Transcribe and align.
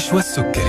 نشوى 0.00 0.18
السكري 0.18 0.64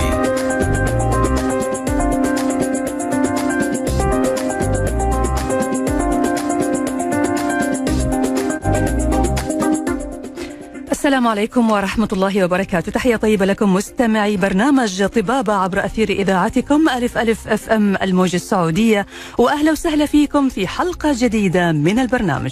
السلام 10.92 11.28
عليكم 11.28 11.71
ورحمة 11.71 12.07
الله 12.13 12.46
وبركاته. 12.46 12.92
تحية 12.92 13.15
طيبة 13.15 13.46
لكم 13.46 13.74
مستمعي 13.74 14.38
برنامج 14.38 15.06
طبابة 15.06 15.53
عبر 15.53 15.85
أثير 15.85 16.09
إذاعتكم 16.09 16.89
ألف 16.89 17.17
ألف 17.17 17.48
أف 17.48 17.70
أم 17.70 17.95
الموجة 17.95 18.35
السعودية. 18.35 19.05
وأهلا 19.38 19.71
وسهلا 19.71 20.05
فيكم 20.05 20.49
في 20.49 20.67
حلقة 20.67 21.16
جديدة 21.17 21.71
من 21.71 21.99
البرنامج. 21.99 22.52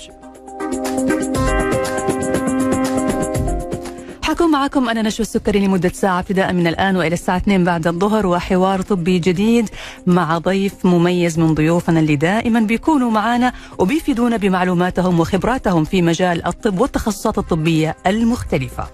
معكم 4.60 4.90
أنا 4.90 5.02
نشوى 5.02 5.22
السكري 5.22 5.60
لمدة 5.60 5.90
ساعة 5.90 6.20
ابتداء 6.20 6.54
من 6.54 6.68
الآن 6.68 6.96
وإلى 6.96 7.14
الساعة 7.14 7.38
2 7.38 7.64
بعد 7.64 7.88
الظهر 7.88 8.28
وحوار 8.28 8.82
طبي 8.82 9.20
جديد 9.20 9.70
مع 10.08 10.38
ضيف 10.38 10.86
مميز 10.86 11.40
من 11.40 11.54
ضيوفنا 11.54 12.00
اللي 12.00 12.16
دائما 12.16 12.60
بيكونوا 12.60 13.12
معنا 13.12 13.54
وبيفيدونا 13.78 14.38
بمعلوماتهم 14.38 15.20
وخبراتهم 15.20 15.84
في 15.84 16.02
مجال 16.02 16.46
الطب 16.46 16.80
والتخصصات 16.80 17.38
الطبية 17.38 17.98
المختلفة. 18.08 18.88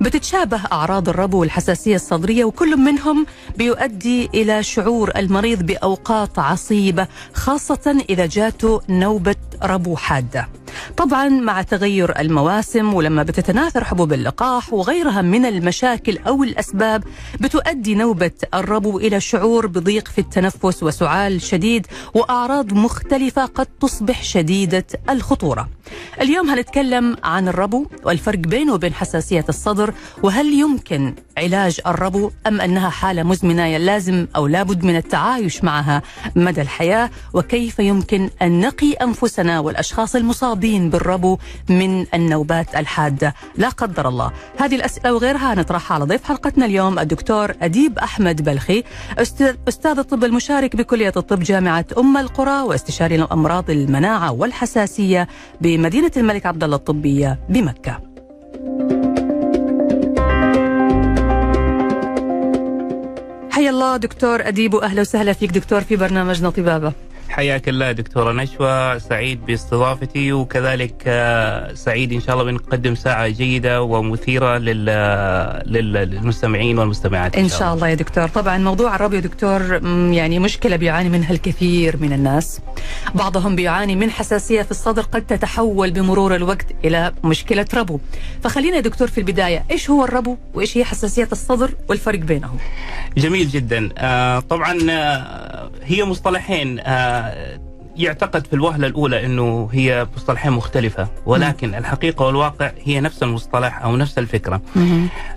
بتتشابه 0.00 0.60
أعراض 0.72 1.08
الربو 1.08 1.40
والحساسية 1.40 1.94
الصدرية 1.94 2.44
وكل 2.44 2.76
منهم 2.76 3.26
بيؤدي 3.56 4.30
إلى 4.34 4.62
شعور 4.62 5.12
المريض 5.16 5.62
بأوقات 5.62 6.38
عصيبة 6.38 7.06
خاصة 7.34 8.04
إذا 8.10 8.26
جاته 8.26 8.80
نوبة 8.88 9.36
ربو 9.62 9.96
حادة. 9.96 10.48
طبعا 10.96 11.28
مع 11.28 11.62
تغير 11.62 12.20
المواسم 12.20 12.94
ولما 12.94 13.22
بتتناثر 13.22 13.84
حبوب 13.84 14.12
اللقاح 14.12 14.72
وغيرها 14.72 15.22
من 15.22 15.46
المشاكل 15.46 16.18
أو 16.26 16.42
الأسباب 16.42 17.04
بتؤدي 17.40 17.94
نوبة 17.94 18.30
الربو 18.54 18.98
إلى 18.98 19.20
شعور 19.20 19.66
بضيق 19.66 20.08
في 20.08 20.20
التنفس 20.20 20.82
وسعال 20.82 21.42
شديد 21.42 21.86
وأعراض 22.14 22.72
مختلفة 22.72 23.44
قد 23.44 23.66
تصبح 23.80 24.22
شديدة 24.22 24.86
الخطورة. 25.10 25.68
اليوم 26.20 26.50
هنتكلم 26.50 27.16
عن 27.24 27.48
الربو 27.48 27.86
والفرق 28.04 28.38
بينه 28.38 28.74
وبين 28.74 28.94
حساسية 28.94 29.44
الصدر 29.48 29.94
وهل 30.22 30.46
يمكن 30.52 31.14
علاج 31.38 31.80
الربو 31.86 32.30
أم 32.46 32.60
أنها 32.60 32.88
حالة 32.90 33.22
مزمنة 33.22 33.76
لازم 33.76 34.26
أو 34.36 34.46
لابد 34.46 34.84
من 34.84 34.96
التعايش 34.96 35.64
معها 35.64 36.02
مدى 36.36 36.60
الحياة 36.62 37.10
وكيف 37.34 37.78
يمكن 37.78 38.30
أن 38.42 38.60
نقي 38.60 38.92
أنفسنا 38.92 39.60
والأشخاص 39.60 40.16
المصابين؟ 40.16 40.61
بالربو 40.62 41.38
من 41.68 42.06
النوبات 42.14 42.74
الحادة. 42.76 43.34
لا 43.56 43.68
قدر 43.68 44.08
الله. 44.08 44.32
هذه 44.58 44.74
الأسئلة 44.74 45.14
وغيرها 45.14 45.54
نطرحها 45.54 45.94
على 45.94 46.04
ضيف 46.04 46.24
حلقتنا 46.24 46.66
اليوم 46.66 46.98
الدكتور 46.98 47.52
أديب 47.62 47.98
أحمد 47.98 48.42
بلخي 48.42 48.84
أستاذ 49.68 49.98
الطب 49.98 50.24
المشارك 50.24 50.76
بكلية 50.76 51.12
الطب 51.16 51.40
جامعة 51.40 51.84
أم 51.98 52.16
القرى 52.16 52.62
واستشاري 52.62 53.14
الأمراض 53.14 53.70
المناعة 53.70 54.32
والحساسية 54.32 55.28
بمدينة 55.60 56.10
الملك 56.16 56.46
عبد 56.46 56.64
الله 56.64 56.76
الطبية 56.76 57.38
بمكة. 57.48 58.00
حيا 63.50 63.70
الله 63.70 63.96
دكتور 63.96 64.48
أديب 64.48 64.74
وأهلا 64.74 65.00
وسهلا 65.00 65.32
فيك 65.32 65.50
دكتور 65.50 65.80
في 65.80 65.96
برنامجنا 65.96 66.50
طبابة. 66.50 66.92
حياك 67.32 67.68
الله 67.68 67.92
دكتورة 67.92 68.32
نشوى 68.32 69.00
سعيد 69.00 69.46
باستضافتي 69.46 70.32
وكذلك 70.32 71.02
آه، 71.06 71.74
سعيد 71.74 72.12
إن 72.12 72.20
شاء 72.20 72.34
الله 72.34 72.44
بنقدم 72.44 72.94
ساعة 72.94 73.28
جيدة 73.28 73.82
ومثيرة 73.82 74.58
للمستمعين 75.66 76.78
والمستمعات 76.78 77.36
إن 77.36 77.48
شاء 77.48 77.74
الله. 77.74 77.88
يا 77.88 77.94
دكتور. 77.94 78.28
طبعا 78.28 78.58
موضوع 78.58 78.96
الربو 78.96 79.18
دكتور 79.18 79.80
يعني 80.12 80.38
مشكلة 80.38 80.76
بيعاني 80.76 81.08
منها 81.08 81.30
الكثير 81.32 81.96
من 81.96 82.12
الناس. 82.12 82.60
بعضهم 83.14 83.56
بيعاني 83.56 83.96
من 83.96 84.10
حساسية 84.10 84.62
في 84.62 84.70
الصدر 84.70 85.02
قد 85.02 85.26
تتحول 85.26 85.90
بمرور 85.90 86.34
الوقت 86.36 86.66
إلى 86.84 87.12
مشكلة 87.24 87.66
ربو. 87.74 88.00
فخلينا 88.42 88.76
يا 88.76 88.80
دكتور 88.80 89.08
في 89.08 89.18
البداية 89.18 89.64
إيش 89.70 89.90
هو 89.90 90.04
الربو 90.04 90.36
وإيش 90.54 90.76
هي 90.76 90.84
حساسية 90.84 91.28
الصدر 91.32 91.70
والفرق 91.88 92.18
بينهم؟ 92.18 92.58
جميل 93.16 93.48
جدا. 93.48 93.88
آه 93.98 94.40
طبعا 94.40 94.78
آه 94.90 95.70
هي 95.84 96.04
مصطلحين 96.04 96.80
آه 96.80 97.21
يعتقد 97.96 98.46
في 98.46 98.52
الوهلة 98.52 98.86
الأولى 98.86 99.26
إنه 99.26 99.68
هي 99.72 100.06
مصطلحين 100.16 100.52
مختلفة 100.52 101.08
ولكن 101.26 101.70
م. 101.70 101.74
الحقيقة 101.74 102.26
والواقع 102.26 102.72
هي 102.84 103.00
نفس 103.00 103.22
المصطلح 103.22 103.82
أو 103.82 103.96
نفس 103.96 104.18
الفكرة. 104.18 104.62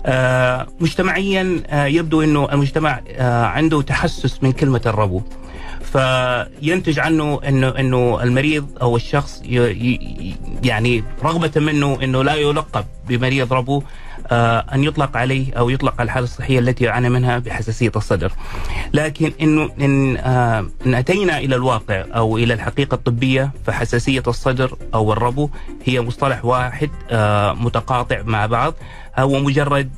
آه 0.06 0.66
مجتمعيا 0.80 1.62
آه 1.66 1.84
يبدو 1.86 2.22
إنه 2.22 2.48
المجتمع 2.52 3.00
آه 3.08 3.44
عنده 3.44 3.82
تحسس 3.82 4.42
من 4.42 4.52
كلمة 4.52 4.80
الربو. 4.86 5.22
فينتج 5.92 6.98
عنه 6.98 7.40
إنه 7.48 7.68
إنه 7.68 8.22
المريض 8.22 8.66
أو 8.82 8.96
الشخص 8.96 9.42
يعني 10.62 11.04
رغبة 11.24 11.60
منه 11.60 11.98
إنه 12.02 12.24
لا 12.24 12.34
يلقب 12.34 12.84
بمريض 13.08 13.52
ربو 13.52 13.82
آه 14.30 14.58
أن 14.74 14.84
يطلق 14.84 15.16
عليه 15.16 15.54
أو 15.54 15.70
يطلق 15.70 15.94
على 15.98 16.06
الحالة 16.06 16.24
الصحية 16.24 16.58
التي 16.58 16.84
يعاني 16.84 17.08
منها 17.08 17.38
بحساسية 17.38 17.92
الصدر. 17.96 18.32
لكن 18.92 19.32
انه 19.40 19.70
إن 19.80 20.16
آه 20.16 20.66
إن 20.86 20.94
أتينا 20.94 21.38
إلى 21.38 21.56
الواقع 21.56 22.04
أو 22.14 22.36
إلى 22.38 22.54
الحقيقة 22.54 22.94
الطبية 22.94 23.50
فحساسية 23.66 24.22
الصدر 24.26 24.76
أو 24.94 25.12
الربو 25.12 25.48
هي 25.84 26.00
مصطلح 26.00 26.44
واحد 26.44 26.90
آه 27.10 27.52
متقاطع 27.52 28.22
مع 28.22 28.46
بعض 28.46 28.74
هو 29.18 29.38
مجرد 29.38 29.90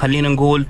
خلينا 0.00 0.28
نقول 0.28 0.66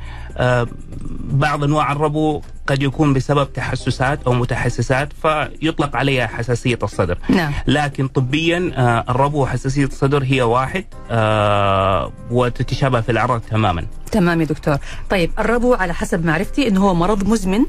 بعض 1.31 1.65
أنواع 1.65 1.93
الربو 1.93 2.43
قد 2.69 2.83
يكون 2.83 3.13
بسبب 3.13 3.53
تحسسات 3.53 4.23
أو 4.27 4.33
متحسسات 4.33 5.09
فيطلق 5.23 5.97
عليها 5.97 6.27
حساسية 6.27 6.79
الصدر. 6.83 7.19
نعم. 7.29 7.53
لكن 7.67 8.09
طبيا 8.09 8.73
آه 8.75 9.05
الربو 9.09 9.43
وحساسية 9.43 9.85
الصدر 9.85 10.25
هي 10.25 10.43
واحد 10.43 10.85
آه 11.11 12.13
وتتشابه 12.31 13.01
في 13.01 13.13
الأعراض 13.13 13.41
تماما. 13.41 13.87
تمام 14.13 14.41
يا 14.41 14.47
دكتور. 14.47 14.77
طيب 15.11 15.31
الربو 15.39 15.75
على 15.75 15.95
حسب 15.95 16.25
معرفتي 16.25 16.69
انه 16.69 16.81
هو 16.81 16.95
مرض 16.95 17.29
مزمن 17.29 17.65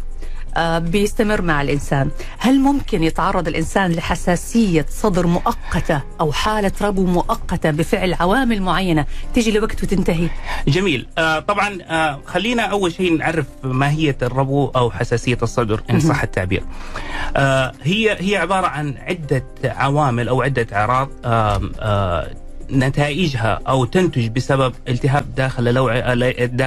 بيستمر 0.57 1.41
مع 1.41 1.61
الإنسان. 1.61 2.09
هل 2.37 2.59
ممكن 2.59 3.03
يتعرض 3.03 3.47
الإنسان 3.47 3.91
لحساسية 3.91 4.85
صدر 4.89 5.27
مؤقتة 5.27 6.01
أو 6.21 6.31
حالة 6.31 6.71
ربو 6.81 7.05
مؤقتة 7.05 7.71
بفعل 7.71 8.13
عوامل 8.13 8.61
معينة 8.61 9.05
تيجي 9.33 9.51
لوقت 9.51 9.83
وتنتهي؟ 9.83 10.29
جميل. 10.67 11.07
آه 11.17 11.39
طبعا 11.39 11.77
آه 11.83 12.19
خلينا 12.25 12.63
أول 12.63 12.93
شيء 12.93 13.17
نعرف 13.17 13.45
ماهية 13.63 14.17
الربو 14.21 14.67
أو 14.75 14.91
حساسية 14.91 15.37
الصدر 15.43 15.81
إن 15.89 15.99
صح 15.99 16.23
التعبير. 16.23 16.63
آه 17.37 17.71
هي 17.83 18.17
هي 18.19 18.37
عبارة 18.37 18.67
عن 18.67 18.95
عدة 18.97 19.43
عوامل 19.63 20.27
أو 20.27 20.41
عدة 20.41 20.67
أعراض 20.73 21.09
آه 21.25 21.61
آه 21.79 22.27
نتائجها 22.71 23.59
أو 23.67 23.85
تنتج 23.85 24.27
بسبب 24.27 24.73
التهاب 24.87 25.35
داخل 25.35 25.67
اللوع 25.67 26.13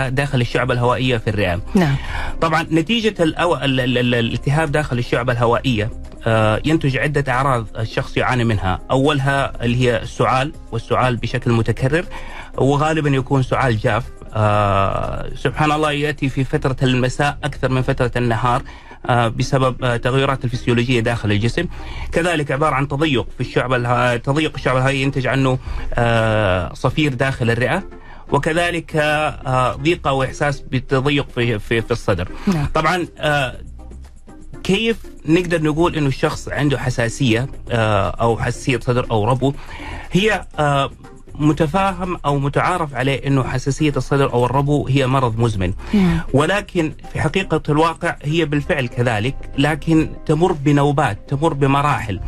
داخل 0.09 0.41
الشعبه 0.41 0.75
الهوائية 0.75 1.17
في 1.17 1.31
الرئه. 1.31 1.61
نعم. 1.75 1.97
طبعا 2.41 2.67
نتيجة 2.71 3.23
الأو... 3.23 3.57
الالتهاب 3.57 4.73
داخل 4.73 4.99
الشعبه 4.99 5.33
الهوائية 5.33 5.91
آه، 6.27 6.63
ينتج 6.65 6.97
عدة 6.97 7.33
أعراض 7.33 7.67
الشخص 7.79 8.17
يعاني 8.17 8.45
منها 8.45 8.81
أولها 8.91 9.65
اللي 9.65 9.77
هي 9.77 10.03
السعال 10.03 10.53
والسعال 10.73 11.17
بشكل 11.17 11.53
متكرر 11.53 12.05
وغالبا 12.59 13.11
يكون 13.11 13.43
سعال 13.43 13.79
جاف 13.79 14.05
آه، 14.35 15.31
سبحان 15.35 15.73
الله 15.73 15.93
يأتي 15.93 16.29
في 16.29 16.45
فترة 16.45 16.77
المساء 16.83 17.39
أكثر 17.45 17.69
من 17.69 17.83
فترة 17.83 18.11
النهار 18.17 18.63
بسبب 19.09 19.85
آه، 19.85 19.97
تغيرات 19.97 20.45
الفسيولوجية 20.45 21.01
داخل 21.01 21.33
الجسم 21.33 21.65
كذلك 22.13 22.51
عبارة 22.53 22.75
عن 22.75 22.89
تضيق 22.89 23.27
في 23.35 23.41
الشعب 23.41 23.73
الها- 23.73 24.17
تضيق 24.17 24.53
الشعب 24.55 24.77
الهوائي 24.77 25.03
ينتج 25.03 25.27
عنه 25.27 25.59
آه، 25.95 26.73
صفير 26.75 27.15
داخل 27.15 27.51
الرئة 27.51 27.83
وكذلك 28.33 28.97
آه، 28.97 29.73
ضيق 29.77 30.07
أو 30.09 30.23
احساس 30.25 30.61
بالتضيق 30.61 31.27
في 31.35 31.59
في, 31.59 31.83
في 31.83 31.91
الصدر. 31.91 32.29
نعم. 32.47 32.67
طبعا 32.75 33.07
آه، 33.19 33.57
كيف 34.65 34.97
نقدر 35.27 35.63
نقول 35.63 35.97
إنه 35.97 36.07
الشخص 36.07 36.49
عنده 36.49 36.79
حساسية 36.79 37.47
آه، 37.71 38.11
أو 38.11 38.39
حساسية 38.39 38.79
صدر 38.81 39.07
أو 39.11 39.25
ربو 39.25 39.53
هي 40.13 40.47
آه، 40.59 40.91
متفاهم 41.35 42.17
أو 42.27 42.39
متعارف 42.39 42.95
عليه 42.95 43.27
إنه 43.27 43.43
حساسية 43.45 43.93
الصدر 43.97 44.33
أو 44.33 44.47
الربو 44.47 44.87
هي 44.89 45.07
مرض 45.07 45.39
مزمن. 45.39 45.73
ولكن 46.33 46.93
في 47.13 47.21
حقيقة 47.21 47.63
الواقع 47.69 48.17
هي 48.23 48.45
بالفعل 48.45 48.87
كذلك 48.87 49.35
لكن 49.59 50.09
تمر 50.27 50.53
بنوبات 50.53 51.19
تمر 51.29 51.53
بمراحل. 51.55 52.21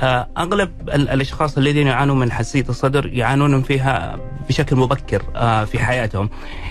آه، 0.00 0.28
أغلب 0.38 0.70
ال- 0.88 1.08
الأشخاص 1.08 1.58
الذين 1.58 1.86
يعانون 1.86 2.18
من 2.18 2.32
حساسية 2.32 2.64
الصدر 2.68 3.06
يعانون 3.06 3.62
فيها 3.62 4.18
بشكل 4.48 4.76
مبكر 4.76 5.22
آه، 5.36 5.64
في 5.64 5.78
حياتهم. 5.78 6.30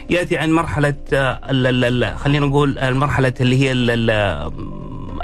يأتي 0.09 0.37
عن 0.37 0.51
مرحلة 0.51 0.93
آه، 1.13 2.15
خلينا 2.15 2.45
نقول 2.45 2.77
المرحلة 2.79 3.33
اللي 3.41 3.59
هي 3.61 3.71
ال- 3.71 3.89
ال- 4.11 4.51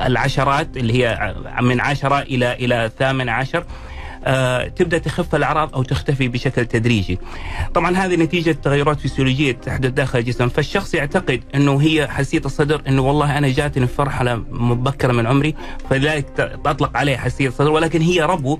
العشرات 0.05 0.77
اللي 0.77 0.93
هي 1.03 1.35
من 1.61 1.81
عشرة 1.81 2.19
إلى 2.19 2.53
إلى 2.53 2.91
ثامن 2.99 3.29
عشر. 3.29 3.63
تبدأ 4.75 4.97
تخف 4.97 5.35
الأعراض 5.35 5.75
أو 5.75 5.83
تختفي 5.83 6.27
بشكل 6.27 6.65
تدريجي. 6.65 7.19
طبعا 7.73 7.95
هذه 7.97 8.15
نتيجة 8.15 8.51
تغيرات 8.51 8.99
فسيولوجية 8.99 9.51
تحدث 9.51 9.89
داخل 9.91 10.19
الجسم، 10.19 10.49
فالشخص 10.49 10.93
يعتقد 10.93 11.41
إنه 11.55 11.81
هي 11.81 12.07
حساسيه 12.07 12.41
الصدر 12.45 12.81
إنه 12.87 13.01
والله 13.01 13.37
أنا 13.37 13.49
جاتني 13.49 13.87
في 13.87 14.01
مرحله 14.01 14.35
مبكرة 14.51 15.11
من 15.13 15.27
عمري 15.27 15.55
فلذلك 15.89 16.29
ت- 16.29 16.59
تطلق 16.65 16.97
عليه 16.97 17.17
حساسيه 17.17 17.47
الصدر 17.47 17.71
ولكن 17.71 18.01
هي 18.01 18.21
ربو. 18.21 18.59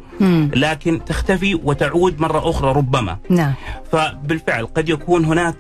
لكن 0.55 1.05
تختفي 1.05 1.55
وتعود 1.63 2.21
مرة 2.21 2.49
أخرى 2.49 2.71
ربما. 2.71 3.17
نعم 3.29 3.53
فبالفعل 3.91 4.65
قد 4.65 4.89
يكون 4.89 5.25
هناك 5.25 5.55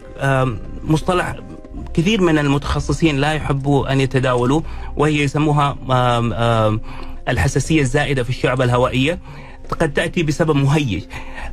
مصطلح 0.83 1.35
كثير 1.93 2.21
من 2.21 2.37
المتخصصين 2.37 3.17
لا 3.17 3.33
يحبوا 3.33 3.91
أن 3.91 4.01
يتداولوا 4.01 4.61
وهي 4.97 5.23
يسموها 5.23 5.77
الحساسية 7.29 7.81
الزائدة 7.81 8.23
في 8.23 8.29
الشعبه 8.29 8.63
الهوائية 8.63 9.19
قد 9.73 9.93
تأتي 9.93 10.23
بسبب 10.23 10.55
مهيج. 10.55 11.03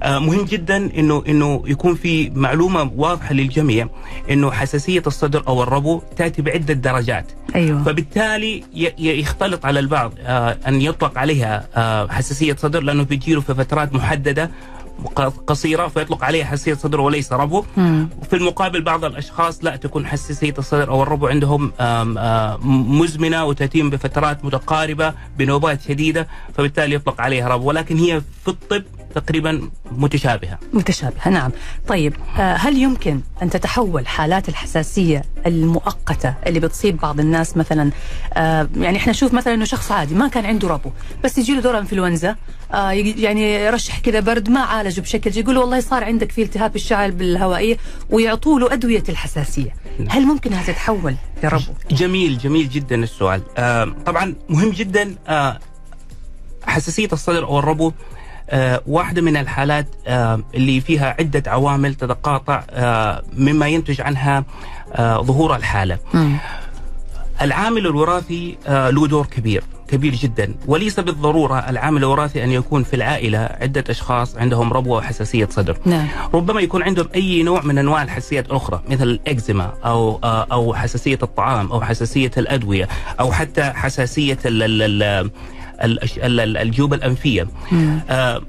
آه، 0.02 0.18
مهم 0.18 0.44
جدا 0.44 0.76
انه 0.76 1.22
إنه 1.28 1.62
يكون 1.66 1.94
في 1.94 2.30
معلومة 2.30 2.90
واضحة 2.96 3.34
للجميع 3.34 3.88
إنه 4.30 4.50
حساسية 4.50 5.02
الصدر 5.06 5.44
أو 5.48 5.62
الربو 5.62 6.02
تأتي 6.16 6.42
بعدة 6.42 6.74
درجات. 6.74 7.26
أيوه. 7.54 7.82
فبالتالي 7.84 8.64
يختلط 8.98 9.66
على 9.66 9.80
البعض 9.80 10.12
آه، 10.20 10.56
أن 10.68 10.80
يطلق 10.80 11.18
عليها 11.18 11.68
آه، 11.76 12.08
حساسية 12.08 12.56
صدر 12.56 12.82
لأنه 12.82 13.02
بيجيله 13.02 13.40
في 13.40 13.54
فترات 13.54 13.94
محددة 13.94 14.50
قصيرة 15.46 15.88
فيطلق 15.88 16.24
عليها 16.24 16.44
حساسيه 16.44 16.74
صدر 16.74 17.00
وليس 17.00 17.32
ربو. 17.32 17.64
وفي 18.22 18.36
المقابل 18.36 18.82
بعض 18.82 19.04
الأشخاص 19.04 19.64
لا 19.64 19.76
تكون 19.76 20.06
حساسيه 20.06 20.54
الصدر 20.58 20.90
أو 20.90 21.02
الربو 21.02 21.26
عندهم 21.26 21.72
مزمنة 23.00 23.44
وتتم 23.44 23.90
بفترات 23.90 24.44
متقاربة 24.44 25.14
بنوبات 25.38 25.82
شديدة 25.82 26.28
فبالتالي 26.54 26.94
يطلق 26.94 27.20
عليها 27.20 27.48
ربو 27.48 27.68
ولكن 27.68 27.96
هي 27.96 28.20
في 28.44 28.48
الطب 28.48 28.82
تقريبا 29.14 29.70
متشابهة. 29.92 30.58
متشابهة 30.72 31.28
نعم. 31.28 31.50
طيب 31.88 32.16
آه، 32.38 32.54
هل 32.54 32.76
يمكن 32.76 33.20
أن 33.42 33.50
تتحول 33.50 34.06
حالات 34.06 34.48
الحساسية 34.48 35.22
المؤقتة 35.46 36.34
اللي 36.46 36.60
بتصيب 36.60 36.96
بعض 36.96 37.20
الناس 37.20 37.56
مثلا؟ 37.56 37.90
آه، 38.34 38.68
يعني 38.76 38.98
إحنا 38.98 39.10
نشوف 39.10 39.34
مثلا 39.34 39.54
إنه 39.54 39.64
شخص 39.64 39.92
عادي 39.92 40.14
ما 40.14 40.28
كان 40.28 40.46
عنده 40.46 40.68
ربو 40.68 40.90
بس 41.24 41.38
يجي 41.38 41.54
له 41.54 41.60
دور 41.60 41.78
إنفلونزا 41.78 42.36
آه، 42.74 42.90
يعني 42.90 43.54
يرشح 43.54 43.98
كذا 43.98 44.20
برد 44.20 44.48
ما 44.50 44.60
عالجه 44.60 45.00
بشكل 45.00 45.38
يقول 45.38 45.54
له 45.54 45.60
والله 45.60 45.80
صار 45.80 46.04
عندك 46.04 46.32
في 46.32 46.42
التهاب 46.42 46.76
الشعب 46.76 47.22
الهوائية 47.22 47.76
ويعطوا 48.10 48.60
له 48.60 48.72
أدوية 48.72 49.04
الحساسية. 49.08 49.74
هل 50.08 50.26
ممكن 50.26 50.52
أنها 50.52 50.62
تتحول 50.62 51.14
لربو؟ 51.42 51.72
جميل 51.90 52.38
جميل 52.38 52.68
جدا 52.68 52.96
السؤال. 52.96 53.42
طبعا 54.04 54.34
مهم 54.48 54.70
جدا 54.70 55.16
حساسية 56.62 57.08
الصدر 57.12 57.44
أو 57.44 57.58
الربو 57.58 57.92
واحدة 58.86 59.22
من 59.22 59.36
الحالات 59.36 59.86
آه 60.06 60.40
اللي 60.54 60.80
فيها 60.80 61.16
عدة 61.18 61.42
عوامل 61.50 61.94
تتقاطع 61.94 62.62
آه 62.70 63.22
مما 63.36 63.68
ينتج 63.68 64.00
عنها 64.00 64.44
آه 64.94 65.22
ظهور 65.22 65.56
الحالة. 65.56 65.98
العامل 67.42 67.86
الوراثي 67.86 68.56
آه 68.66 68.90
له 68.90 69.06
دور 69.06 69.26
كبير 69.26 69.62
كبير 69.88 70.14
جدا. 70.14 70.54
وليس 70.66 71.00
بالضرورة 71.00 71.58
العامل 71.58 71.98
الوراثي 71.98 72.44
أن 72.44 72.50
يكون 72.50 72.82
في 72.82 72.96
العائلة 72.96 73.38
عدة 73.38 73.84
أشخاص 73.90 74.36
عندهم 74.36 74.72
ربو 74.72 74.96
وحساسية 74.98 75.48
صدر. 75.50 75.76
نعم. 75.84 76.06
ربما 76.34 76.60
يكون 76.60 76.82
عندهم 76.82 77.08
أي 77.14 77.42
نوع 77.42 77.60
من 77.62 77.78
أنواع 77.78 78.02
الحساسيات 78.02 78.46
الاخرى 78.46 78.80
مثل 78.88 79.02
الإكزيما 79.02 79.72
أو 79.84 80.20
آه، 80.24 80.46
أو 80.52 80.74
حساسية 80.74 81.18
الطعام 81.22 81.72
أو 81.72 81.80
حساسية 81.82 82.30
الأدوية 82.36 82.88
أو 83.20 83.32
حتى 83.32 83.62
حساسية 83.62 84.38
ال- 84.46 84.62
ال- 84.62 84.82
ال- 84.82 85.02
الأش- 85.02 85.02
ال- 85.02 85.26
ال- 85.26 85.30
الجيوب 85.82 86.94
الأنفية 86.94 87.48
مم. 87.72 88.00
آه، 88.10 88.42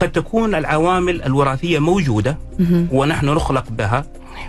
قد 0.00 0.12
تكون 0.12 0.54
العوامل 0.54 1.22
الوراثية 1.22 1.78
موجودة 1.78 2.38
مهم. 2.58 2.88
ونحن 2.92 3.26
نخلق 3.26 3.64
بها 3.70 4.04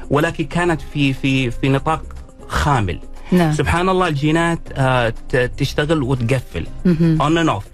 ولكن 0.10 0.46
كانت 0.46 0.82
في 0.94 1.14
في 1.14 1.52
في 1.52 1.70
نطاق 1.70 2.02
خامل 2.48 3.00
نعم 3.32 3.54
سبحان 3.54 3.90
الله 3.90 4.08
الجينات 4.08 4.60
آه، 4.74 5.14
تشتغل 5.58 6.04
وتقفل. 6.04 6.66
on 7.22 7.38
and 7.38 7.50
off 7.50 7.66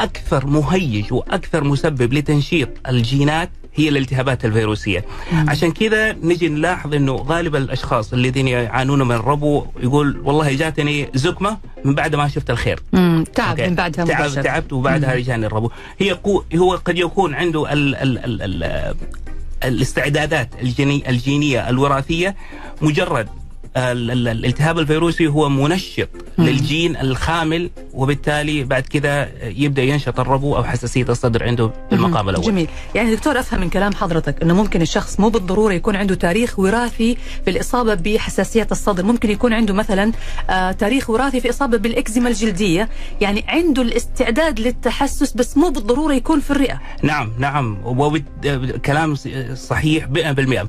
أكثر 0.00 0.46
مهيج 0.46 1.12
وأكثر 1.12 1.64
مسبب 1.64 2.12
لتنشيط 2.12 2.68
الجينات 2.88 3.50
هي 3.76 3.88
الالتهابات 3.88 4.44
الفيروسية 4.44 5.04
مم. 5.32 5.50
عشان 5.50 5.72
كذا 5.72 6.12
نجي 6.12 6.48
نلاحظ 6.48 6.94
إنه 6.94 7.14
غالب 7.14 7.56
الأشخاص 7.56 8.12
الذين 8.12 8.48
يعانون 8.48 9.02
من 9.08 9.16
ربو 9.16 9.66
يقول 9.82 10.20
والله 10.24 10.52
جاتني 10.56 11.08
زكمة 11.14 11.58
من 11.84 11.94
بعد 11.94 12.14
ما 12.14 12.28
شفت 12.28 12.50
الخير 12.50 12.80
مم. 12.92 13.24
تعب. 13.34 13.60
من 13.60 13.74
بعدها 13.74 14.04
تعب 14.04 14.42
تعبت 14.42 14.72
وبعدها. 14.72 15.16
جاني 15.18 15.46
الربو 15.46 15.70
هي 15.98 16.10
قو 16.12 16.42
هو 16.56 16.74
قد 16.74 16.98
يكون 16.98 17.34
عنده 17.34 17.72
ال 17.72 17.94
ال 17.96 18.18
ال 18.18 18.42
ال 18.64 18.94
الاستعدادات 19.64 20.48
الجيني 20.62 21.10
الجينية 21.10 21.68
الوراثية 21.70 22.36
مجرد 22.82 23.28
الالتهاب 23.76 24.78
الفيروسي 24.78 25.26
هو 25.26 25.48
منشط. 25.48 26.08
للجين 26.38 26.96
الخامل 26.96 27.70
وبالتالي 27.94 28.64
بعد 28.64 28.82
كده 28.82 29.28
يبدأ 29.42 29.82
ينشط 29.82 30.20
الربو 30.20 30.56
أو 30.56 30.64
حساسية 30.64 31.06
الصدر 31.08 31.44
عنده 31.44 31.68
في 31.68 31.94
المقام 31.94 32.28
الأول. 32.28 32.44
جميل. 32.44 32.68
يعني 32.94 33.14
دكتور 33.14 33.40
أفهم 33.40 33.60
من 33.60 33.70
كلام 33.70 33.94
حضرتك 33.94 34.42
إنه 34.42 34.54
ممكن 34.54 34.82
الشخص 34.82 35.20
مو 35.20 35.28
بالضرورة 35.28 35.72
يكون 35.72 35.96
عنده 35.96 36.14
تاريخ 36.14 36.58
وراثي 36.58 37.16
في 37.44 37.50
الإصابة 37.50 37.94
بحساسية 37.94 38.66
الصدر. 38.70 39.04
ممكن 39.04 39.30
يكون 39.30 39.52
عنده 39.52 39.74
مثلا 39.74 40.12
آه 40.50 40.72
تاريخ 40.72 41.10
وراثي 41.10 41.40
في 41.40 41.50
إصابة 41.50 41.78
بالإكزيما 41.78 42.28
الجلدية. 42.28 42.88
يعني 43.20 43.44
عنده 43.48 43.82
الاستعداد 43.82 44.60
للتحسس 44.60 45.32
بس 45.32 45.56
مو 45.56 45.70
بالضرورة 45.70 46.14
يكون 46.14 46.40
في 46.40 46.50
الرئة. 46.50 46.80
نعم 47.02 47.32
نعم. 47.38 47.78
وكلام 47.84 49.14
صحيح 49.54 50.06
100% 50.06 50.68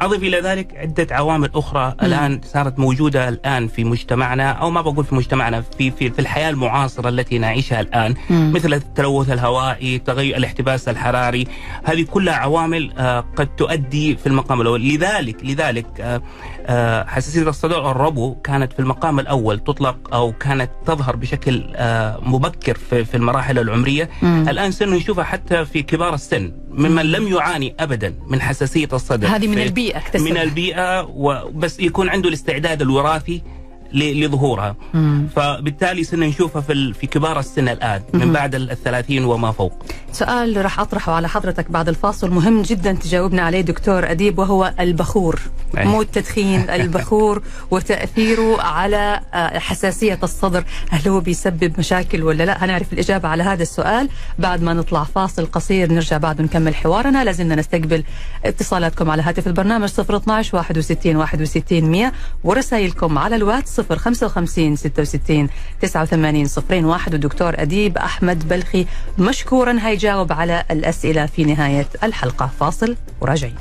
أضف 0.00 0.22
إلى 0.22 0.40
ذلك 0.40 0.76
عدة 0.76 1.06
عوامل 1.10 1.50
أخرى. 1.54 1.94
الآن 2.02 2.40
صارت 2.48 2.78
موجودة 2.78 3.28
الآن 3.28 3.68
في 3.68 3.84
مجتمعنا 3.84 4.50
أو 4.50 4.70
ما 4.70 4.80
بقول 4.80 5.04
في 5.04 5.14
مجتمعنا 5.14 5.60
في 5.60 5.90
في, 5.90 6.10
في 6.10 6.18
الحياة 6.18 6.50
المعاصرة 6.50 7.08
التي 7.08 7.38
نعيشها 7.38 7.80
الآن 7.80 8.14
مم. 8.30 8.52
مثل 8.52 8.74
التلوث 8.74 9.30
الهوائي 9.30 9.98
تغير 9.98 10.36
الاحتباس 10.36 10.88
الحراري 10.88 11.46
هذه 11.84 12.02
كلها 12.02 12.34
عوامل 12.34 12.92
آه، 12.98 13.24
قد 13.36 13.46
تؤدي 13.56 14.16
في 14.16 14.26
المقام 14.26 14.60
الأول 14.60 14.82
لذلك 14.88 15.44
لذلك 15.44 16.20
آه، 16.68 17.04
حساسية 17.04 17.48
الصدر 17.48 17.76
أو 17.76 17.90
الربو 17.90 18.34
كانت 18.34 18.72
في 18.72 18.80
المقام 18.80 19.20
الأول 19.20 19.58
تطلق 19.58 20.14
أو 20.14 20.32
كانت 20.32 20.70
تظهر 20.86 21.16
بشكل 21.16 21.72
آه، 21.76 22.20
مبكر 22.22 22.74
في 22.74 23.14
المراحل 23.14 23.58
العمرية. 23.58 24.10
مم. 24.22 24.46
الآن 24.48 24.70
صرنا 24.70 24.96
نشوفها 24.96 25.24
حتى 25.24 25.64
في 25.64 25.82
كبار 25.82 26.14
السن 26.14 26.52
ممن 26.70 27.02
لم 27.12 27.28
يعاني 27.28 27.74
ابدا 27.80 28.14
من 28.26 28.40
حساسية 28.40 28.88
الصدر. 28.92 29.26
هذه 29.28 29.48
من 29.48 29.58
البيئة 29.58 29.98
أكتسب. 29.98 30.24
من 30.24 30.36
البيئة 30.36 31.02
وبس 31.02 31.80
يكون 31.80 32.08
عنده 32.08 32.28
الاستعداد 32.28 32.82
الوراثي 32.82 33.42
لظهورها. 33.92 34.76
مم. 34.94 35.28
فبالتالي 35.36 36.04
صرنا 36.04 36.26
نشوفها 36.26 36.62
في 36.62 36.92
في 36.92 37.06
كبار 37.06 37.38
السن 37.38 37.68
الآن. 37.68 38.02
من 38.14 38.32
بعد 38.32 38.54
ال- 38.54 38.70
الثلاثين 38.70 39.24
وما 39.24 39.52
فوق. 39.52 39.72
سؤال 40.12 40.64
راح 40.64 40.80
أطرحه 40.80 41.12
على 41.12 41.28
حضرتك 41.28 41.70
بعد 41.70 41.88
الفاصل. 41.88 42.30
مهم 42.30 42.62
جدا 42.62 42.92
تجاوبنا 42.92 43.42
عليه 43.42 43.60
دكتور 43.60 44.10
أديب 44.10 44.38
وهو 44.38 44.72
البخور. 44.80 45.40
أي. 45.78 45.84
مو 45.84 46.02
التدخين 46.02 46.70
البخور 46.80 47.42
وتأثيره 47.70 48.62
على 48.62 49.20
آه، 49.34 49.58
حساسية 49.58 50.18
الصدر. 50.22 50.64
هل 50.90 51.08
هو 51.08 51.20
بيسبب 51.20 51.72
مشاكل 51.78 52.22
ولا 52.22 52.44
لا؟ 52.44 52.64
هنعرف 52.64 52.92
الإجابة 52.92 53.28
على 53.28 53.42
هذا 53.42 53.62
السؤال. 53.62 54.08
بعد 54.38 54.62
ما 54.62 54.74
نطلع 54.74 55.04
فاصل 55.04 55.46
قصير 55.46 55.92
نرجع 55.92 56.16
بعد 56.18 56.40
ونكمل 56.40 56.74
حوارنا. 56.74 57.24
لازلنا 57.24 57.54
نستقبل 57.54 58.04
اتصالاتكم 58.44 59.10
على 59.10 59.22
هاتف 59.22 59.46
البرنامج 59.46 59.88
012 60.00 60.56
61 60.56 61.16
61 61.16 61.84
100 61.90 62.12
ورسائلكم 62.44 63.18
على 63.18 63.36
الواتس 63.36 63.77
055 63.82 64.76
66 64.76 65.48
89 65.82 66.46
01 66.70 67.12
والدكتور 67.12 67.62
أديب 67.62 67.98
أحمد 67.98 68.48
بلخي 68.48 68.86
مشكورا 69.18 69.78
هيجاوب 69.80 70.32
على 70.32 70.64
الأسئلة 70.70 71.26
في 71.26 71.44
نهاية 71.44 71.86
الحلقة. 72.02 72.50
فاصل 72.60 72.96
وراجعين. 73.20 73.54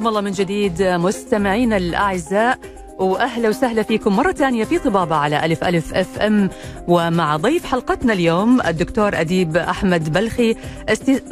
حياكم 0.00 0.08
الله 0.08 0.20
من 0.20 0.30
جديد 0.30 0.82
مستمعينا 0.82 1.76
الأعزاء 1.76 2.58
وأهلا 2.98 3.48
وسهلا 3.48 3.82
فيكم 3.82 4.16
مرة 4.16 4.32
ثانية 4.32 4.64
في 4.64 4.78
طبابة 4.78 5.16
على 5.16 5.44
ألف 5.44 5.64
ألف 5.64 5.94
أف 5.94 6.18
أم. 6.18 6.50
ومع 6.88 7.36
ضيف 7.36 7.64
حلقتنا 7.66 8.12
اليوم 8.12 8.60
الدكتور 8.60 9.20
أديب 9.20 9.56
أحمد 9.56 10.12
بلخي 10.12 10.56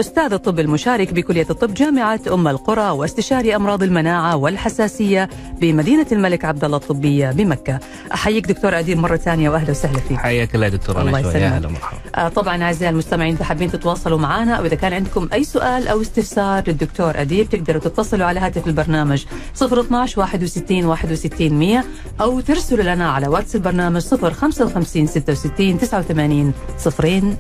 أستاذ 0.00 0.33
الطب 0.33 0.61
المشارك 0.61 1.12
بكلية 1.12 1.47
الطب 1.50 1.75
جامعة 1.75 2.21
أم 2.33 2.49
القرى 2.49 2.90
واستشاري 2.90 3.57
أمراض 3.57 3.83
المناعة 3.83 4.37
والحساسية 4.37 5.28
بمدينة 5.61 6.07
الملك 6.12 6.45
عبد 6.45 6.64
الله 6.64 6.76
الطبيه 6.76 7.31
بمكة. 7.31 7.78
أحييك 8.14 8.47
دكتور 8.47 8.78
أديب 8.78 8.99
مرة 8.99 9.17
ثانية 9.17 9.50
واهلا 9.50 9.71
وسهلا 9.71 9.99
فيك. 9.99 10.19
حياك 10.19 10.55
الله 10.55 10.69
دكتور 10.69 11.00
الله 11.00 11.21
يسلمك. 11.21 11.81
آه، 12.14 12.28
طبعا 12.28 12.62
أعزائي 12.62 12.90
المستمعين 12.93 13.35
إذا 13.35 13.45
حابين 13.45 13.71
تتواصلوا 13.71 14.19
معنا 14.19 14.61
واذا 14.61 14.75
كان 14.75 14.93
عندكم 14.93 15.28
أي 15.33 15.45
سؤال 15.45 15.88
أو 15.88 16.00
استفسار 16.00 16.62
للدكتور 16.67 17.21
أديب 17.21 17.49
تقدروا 17.49 17.81
تتصلوا 17.81 18.26
على 18.26 18.40
هاتف 18.40 18.67
البرنامج 18.67 19.25
012 19.62 20.21
61 20.21 20.85
61 20.85 21.52
100 21.52 21.85
أو 22.21 22.40
ترسلوا 22.40 22.95
لنا 22.95 23.11
على 23.11 23.28
واتس 23.28 23.55
البرنامج 23.55 24.02
055 24.02 25.07
66 25.07 25.38
89 25.45 26.54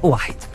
01 0.00 0.48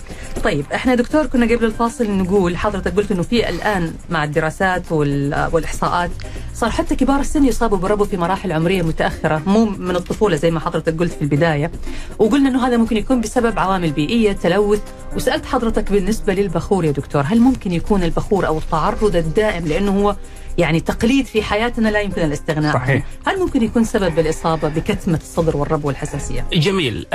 طيب 0.44 0.66
إحنا 0.76 0.96
دكتور 0.96 1.26
كنا 1.26 1.46
قبل 1.46 1.66
الفاصل 1.66 2.12
نقول 2.12 2.58
حضرتك 2.58 2.96
قلت 2.96 3.12
إنه 3.12 3.22
في 3.24 3.50
الآن 3.50 3.94
مع 4.10 4.24
الدراسات 4.24 4.92
وال- 4.92 5.50
والإحصاءات 5.52 6.12
صار 6.54 6.70
حتى 6.70 6.96
كبار 6.96 7.20
السن 7.20 7.46
يصابوا 7.46 7.78
بربو 7.78 8.06
في 8.06 8.18
مراحل 8.18 8.52
عمرية 8.52 8.82
متأخرة 8.82 9.42
مو 9.48 9.66
من 9.66 9.96
الطفولة 9.96 10.36
زي 10.36 10.52
ما 10.52 10.60
حضرتك 10.60 11.00
قلت 11.00 11.14
في 11.14 11.22
البداية. 11.22 11.72
وقلنا 12.20 12.50
إنه 12.50 12.68
هذا 12.68 12.78
ممكن 12.78 12.98
يكون 12.98 13.22
بسبب 13.22 13.60
عوامل 13.60 13.92
بيئية 13.92 14.32
تلوث. 14.32 14.82
وسألت 15.16 15.46
حضرتك 15.46 15.92
بالنسبة 15.92 16.34
للبخور 16.34 16.86
يا 16.86 16.92
دكتور 16.92 17.22
هل 17.22 17.40
ممكن 17.40 17.72
يكون 17.72 18.04
البخور 18.04 18.48
أو 18.48 18.58
التعرض 18.58 19.16
الدائم 19.16 19.68
لأنه 19.68 20.02
هو 20.02 20.16
يعني 20.58 20.80
تقليد 20.80 21.26
في 21.26 21.42
حياتنا 21.44 21.90
لا 21.90 22.00
يمكن 22.02 22.22
الاستغناء 22.22 22.74
صحيح. 22.74 23.06
هل 23.26 23.40
ممكن 23.40 23.64
يكون 23.64 23.84
سبب 23.84 24.16
بالاصابه 24.16 24.68
بكتمة 24.68 25.18
الصدر 25.24 25.58
والربو 25.58 25.88
والحساسيه 25.88 26.46
جميل. 26.54 27.06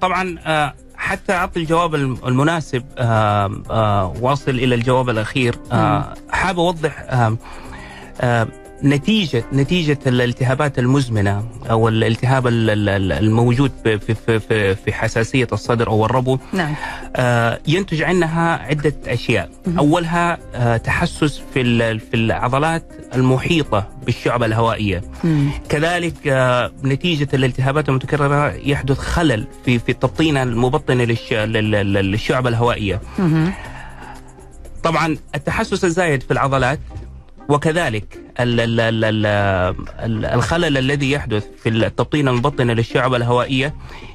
طبعا 0.00 0.38
حتى 1.02 1.32
أعطي 1.32 1.60
الجواب 1.60 1.94
الم- 1.94 2.18
المناسب 2.26 2.84
آم، 2.98 3.62
آه، 3.70 4.14
واصل 4.20 4.50
إلى 4.50 4.74
الجواب 4.74 5.08
الأخير. 5.10 5.54
آه، 5.72 6.14
حاب 6.30 6.58
أوضح 6.58 7.04
نتيجة 8.84 9.44
نتيجة 9.52 9.98
الالتهابات 10.06 10.78
المزمنة 10.78 11.44
أو 11.70 11.88
الالتهاب 11.88 12.46
ال- 12.46 12.70
ال- 12.70 12.88
ال- 12.88 13.12
الموجود 13.12 13.72
في 13.84 13.98
في 13.98 14.40
في- 14.40 14.74
في 14.74 14.92
حساسية 14.92 15.46
الصدر 15.52 15.88
أو 15.88 16.04
الربو 16.06 16.38
نعم 16.52 16.74
آه، 17.16 17.58
ينتج 17.68 18.02
عنها 18.02 18.56
عدة 18.62 18.94
أشياء 19.06 19.50
مهم. 19.66 19.78
أولها 19.78 20.38
آه، 20.54 20.76
تحسس 20.76 21.42
في 21.54 21.98
في 21.98 22.14
العضلات 22.16 22.92
المحيطة 23.14 23.88
بالشعبة 24.06 24.46
الهوائية 24.46 25.02
مم. 25.24 25.50
كذلك 25.68 26.14
آه، 26.28 26.72
نتيجة 26.84 27.28
الالتهابات 27.34 27.88
المتكررة 27.88 28.52
يحدث 28.52 28.98
خلل 28.98 29.46
في 29.64 29.78
في 29.78 29.92
التبطينة 29.92 30.42
المبطنة 30.42 31.04
للش- 31.06 31.32
لل- 31.32 31.70
لل- 31.70 31.92
للشعبة 32.10 32.48
الهوائية 32.48 33.00
مهم. 33.18 33.52
طبعا 34.82 35.16
التحسس 35.34 35.84
الزايد 35.84 36.22
في 36.22 36.30
العضلات 36.30 36.78
وكذلك 37.48 38.18
ال- 38.40 38.60
ال- 38.60 38.80
ال- 38.80 39.04
ال- 39.04 39.26
ال- 40.00 40.24
الخلل 40.24 40.78
الذي 40.78 41.10
يحدث 41.10 41.44
في 41.62 41.68
التبطينة 41.68 42.30
المبطنة 42.30 42.72
للشعبة 42.72 43.16
الهوائية 43.16 43.74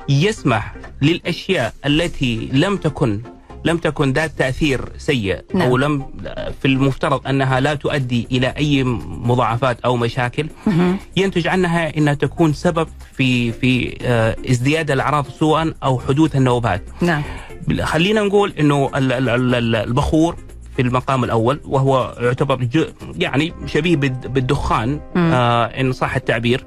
يسمح 0.09 0.75
للأشياء 1.01 1.73
التي 1.85 2.49
لم 2.53 2.77
تكن 2.77 3.21
لم 3.65 3.77
تكن 3.77 4.13
ذات 4.13 4.31
تأثير 4.37 4.81
سيء 4.97 5.41
نعم. 5.53 5.67
أو 5.69 5.77
لم 5.77 6.05
في 6.61 6.65
المفترض 6.67 7.27
أنها 7.27 7.59
لا 7.59 7.73
تؤدي 7.73 8.27
إلى 8.31 8.47
أي 8.47 8.83
مضاعفات 9.07 9.79
أو 9.81 9.97
مشاكل 9.97 10.47
مهم. 10.67 10.97
ينتج 11.17 11.47
عنها 11.47 11.97
إنها 11.97 12.13
تكون 12.13 12.53
سبب 12.53 12.87
في 13.13 13.51
في 13.51 13.97
آه، 14.01 14.35
ازدياد 14.49 14.91
الأعراض 14.91 15.25
سوءا 15.39 15.73
أو 15.83 15.99
حدوث 15.99 16.35
النوبات. 16.35 16.83
نعم 17.01 17.23
خلينا 17.83 18.21
نقول 18.21 18.53
ال- 18.57 19.75
البخور 19.75 20.35
في 20.77 20.81
المقام 20.81 21.23
الأول 21.23 21.59
وهو 21.65 22.15
يعتبر 22.19 22.67
يعني 23.17 23.53
شبيه 23.65 23.95
بالد- 23.95 24.27
بالدخان. 24.27 24.99
آه 25.17 25.65
إن 25.65 25.91
صح 25.91 26.15
التعبير. 26.15 26.65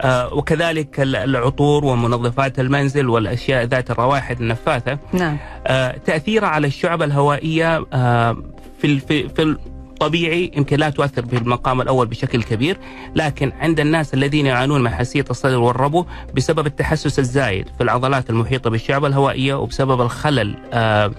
آه 0.00 0.34
وكذلك 0.34 1.00
ال- 1.00 1.16
العطور 1.16 1.84
ومنظفات 1.84 2.60
المنزل 2.60 3.08
والأشياء 3.08 3.64
ذات 3.64 3.90
الروائح 3.90 4.30
النفاثة 4.30 4.98
نعم 5.12 5.36
آه، 5.66 5.96
تاثيرها 6.06 6.48
على 6.48 6.66
الشعب 6.66 7.02
الهوائية 7.02 7.86
آه، 7.92 8.36
في 8.80 8.98
في 9.00 9.28
في 9.28 9.42
الطبيعي 9.42 10.50
يمكن 10.56 10.76
لا 10.76 10.90
تؤثر 10.90 11.24
بالمقام 11.24 11.80
الأول 11.80 12.06
بشكل 12.06 12.42
كبير، 12.42 12.78
لكن 13.14 13.52
عند 13.60 13.80
الناس 13.80 14.14
الذين 14.14 14.46
يعانون 14.46 14.82
من 14.82 14.90
حساسيه 14.90 15.24
الصدر 15.30 15.58
والربو 15.58 16.04
بسبب 16.34 16.66
التحسس 16.66 17.18
الزايد 17.18 17.66
في 17.78 17.82
العضلات 17.84 18.30
المحيطة 18.30 18.70
بالشعب 18.70 19.04
الهوائية 19.04 19.54
وبسبب 19.54 20.00
الخلل 20.00 20.56
آه، 20.72 21.10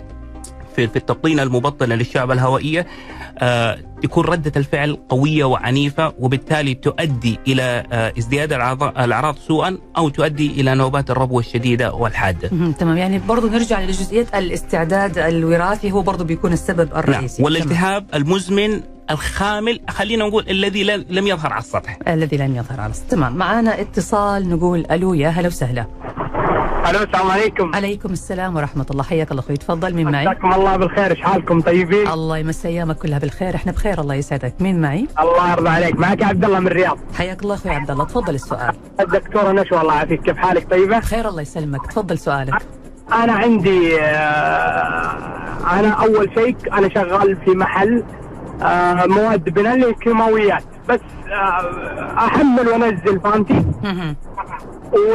في 0.78 0.88
في 0.88 0.96
التبطينه 0.96 1.44
المبطنة 1.44 1.96
للشعب 1.96 2.32
الهوائية 2.32 2.88
آه، 3.40 3.78
تكون 4.04 4.26
ردة 4.26 4.52
الفعل 4.58 4.98
قوية 5.10 5.46
وعنيفة 5.46 6.14
وبالتالي 6.20 6.74
تؤدي 6.74 7.40
إلى 7.48 7.84
آه، 7.92 8.14
ازدياد 8.18 8.54
الأعراض 8.54 9.36
سوءا 9.38 9.78
أو 9.98 10.10
تؤدي 10.10 10.62
إلى 10.62 10.76
نوبات 10.76 11.10
الربو 11.10 11.40
الشديدة 11.40 11.94
والحادة. 11.94 12.48
تمام 12.80 12.98
يعني 12.98 13.20
برضو 13.20 13.48
نرجع 13.48 13.82
لجزئية 13.82 14.26
الاستعداد 14.36 15.18
الوراثي 15.18 15.92
هو 15.92 16.02
برضو 16.02 16.24
بيكون 16.24 16.54
السبب 16.54 16.90
نعم 16.90 17.00
الرئيسي 17.00 17.44
والالتهاب 17.44 18.06
المزمن 18.14 18.82
الخامل 19.12 19.80
خلينا 19.90 20.26
نقول 20.26 20.46
الذي 20.50 20.84
لم 21.10 21.28
يظهر 21.28 21.54
على 21.54 21.62
السطح. 21.62 22.00
الذي 22.08 22.38
لم 22.38 22.56
يظهر 22.56 22.82
على 22.82 22.92
السطح. 22.92 23.10
تمام 23.10 23.36
معنا 23.36 23.82
اتصال 23.82 24.50
نقول 24.50 24.86
ألو 24.92 25.14
يا 25.14 25.30
هلا 25.30 25.48
وسهلا 25.48 25.86
ألو 26.90 27.04
السلام 27.04 27.32
عليكم. 27.32 27.76
عليكم 27.76 28.14
السلام 28.14 28.56
ورحمة 28.56 28.86
الله. 28.92 29.04
حياك 29.04 29.32
الله 29.32 29.44
أخوي 29.44 29.58
تفضل 29.58 29.94
مين 29.94 30.12
معي؟ 30.12 30.26
مساكم 30.26 30.54
الله 30.54 30.78
بالخير. 30.78 31.12
إيش 31.12 31.22
حالكم؟ 31.22 31.62
طيبين؟ 31.62 32.08
الله 32.08 32.38
يمسي 32.38 32.68
أيامك 32.68 32.98
كلها 32.98 33.20
بالخير. 33.20 33.56
إحنا 33.56 33.72
بخير 33.72 34.02
الله 34.02 34.16
يسعدك. 34.16 34.54
مين 34.60 34.82
معي؟ 34.82 35.08
الله 35.20 35.52
يرضى 35.52 35.70
عليك. 35.70 36.00
معك 36.00 36.24
عبد 36.24 36.46
الله 36.46 36.60
من 36.60 36.68
الرياض. 36.68 36.98
حياك 37.18 37.44
الله 37.44 37.56
أخوي 37.56 37.72
عبد 37.72 37.92
الله. 37.92 38.06
تفضل 38.06 38.36
السؤال. 38.36 38.76
الدكتوره 39.00 39.52
نشوى 39.52 39.82
الله 39.82 39.96
يعافيك. 39.96 40.22
كيف 40.22 40.38
حالك؟ 40.38 40.70
طيبة؟ 40.72 41.00
بخير 41.00 41.30
الله 41.30 41.42
يسلمك. 41.42 41.88
تفضل 41.88 42.18
سؤالك. 42.18 42.62
أنا 43.14 43.34
عندي 43.34 44.02
آه، 44.02 45.18
أنا 45.80 45.90
أول 45.90 46.32
شيء 46.34 46.56
أنا 46.74 46.90
شغال 46.90 47.38
في 47.46 47.52
محل 47.52 48.04
آه، 48.62 49.06
مواد 49.06 49.44
بناء 49.50 49.76
للكيماويات 49.76 50.64
بس 50.90 51.00
آه، 51.32 52.14
أحمل 52.18 52.68
وأنزل 52.68 53.20
فهمتي؟ 53.20 53.66
مهم. 53.84 54.16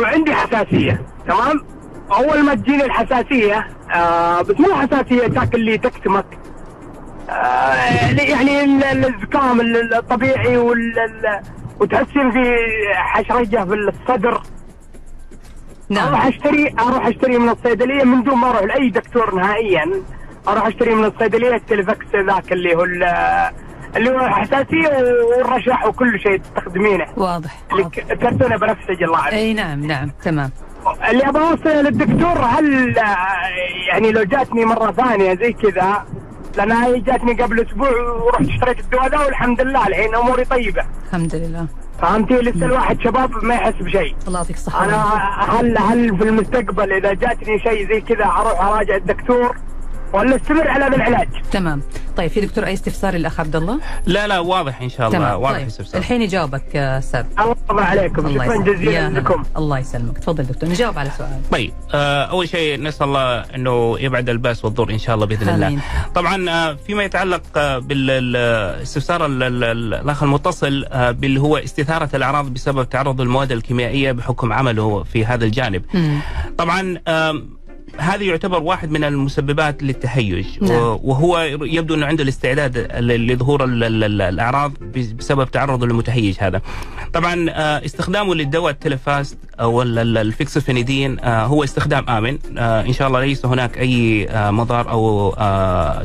وعندي 0.01 0.35
حساسية. 0.35 1.03
تمام؟ 1.29 1.65
أول 2.13 2.43
ما 2.45 2.55
تجيني 2.55 2.85
الحساسية 2.85 3.67
آه 3.95 4.43
بس 4.43 4.61
مو 4.61 4.75
حساسية 4.75 5.27
تاكل 5.27 5.61
لي 5.61 5.79
تكتمك. 5.79 6.25
آه 7.31 7.75
يعني 8.23 8.65
ال- 8.65 8.85
الزكام 8.85 9.61
ال- 9.61 9.95
الطبيعي 9.95 10.57
وال 10.57 10.95
في 12.33 12.55
حشرجه 12.95 13.65
في 13.65 13.75
الصدر. 13.75 14.31
أروح 14.31 14.43
نعم 15.91 16.15
اشتري 16.15 16.75
أروح 16.81 17.07
أشتري 17.07 17.39
من 17.39 17.49
الصيدلية 17.49 18.05
من 18.05 18.23
دون 18.23 18.39
ما 18.39 18.51
أروح 18.51 18.63
لأي 18.63 18.89
دكتور 18.91 19.35
نهائيا. 19.35 19.91
أروح 20.49 20.67
أشتري 20.67 20.95
من 20.95 21.05
الصيدلية 21.05 21.55
التلفكس 21.55 22.07
ذاك 22.27 22.53
اللي 22.53 22.75
هو 22.77 22.85
ال- 22.85 23.51
اللي 23.97 24.11
هو 24.11 24.21
حساسية 24.29 24.89
والرشح 25.37 25.87
وكل 25.87 26.21
شيء 26.21 26.37
تستخدمينه. 26.41 27.07
واضح 27.17 27.51
اللي 27.73 27.83
واضح. 27.83 27.99
بنفسجي 28.57 29.05
الله 29.05 29.19
عليك. 29.19 29.35
أي 29.35 29.55
نعم 29.55 29.87
نعم 29.87 30.11
تمام. 30.25 30.51
اللي 31.11 31.29
أبغى 31.29 31.43
أوصل 31.51 31.69
للدكتور 31.69 32.39
هل 32.39 32.97
يعني 33.89 34.13
لو 34.13 34.23
جاتني 34.23 34.65
مرة 34.65 34.93
ثانية 34.93 35.35
زي 35.35 35.53
كذا 35.53 36.05
لأن 36.57 36.73
هي 36.73 37.01
جاتني 37.01 37.43
قبل 37.43 37.61
أسبوع 37.61 37.91
ورحت 38.01 38.49
اشتريت 38.49 38.81
الدواء 38.81 39.09
ذا 39.09 39.19
والحمد 39.19 39.61
لله 39.61 39.87
الحين 39.87 40.15
أموري 40.15 40.45
طيبة. 40.45 40.83
الحمد 41.09 41.35
لله. 41.35 41.67
فهمتي 42.03 42.35
لسه 42.35 42.67
الواحد 42.67 43.01
شباب 43.01 43.45
ما 43.45 43.55
يحس 43.55 43.75
بشيء. 43.81 44.15
الله 44.27 44.39
يعطيك 44.39 44.57
الصحة. 44.57 44.85
أنا 44.85 45.05
هل 45.61 45.79
هل 45.79 46.17
في 46.19 46.25
المستقبل 46.25 46.93
إذا 46.93 47.13
جاتني 47.13 47.59
شيء 47.59 47.89
زي 47.89 48.01
كذا 48.01 48.25
أروح 48.25 48.65
أراجع 48.65 48.97
الدكتور؟ 48.97 49.57
ولا 50.13 50.37
استمر 50.37 50.69
على 50.69 50.85
هذا 50.85 50.97
العلاج؟ 50.97 51.29
تمام 51.53 51.83
طيب 52.17 52.31
في 52.31 52.41
دكتور 52.41 52.67
أي 52.67 52.73
استفسار 52.73 53.15
الاخ 53.15 53.41
عبد 53.41 53.57
الله؟ 53.57 53.81
لا 54.07 54.27
لا 54.27 54.39
واضح 54.39 54.83
إن 54.83 54.89
شاء 54.89 55.07
الله 55.09 55.19
تمام 55.19 55.41
واضح 55.41 55.53
طيب 55.57 55.63
الاستفسار. 55.63 56.01
الحين 56.01 56.23
يجاوبك 56.23 56.77
أستاذ 56.77 57.25
الله 57.71 57.83
عليكم 57.83 58.27
الله 58.27 58.45
شكرا. 58.45 58.73
جزيلا. 58.75 59.09
لكم 59.09 59.43
الله 59.57 59.79
يسلمك 59.79 60.19
تفضل 60.19 60.45
دكتور 60.45 60.69
نجاوب 60.71 60.99
على 60.99 61.11
سؤال 61.19 61.51
طيب 61.53 61.73
آه، 61.95 62.25
أول 62.25 62.49
شيء 62.49 62.83
نسأل 62.83 63.07
الله 63.07 63.41
إنه 63.41 63.97
يبعد 64.01 64.29
الباس 64.29 64.65
والضر 64.65 64.91
إن 64.91 64.99
شاء 64.99 65.15
الله 65.15 65.27
بإذن 65.27 65.49
آمين. 65.49 65.69
الله. 65.69 65.81
طبعا 66.15 66.51
آه، 66.51 66.77
فيما 66.87 67.05
يتعلق 67.05 67.43
آه، 67.57 67.79
بالاستفسار 67.79 69.27
ال- 69.27 69.43
ال- 69.43 69.65
ال- 69.65 69.95
الأخ 69.95 70.23
المتصل 70.23 70.85
آه، 70.93 71.11
باللي 71.11 71.41
هو 71.41 71.57
استثارة 71.57 72.09
الأعراض 72.15 72.47
بسبب 72.55 72.89
تعرض 72.89 73.21
المواد 73.21 73.53
الكيميائية 73.53 74.13
بحكم 74.13 74.53
عمله 74.53 75.03
في 75.03 75.25
هذا 75.27 75.45
الجانب. 75.45 75.83
مم. 75.95 76.19
طبعا 76.59 76.99
هذا 77.99 78.23
يعتبر 78.23 78.63
واحد 78.63 78.91
من 78.91 79.05
المسببات 79.05 79.83
للتهيج 79.83 80.47
نعم. 80.63 80.99
وهو 81.03 81.39
يبدو 81.63 81.95
إنه 81.95 82.07
عنده 82.07 82.23
الاستعداد 82.23 82.79
لظهور 83.01 83.65
ال- 83.65 83.85
ال- 83.85 84.05
ال- 84.05 84.23
الأعراض 84.23 84.73
بس- 84.97 85.07
بسبب 85.13 85.51
تعرضه 85.51 85.87
للمتهيج 85.87 86.37
هذا. 86.41 86.61
طبعا 87.13 87.47
آه، 87.51 87.85
استخدامه 87.85 88.35
للدواء 88.35 88.71
التلفاست 88.73 89.39
أو 89.61 89.83
ال- 89.83 89.99
ال- 89.99 90.19
الفيكسوفينيدين 90.19 91.21
آه، 91.21 91.45
هو 91.47 91.65
استخدام 91.65 92.09
آمن 92.09 92.39
آه، 92.59 92.81
إن 92.87 92.93
شاء 92.93 93.09
الله 93.09 93.21
ليس 93.21 93.47
هناك 93.47 93.79
أي 93.79 94.29
مضار 94.35 94.91
أو 94.91 95.31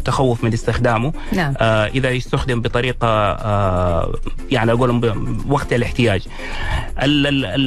تخوف 0.06 0.44
من 0.44 0.54
استخدامه 0.54 1.14
نعم 1.34 1.54
إذا 1.96 2.10
يستخدم 2.10 2.62
بطريقة 2.62 3.08
يعني 4.52 4.72
أقول 4.72 5.14
وقت 5.50 5.74
الاحتياج. 5.74 6.28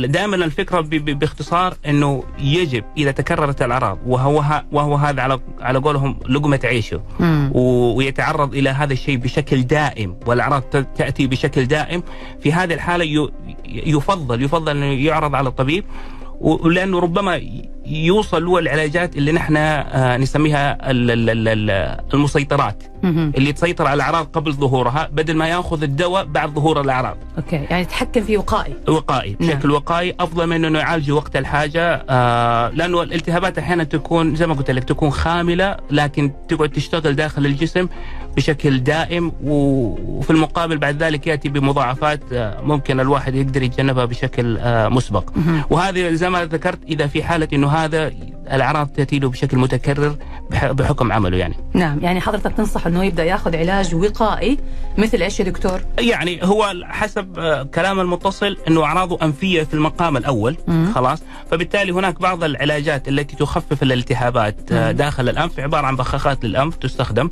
دائما 0.07 0.37
الفكرة 0.37 0.81
باختصار 0.91 1.75
إنه 1.87 2.25
يجب 2.39 2.85
إذا 2.97 3.11
تكررت 3.11 3.63
الأعراض 3.63 3.99
وهو 4.11 4.63
وهو 4.73 4.95
هذا 4.95 5.23
على 5.23 5.41
على 5.61 5.79
قولهم 5.79 6.19
لقمة 6.29 6.61
عيشه 6.65 7.01
مم. 7.21 7.51
ويتعرض 7.55 8.55
إلى 8.55 8.71
هذا 8.71 8.93
الشيء 8.93 9.17
بشكل 9.17 9.63
دائم 9.63 10.17
والأعراض 10.27 10.63
تأتي 10.97 11.27
بشكل 11.27 11.65
دائم 11.67 12.03
في 12.41 12.53
هذه 12.53 12.75
الحالة 12.75 13.31
يفضل 13.67 14.43
يفضل 14.43 14.77
انه 14.77 15.05
يعرض 15.07 15.35
على 15.35 15.49
الطبيب 15.49 15.85
ولأنه 16.41 16.99
ربما 16.99 17.41
يوصل 17.91 18.45
له 18.47 18.59
العلاجات 18.59 19.17
اللي 19.17 19.33
نحن 19.33 19.57
آه، 19.57 20.17
نسميها 20.17 20.91
ال- 20.91 21.11
ال- 21.11 21.31
ال- 21.31 21.49
ال- 21.71 22.01
المسيطرات. 22.15 22.83
اللي 23.05 23.53
تسيطر 23.53 23.87
على 23.87 23.95
الأعراض 23.95 24.27
قبل 24.27 24.53
ظهورها 24.53 25.09
بدل 25.13 25.37
ما 25.37 25.49
ياخذ 25.49 25.83
الدواء 25.83 26.25
بعد 26.25 26.51
ظهور 26.55 26.81
الأعراض 26.81 27.17
أوكي 27.39 27.57
يعني 27.57 27.85
تحكم 27.85 28.21
في 28.25 28.37
وقائي 28.37 28.75
وقائي 28.89 29.37
نعم. 29.41 29.51
بشكل 29.51 29.71
وقائي 29.71 30.15
أفضل 30.21 30.47
من 30.47 30.65
إنه 30.65 30.79
يعالجه 30.79 31.13
وقت 31.13 31.37
الحاجة 31.37 32.05
آه 32.11 32.69
لأنه 32.71 33.03
الالتهابات 33.03 33.59
أحيانا 33.59 33.85
تكون 33.85 34.35
زي 34.37 34.47
ما 34.47 34.55
قلت 34.55 34.71
لك 34.71 34.85
تكون 34.85 35.11
خاملة 35.11 35.77
لكن 35.91 36.33
تقعد 36.49 36.69
تشتغل 36.69 37.17
داخل 37.17 37.47
الجسم 37.47 37.89
بشكل 38.37 38.79
دائم 38.83 39.33
وفي 39.45 40.31
المقابل 40.31 40.79
بعد 40.79 41.03
ذلك 41.03 41.27
يأتي 41.27 41.49
بمضاعفات 41.49 42.21
آه 42.33 42.61
ممكن 42.61 43.01
الواحد 43.01 43.35
يقدر 43.35 43.63
يتجنبها 43.63 44.05
بشكل 44.05 44.59
مسبق. 44.91 45.31
وهذه 45.71 46.11
زي 46.13 46.31
ما 46.31 46.45
ذكرت 46.45 46.79
إذا 46.89 47.07
في 47.07 47.23
حالة 47.23 47.49
إنه 47.53 47.69
هذا 47.85 48.13
الأعراض 48.53 48.89
تاتي 48.89 49.19
له 49.19 49.29
بشكل 49.29 49.59
متكرر 49.59 50.17
بح- 50.51 50.71
بحكم 50.73 51.13
عمله 51.13 51.37
يعني 51.37 51.55
نعم 51.75 51.99
يعني 52.01 52.21
حضرتك 52.21 52.53
تنصح 52.57 52.87
إنه 52.87 53.05
يبدأ 53.05 53.25
ياخذ 53.25 53.57
علاج 53.57 53.95
وقائي 53.95 54.59
مثل 54.99 55.23
إيش 55.23 55.41
يا 55.41 55.45
دكتور؟ 55.45 55.81
يعني 55.99 56.41
هو 56.45 56.73
حسب 56.85 57.39
آه، 57.39 57.63
كلام 57.63 58.01
المتصل 58.01 58.57
إنه 58.69 58.85
أعراضه 58.85 59.19
أنفية 59.23 59.63
في 59.63 59.75
المقام 59.75 60.17
الأول 60.17 60.57
مم. 60.69 60.93
خلاص 60.95 61.23
فبالتالي 61.51 61.93
هناك 61.93 62.21
بعض 62.21 62.45
العلاجات 62.45 63.09
التي 63.09 63.37
تخفف 63.37 63.83
الالتهابات 63.83 64.73
آه، 64.73 64.91
مم. 64.93 64.97
داخل 64.97 65.29
الأنف 65.29 65.61
عبارة 65.61 65.87
عن 65.87 65.97
بخاخات 65.97 66.45
للأنف 66.45 66.77
تستخدم 66.77 67.29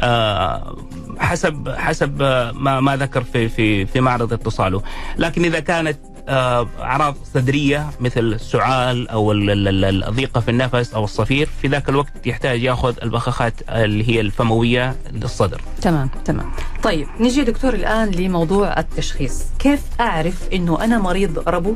آه، 0.00 0.76
حسب 1.18 1.68
حسب 1.78 2.22
ما 2.54 2.80
ما 2.80 2.96
ذكر 2.96 3.22
في 3.24 3.48
في 3.48 3.86
في 3.86 4.00
معرض 4.00 4.32
اتصاله 4.32 4.82
لكن 5.18 5.44
إذا 5.44 5.60
كانت 5.60 5.98
أعراض 6.28 7.16
صدرية 7.34 7.90
مثل 8.00 8.20
السعال 8.20 9.08
أو 9.08 9.32
ال- 9.32 9.50
ال- 9.50 9.84
ال- 9.84 10.04
الضيقة 10.04 10.40
في 10.40 10.50
النفس 10.50 10.94
أو 10.94 11.04
الصفير. 11.04 11.48
في 11.62 11.68
ذاك 11.68 11.88
الوقت 11.88 12.26
يحتاج 12.26 12.62
يأخذ 12.62 12.94
البخاخات 13.02 13.54
اللي 13.68 14.08
هي 14.08 14.20
الفموية 14.20 14.96
للصدر. 15.12 15.60
تمام 15.82 16.10
تمام. 16.24 16.50
طيب 16.82 17.06
نجي 17.20 17.42
دكتور 17.44 17.74
الآن 17.74 18.10
لموضوع 18.10 18.78
التشخيص. 18.78 19.42
كيف 19.58 19.80
أعرف 20.00 20.48
إنه 20.52 20.84
أنا 20.84 20.98
مريض 20.98 21.48
ربو؟ 21.48 21.74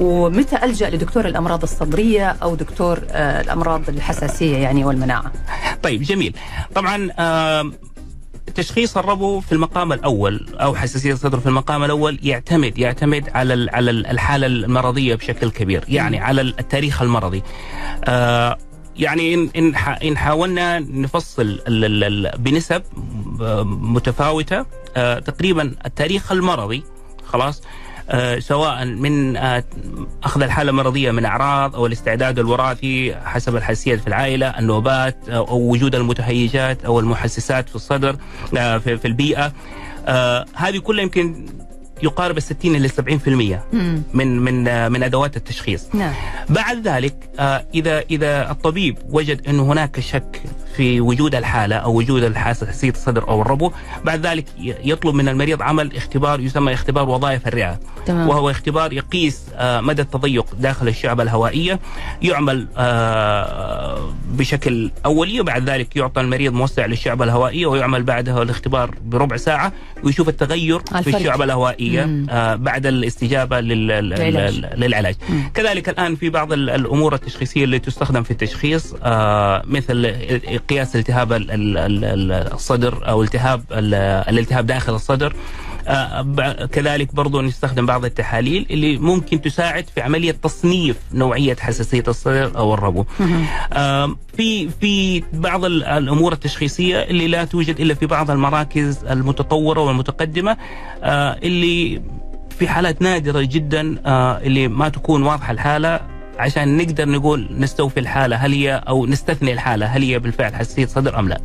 ومتى 0.00 0.64
ألجأ 0.64 0.90
لدكتور 0.90 1.26
الأمراض 1.26 1.62
الصدرية 1.62 2.36
أو 2.42 2.54
دكتور 2.54 3.00
آه، 3.10 3.40
الأمراض 3.40 3.88
الحساسية 3.88 4.56
يعني 4.56 4.84
والمناعة؟ 4.84 5.32
طيب 5.82 6.02
جميل. 6.02 6.36
طبعا 6.74 7.10
آم، 7.18 7.72
تشخيص 8.56 8.96
الربو 8.96 9.40
في 9.40 9.52
المقام 9.52 9.92
الأول 9.92 10.46
أو 10.54 10.74
حساسية 10.74 11.12
الصدر 11.12 11.40
في 11.40 11.46
المقام 11.46 11.84
الأول 11.84 12.18
يعتمد 12.22 12.78
يعتمد 12.78 13.28
على 13.34 13.70
على 13.72 13.90
ال- 13.90 14.06
الحالة 14.06 14.46
المرضية 14.46 15.14
بشكل 15.14 15.50
كبير 15.50 15.84
يعني 15.88 16.18
على 16.18 16.40
التاريخ 16.40 17.02
المرضي. 17.02 17.42
آه، 18.04 18.58
يعني 18.96 19.34
ان 19.34 19.74
إن 20.02 20.16
حاولنا 20.16 20.78
نفصل 20.78 21.60
بنسب 22.38 22.82
آه، 23.40 23.62
متفاوتة 23.64 24.66
آه، 24.96 25.18
تقريبا 25.18 25.74
التاريخ 25.86 26.32
المرضي 26.32 26.82
خلاص 27.26 27.62
سواء 28.38 28.84
من 28.84 29.36
آه، 29.36 29.64
أخذ 30.24 30.42
الحالة 30.42 30.70
المرضيه 30.70 31.10
من 31.10 31.24
أعراض 31.24 31.76
أو 31.76 31.86
الاستعداد 31.86 32.38
الوراثي 32.38 33.14
حسب 33.24 33.56
الحساسيات 33.56 34.00
في 34.00 34.06
العائلة، 34.06 34.46
النوبات 34.58 35.16
آه، 35.28 35.32
أو 35.36 35.58
وجود 35.70 35.94
المتهيجات 35.94 36.84
أو 36.84 37.00
المحسسات 37.00 37.68
في 37.68 37.76
الصدر 37.76 38.16
آه، 38.58 38.78
في 38.78 39.04
البيئة 39.04 39.52
آه، 40.06 40.44
هذه 40.54 40.78
كلها 40.78 41.02
يمكن 41.02 41.46
يقارب 42.02 42.36
ال 42.36 42.42
60 42.42 42.76
إلى 42.76 42.88
70% 42.88 43.62
مم. 43.72 44.02
من 44.14 44.38
من 44.40 44.68
آه، 44.68 44.88
من 44.88 45.02
أدوات 45.02 45.36
التشخيص. 45.36 45.94
نعم 45.94 46.14
بعد 46.48 46.88
ذلك 46.88 47.14
آه، 47.38 47.64
إذا 47.74 48.00
إذا 48.00 48.50
الطبيب 48.50 48.98
وجد 49.08 49.48
انه 49.48 49.62
هناك 49.72 50.00
شك 50.00 50.42
في 50.76 51.00
وجود 51.00 51.34
الحالة 51.34 51.76
أو 51.76 51.94
وجود 51.94 52.36
حساسيه 52.36 52.90
الصدر 52.90 53.28
أو 53.28 53.42
الربو، 53.42 53.72
بعد 54.04 54.26
ذلك 54.26 54.44
يطلب 54.58 55.14
من 55.14 55.28
المريض 55.28 55.62
عمل 55.62 55.96
اختبار 55.96 56.40
يسمى 56.40 56.72
اختبار 56.74 57.08
وظائف 57.08 57.48
الرئة، 57.48 57.80
تمام 58.06 58.28
وهو 58.28 58.50
اختبار 58.50 58.92
يقيس 58.92 59.42
آه، 59.54 59.80
مدى 59.80 60.02
التضيق 60.02 60.46
داخل 60.60 60.88
الشعبة 60.88 61.22
الهوائية 61.22 61.78
يعمل 62.22 62.66
آه، 62.76 64.10
بشكل 64.32 64.90
أولي 65.06 65.40
وبعد 65.40 65.70
ذلك 65.70 65.96
يعطى 65.96 66.20
المريض 66.20 66.52
موسع 66.52 66.86
للشعبة 66.86 67.24
الهوائية 67.24 67.66
ويعمل 67.66 68.02
بعدها 68.02 68.42
الاختبار 68.42 68.94
بربع 69.04 69.36
ساعة 69.36 69.72
ويشوف 70.04 70.28
التغير 70.28 70.78
في 70.78 70.98
الفرق. 70.98 71.16
الشعبة 71.16 71.44
الهوائية 71.44 72.04
مم. 72.04 72.26
آه، 72.30 72.54
بعد 72.54 72.86
الاستجابة 72.86 73.60
لل- 73.60 73.86
لل- 73.88 74.08
للعلاج. 74.08 74.64
للعلاج 74.76 75.16
مم. 75.28 75.50
كذلك 75.54 75.88
الآن 75.88 76.16
في 76.16 76.30
بعض 76.30 76.52
ال- 76.52 76.70
الأمور 76.70 77.14
التشخيصية 77.14 77.64
اللي 77.64 77.78
تستخدم 77.78 78.22
في 78.22 78.30
التشخيص 78.30 78.94
مثل 79.64 80.06
قياس 80.68 80.96
التهاب 80.96 81.32
ال- 81.32 81.50
ال- 81.50 81.78
ال- 82.04 82.32
الصدر 82.52 83.08
أو 83.08 83.22
التهاب 83.22 83.62
ال- 83.72 83.94
الالتهاب 84.28 84.66
داخل 84.66 84.94
الصدر 84.94 85.34
آه، 85.88 86.66
كذلك 86.72 87.14
برضو 87.14 87.40
نستخدم 87.40 87.86
بعض 87.86 88.04
التحاليل 88.04 88.66
اللي 88.70 88.98
ممكن 88.98 89.40
تساعد 89.40 89.84
في 89.94 90.00
عملية 90.00 90.32
تصنيف 90.42 90.96
نوعية 91.12 91.56
حساسية 91.60 92.04
الصدر 92.08 92.56
أو 92.58 92.74
الربو. 92.74 93.04
آم، 93.72 94.16
في 94.36 94.68
في 94.80 95.22
بعض 95.32 95.64
ال- 95.64 95.84
الأمور 95.84 96.32
التشخيصية 96.32 96.96
اللي 97.02 97.26
لا 97.28 97.44
توجد 97.44 97.80
إلا 97.80 97.94
في 97.94 98.06
بعض 98.06 98.30
المراكز 98.30 98.98
المتطورة 99.10 99.80
والمتقدمة 99.80 100.56
آه، 101.02 101.36
اللي 101.42 102.02
في 102.58 102.68
حالات 102.68 103.02
نادرة 103.02 103.40
جدا 103.40 103.98
آه، 104.06 104.38
اللي 104.38 104.68
ما 104.68 104.88
تكون 104.88 105.22
واضحة 105.22 105.52
الحالة 105.52 106.00
عشان 106.38 106.76
نقدر 106.76 107.08
نقول 107.08 107.48
نستوفي 107.58 108.00
الحالة 108.00 108.36
هل 108.36 108.52
هي 108.52 108.82
أو 108.88 109.06
نستثني 109.06 109.52
الحالة 109.52 109.86
هل 109.86 110.02
هي 110.02 110.18
بالفعل 110.18 110.54
حساسية 110.54 110.86
صدر 110.86 111.18
أم 111.18 111.28
لا. 111.28 111.40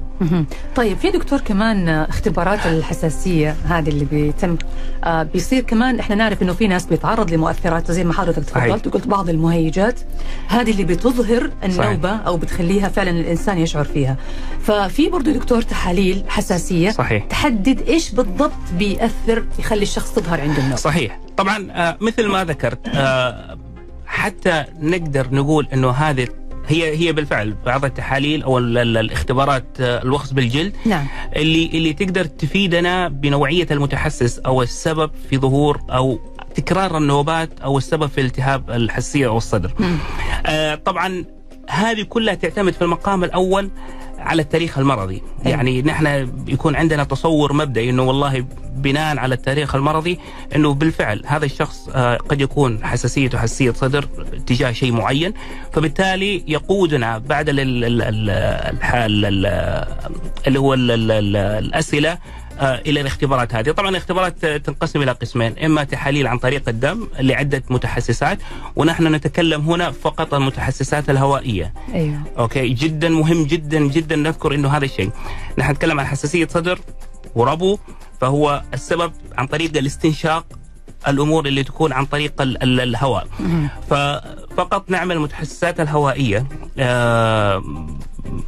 طيب 0.75 0.97
في 0.97 1.11
دكتور 1.11 1.39
كمان 1.41 1.89
اختبارات 1.89 2.65
الحساسية 2.65 3.55
هذه 3.65 3.89
اللي 3.89 4.05
بيتم 4.05 4.57
آه 5.03 5.23
بيصير 5.23 5.61
كمان 5.63 5.99
إحنا 5.99 6.15
نعرف 6.15 6.41
إنه 6.41 6.53
في 6.53 6.67
ناس 6.67 6.85
بيتعرض 6.85 7.33
لمؤثرات 7.33 7.91
زي 7.91 8.03
ما 8.03 8.13
حضرتك 8.13 8.49
صحيح. 8.49 8.65
تفضلت 8.65 8.87
وقلت 8.87 9.07
بعض 9.07 9.29
المهيجات 9.29 9.99
هذه 10.47 10.71
اللي 10.71 10.83
بتظهر 10.83 11.49
النوبة 11.63 12.09
أو 12.09 12.37
بتخليها 12.37 12.87
فعلا 12.89 13.11
الإنسان 13.11 13.57
يشعر 13.57 13.83
فيها 13.83 14.17
ففي 14.61 15.09
برضه 15.09 15.31
دكتور 15.31 15.61
تحاليل 15.61 16.23
حساسية 16.27 16.89
صحيح. 16.89 17.25
تحدد 17.25 17.81
إيش 17.87 18.11
بالضبط 18.11 18.51
بيأثر 18.77 19.43
يخلي 19.59 19.83
الشخص 19.83 20.11
تظهر 20.13 20.41
عنده 20.41 20.57
النوبة 20.57 20.75
صحيح 20.75 21.19
طبعا 21.37 21.67
آه، 21.71 21.97
مثل 22.01 22.27
ما 22.27 22.43
ذكرت 22.43 22.87
آه، 22.87 23.57
حتى 24.11 24.63
نقدر 24.79 25.27
نقول 25.31 25.67
إنه 25.73 25.89
هذه 25.91 26.27
هي 26.67 26.97
هي 26.97 27.11
بالفعل 27.13 27.55
بعض 27.65 27.85
التحاليل 27.85 28.43
أو 28.43 28.57
ال- 28.57 28.77
ال- 28.77 28.97
الاختبارات 28.97 29.65
آه، 29.79 30.03
الوخز 30.03 30.31
بالجلد. 30.31 30.73
نعم. 30.85 31.07
اللي 31.35 31.65
اللي 31.73 31.93
تقدر 31.93 32.25
تفيدنا 32.25 33.07
بنوعية 33.09 33.67
المتحسس 33.71 34.39
أو 34.39 34.61
السبب 34.61 35.11
في 35.29 35.37
ظهور 35.37 35.81
أو 35.89 36.19
تكرار 36.55 36.97
النوبات 36.97 37.49
أو 37.63 37.77
السبب 37.77 38.05
في 38.07 38.21
التهاب 38.21 38.71
الحساسيه 38.71 39.27
أو 39.27 39.37
الصدر. 39.37 39.71
آه 40.45 40.75
طبعا 40.75 41.25
هذه 41.69 42.01
كلها 42.01 42.33
تعتمد 42.33 42.73
في 42.73 42.81
المقام 42.81 43.23
الأول 43.23 43.69
على 44.21 44.41
التاريخ 44.41 44.77
المرضي. 44.77 45.21
يعني 45.45 45.81
نحن 45.81 46.05
يكون 46.47 46.75
عندنا 46.75 47.03
تصور 47.03 47.53
مبدئي 47.53 47.89
إنه 47.89 48.03
والله 48.03 48.45
بناء 48.75 49.17
على 49.17 49.35
التاريخ 49.35 49.75
المرضي 49.75 50.19
إنه 50.55 50.73
بالفعل 50.73 51.21
هذا 51.25 51.45
الشخص 51.45 51.89
آه، 51.95 52.17
قد 52.17 52.41
يكون 52.41 52.83
حساسيته 52.85 53.37
حساسية 53.37 53.71
صدر 53.71 54.03
تجاه 54.47 54.71
شيء 54.71 54.91
معين 54.91 55.33
فبالتالي 55.73 56.43
يقودنا 56.47 57.17
بعد 57.17 57.49
اللي 60.47 60.59
هو 60.59 60.73
ال- 60.73 60.91
ال- 60.91 61.11
ال- 61.11 61.35
الأسئلة 61.35 62.17
إلى 62.59 63.01
الاختبارات 63.01 63.55
هذه، 63.55 63.71
طبعا 63.71 63.89
الاختبارات 63.89 64.43
آه، 64.43 64.57
تنقسم 64.57 65.01
إلى 65.01 65.11
قسمين، 65.11 65.59
إما 65.59 65.83
تحاليل 65.83 66.27
عن 66.27 66.37
طريق 66.37 66.69
الدم 66.69 67.07
لعدة 67.19 67.63
متحسسات، 67.69 68.39
ونحن 68.75 69.15
نتكلم 69.15 69.61
هنا 69.61 69.91
فقط 69.91 70.33
عن 70.33 70.41
المتحسسات 70.41 71.09
الهوائية، 71.09 71.73
أيوه. 71.93 72.21
أوكي 72.37 72.67
جدا 72.69 73.09
مهم 73.09 73.43
جدا 73.43 73.79
جدا 73.79 74.15
نذكر 74.15 74.55
إنه 74.55 74.69
هذا 74.69 74.85
الشيء. 74.85 75.11
نحن 75.57 75.71
نتكلم 75.71 75.99
عن 75.99 76.05
حساسية 76.05 76.47
صدر 76.47 76.79
وربو 77.35 77.77
فهو 78.21 78.61
السبب 78.73 79.11
عن 79.37 79.47
طريق 79.47 79.77
الاستنشاق 79.77 80.45
الأمور 81.07 81.45
اللي 81.45 81.63
تكون 81.63 81.93
عن 81.93 82.05
طريق 82.05 82.41
ال- 82.41 82.63
ال- 82.63 82.79
الهواء. 82.81 83.27
ففقط 83.89 84.89
نعمل 84.89 85.15
المتحسسات 85.15 85.79
الهوائية 85.79 86.45
آه، 86.79 87.63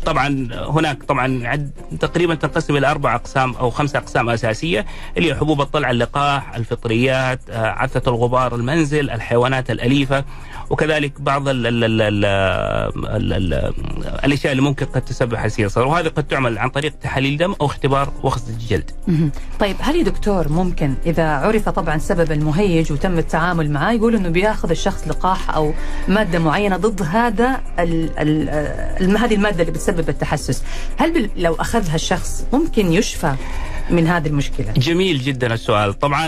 طبعا 0.06 0.48
هناك 0.54 1.04
طبعا 1.04 1.48
عد 1.48 1.72
تقريبا 2.00 2.36
تنقسم 2.36 2.76
إلى 2.76 2.92
أربع 2.92 3.16
أقسام 3.16 3.56
أو 3.56 3.70
خمسه 3.70 4.00
أقسام 4.00 4.30
أساسية 4.30 4.86
اللي 5.18 5.30
هي 5.30 5.36
حبوب 5.36 5.62
الطلع 5.62 5.92
اللقاح، 5.92 6.56
الفطريات، 6.56 7.40
آه، 7.50 7.68
عثة 7.68 8.10
الغبار 8.12 8.56
المنزل، 8.56 9.10
الحيوانات 9.10 9.72
الأليفة 9.72 10.26
وكذلك 10.74 11.22
بعض 11.22 11.48
ال 11.48 11.68
ال 11.68 11.84
ال 11.84 12.02
ال 12.02 12.26
ال 13.06 13.34
ال 13.34 13.74
الأشياء 14.26 14.52
اللي 14.52 14.64
ممكن 14.64 14.86
قد 14.86 15.02
تسبب 15.02 15.36
حساسيه 15.36 15.68
صدر 15.68 15.88
وهذه 15.88 16.08
قد 16.08 16.24
تعمل 16.24 16.58
عن 16.58 16.70
طريق 16.70 16.94
تحاليل 17.02 17.38
دم 17.38 17.56
أو 17.62 17.66
اختبار 17.66 18.14
وخز 18.24 18.50
الجلد. 18.50 18.92
طيب 19.60 19.76
هل 19.80 19.96
يا 19.96 20.04
دكتور 20.04 20.50
ممكن 20.50 20.94
إذا 21.06 21.28
عرف 21.28 21.70
طبعا 21.70 21.98
سبب 21.98 22.32
المهيج 22.32 22.92
وتم 22.92 23.18
التعامل 23.18 23.72
معاه 23.72 23.92
يقول 23.94 24.16
إنه 24.16 24.30
بياخذ 24.30 24.70
الشخص 24.70 25.08
لقاح 25.08 25.56
أو 25.56 25.74
مادة 26.08 26.40
معينة 26.40 26.78
ضد 26.78 27.02
هذا 27.02 27.62
ال 27.80 28.20
ال 28.20 28.50
ال 29.02 29.18
هذه 29.18 29.36
المادة 29.36 29.62
اللي 29.62 29.72
بتسبب 29.72 30.10
التحسس، 30.10 30.64
هل 30.98 31.30
لو 31.38 31.54
أخذها 31.54 31.96
الشخص 31.96 32.46
ممكن 32.54 32.94
يشفى 32.94 33.36
من 33.90 34.08
هذه 34.08 34.28
المشكلة؟ 34.28 34.72
جميل 34.78 35.20
جدا 35.20 35.54
السؤال 35.54 36.00
طبعا 36.00 36.26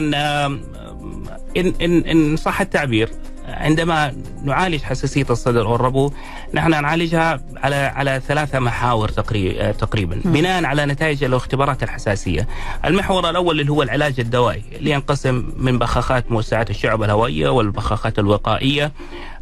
إن, 1.58 1.74
إن, 1.82 2.00
إن 2.06 2.36
صح 2.36 2.62
التعبير 2.62 3.10
عندما 3.48 4.14
نعالج 4.44 4.82
حساسية 4.82 5.26
الصدر 5.30 5.66
أو 5.68 5.76
الربو 5.76 6.12
نحن 6.54 6.70
نعالجها 6.72 7.40
على 7.58 7.76
على 7.76 8.22
ثلاثة 8.28 8.60
محاور 8.60 9.10
تقري- 9.10 9.74
تقريبا. 9.74 10.22
بناء 10.26 10.66
على 10.66 10.86
نتائج 10.86 11.24
الاختبارات 11.24 11.84
الحساسية. 11.84 12.48
المحور 12.86 13.30
الأول 13.30 13.60
اللي 13.62 13.72
هو 13.72 13.84
العلاج 13.84 14.20
الدوائي 14.20 14.64
اللي 14.76 14.92
ينقسم 14.92 15.50
من 15.58 15.80
بخاخات 15.80 16.32
موسعة 16.32 16.66
الشعب 16.70 17.04
الهوائية 17.04 17.50
والبخاخات 17.50 18.20
الوقائية 18.20 18.92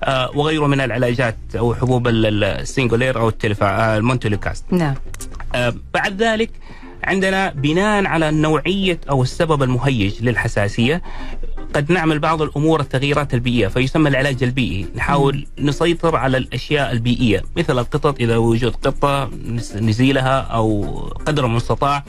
آه، 0.03 0.29
وغيره 0.35 0.67
من 0.67 0.81
العلاجات 0.81 1.37
أو 1.57 1.75
حبوب 1.75 2.07
ال- 2.07 2.25
ال- 2.25 2.43
ال 2.43 2.51
Singulair 2.51 3.19
أو 3.19 3.29
التلفا 3.29 3.65
آه، 3.67 3.97
ال 3.97 4.03
montelukast 4.03 4.65
نعم. 4.71 4.95
آه، 5.55 5.73
بعد 5.93 6.21
ذلك 6.23 6.49
عندنا 7.03 7.49
بناء 7.51 8.05
على 8.05 8.31
نوعية 8.31 8.99
أو 9.09 9.23
السبب 9.23 9.63
المهيج 9.63 10.23
للحساسية 10.23 11.01
قد 11.75 11.91
نعمل 11.91 12.19
بعض 12.19 12.41
الأمور 12.41 12.79
التغييرات 12.79 13.33
البيئية 13.33 13.67
فيسمى 13.67 14.09
العلاج 14.09 14.43
البيئي. 14.43 14.87
نحاول 14.95 15.45
نسيطر 15.59 16.15
على 16.15 16.37
الأشياء 16.37 16.91
البيئية 16.91 17.41
مثل 17.57 17.79
القطط 17.79 18.19
إذا 18.19 18.37
وجود 18.37 18.75
نس- 19.55 19.75
نزيلها 19.75 20.39
أو 20.39 20.83
قدر 21.25 21.45
المستطاع. 21.45 22.03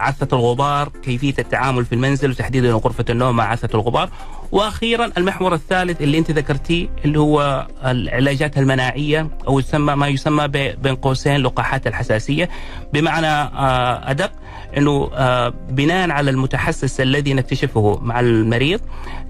عثة 0.00 0.36
الغبار 0.36 0.88
كيفية 1.04 1.34
التعامل 1.38 1.84
في 1.84 1.94
المنزل 1.94 2.30
وتحديدا 2.30 2.72
غرفة 2.72 3.04
النوم 3.10 3.36
مع 3.36 3.44
عثة 3.44 3.68
الغبار. 3.74 4.10
وأخيرا 4.52 5.10
المحور 5.18 5.54
الثالث 5.54 6.02
اللي 6.02 6.18
أنت 6.18 6.30
ذكرتيه 6.30 6.88
اللي 7.04 7.18
هو 7.20 7.66
العلاجات 7.84 8.58
المناعية 8.58 9.28
أو 9.48 9.58
يسمى 9.58 9.94
ما 9.94 10.08
يسمى 10.08 10.48
بين 10.48 10.94
قوسين 10.94 11.36
لقاحات 11.36 11.86
الحساسية. 11.86 12.48
بمعنى 12.92 13.26
آه، 13.26 14.10
أدق. 14.10 14.32
إنه 14.76 15.10
آه، 15.14 15.54
بناء 15.70 16.10
على 16.10 16.30
المتحسس 16.30 17.00
الذي 17.00 17.34
نكتشفه 17.34 17.98
مع 18.02 18.20
المريض 18.20 18.80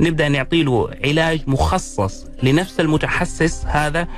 نبدأ 0.00 0.28
نعطي 0.28 0.62
له 0.62 0.90
علاج 1.04 1.40
مخصص 1.46 2.26
لنفس 2.42 2.80
المتحسس 2.80 3.64
هذا. 3.66 4.08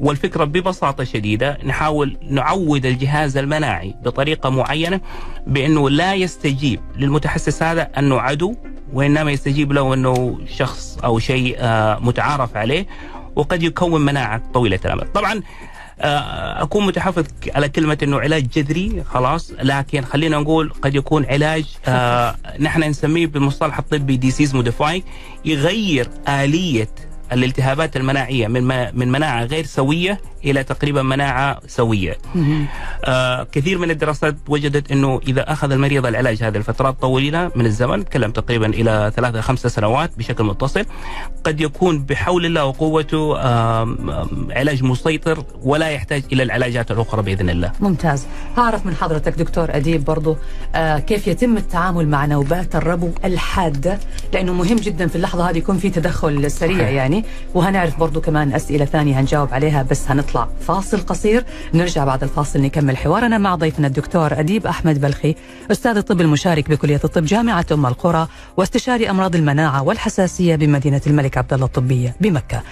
والفكرة 0.00 0.44
ببساطة 0.44 1.04
شديدة 1.04 1.58
نحاول 1.64 2.16
نعود 2.22 2.86
الجهاز 2.86 3.36
المناعي 3.36 3.94
بطريقة 4.02 4.50
معينة 4.50 5.00
بأنه 5.46 5.90
لا 5.90 6.14
يستجيب 6.14 6.80
للمتحسس 6.96 7.62
هذا 7.62 7.82
أنه 7.98 8.20
عدو 8.20 8.54
وإنما 8.92 9.30
يستجيب 9.32 9.72
له 9.72 9.94
أنه 9.94 10.38
شخص 10.48 10.98
أو 11.04 11.18
شيء 11.18 11.56
آه، 11.58 11.98
متعارف 12.00 12.56
عليه 12.56 12.86
وقد 13.36 13.62
يكون 13.62 14.04
مناعة 14.04 14.42
طويلة 14.54 14.80
الأمد 14.84 15.12
طبعا 15.12 15.40
آه، 16.00 16.62
أكون 16.62 16.86
متحفظ 16.86 17.24
على 17.54 17.68
كلمة 17.68 17.98
أنه 18.02 18.20
علاج 18.20 18.48
جذري 18.48 19.04
خلاص. 19.04 19.52
لكن 19.62 20.04
خلينا 20.04 20.38
نقول 20.38 20.72
قد 20.82 20.94
يكون 20.94 21.26
علاج 21.26 21.64
آه، 21.86 22.36
نحن 22.60 22.82
نسميه 22.82 23.26
بالمصطلح 23.26 23.78
الطبي 23.78 24.16
disease 24.16 24.54
modify 24.54 25.02
يغير 25.44 26.08
آلية 26.28 26.88
الالتهابات 27.32 27.96
المناعية 27.96 28.48
من 28.48 28.64
من 28.98 29.12
مناعة 29.12 29.44
غير 29.44 29.64
سوية 29.66 30.20
إلى 30.44 30.64
تقريبا 30.64 31.02
مناعة 31.02 31.60
سوية. 31.66 32.18
آه 33.04 33.46
كثير 33.52 33.78
من 33.78 33.90
الدراسات 33.90 34.36
وجدت 34.48 34.92
إنه 34.92 35.20
إذا 35.28 35.52
أخذ 35.52 35.72
المريض 35.72 36.06
العلاج 36.06 36.42
هذه 36.42 36.56
الفترات 36.56 37.00
طويلة 37.00 37.50
من 37.54 37.66
الزمن، 37.66 38.04
نتكلم 38.04 38.30
تقريبا 38.30 38.66
إلى 38.66 39.12
ثلاثة 39.16 39.40
خمسة 39.40 39.68
سنوات 39.68 40.10
بشكل 40.18 40.44
متصل، 40.44 40.84
قد 41.44 41.60
يكون 41.60 42.02
بحول 42.04 42.46
الله 42.46 42.64
وقوته 42.64 43.40
آم، 43.40 44.10
علاج 44.50 44.82
مسيطر 44.82 45.44
ولا 45.62 45.88
يحتاج 45.88 46.22
إلى 46.32 46.42
العلاجات 46.42 46.90
الأخرى 46.90 47.22
بإذن 47.22 47.50
الله. 47.50 47.72
ممتاز 47.80 48.26
هعرف 48.56 48.86
من 48.86 48.94
حضرتك 48.94 49.34
دكتور 49.34 49.76
أديب 49.76 50.04
برضو 50.04 50.36
آه 50.74 50.98
كيف 50.98 51.26
يتم 51.26 51.56
التعامل 51.56 52.08
مع 52.08 52.26
نوبات 52.26 52.76
الربو 52.76 53.10
الحادة 53.24 53.98
لأنه 54.32 54.52
مهم 54.52 54.76
جدا 54.76 55.06
في 55.06 55.16
اللحظة 55.16 55.50
هذه 55.50 55.58
يكون 55.58 55.78
في 55.78 55.90
تدخل 55.90 56.50
سريع. 56.50 56.88
يعني 56.88 57.24
وهنعرف 57.54 58.00
برضو 58.00 58.20
كمان 58.20 58.52
أسئلة 58.52 58.84
ثانية 58.84 59.20
هنجاوب 59.20 59.54
عليها 59.54 59.82
بس 59.82 60.10
هنطلع 60.10 60.27
فاصل 60.60 61.00
قصير. 61.00 61.44
نرجع 61.74 62.04
بعد 62.04 62.22
الفاصل 62.22 62.60
نكمل 62.60 62.96
حوارنا 62.96 63.38
مع 63.38 63.54
ضيفنا 63.54 63.86
الدكتور 63.86 64.40
أديب 64.40 64.66
أحمد 64.66 65.00
بلخي 65.00 65.34
أستاذ 65.70 65.96
الطب 65.96 66.20
المشارك 66.20 66.70
بكلية 66.70 67.00
الطب 67.04 67.24
جامعة 67.24 67.66
أم 67.72 67.86
القرى 67.86 68.28
واستشاري 68.56 69.10
أمراض 69.10 69.34
المناعة 69.36 69.82
والحساسية 69.82 70.56
بمدينة 70.56 71.00
الملك 71.06 71.38
عبد 71.38 71.52
الله 71.52 71.66
الطبية 71.66 72.16
بمكة. 72.20 72.62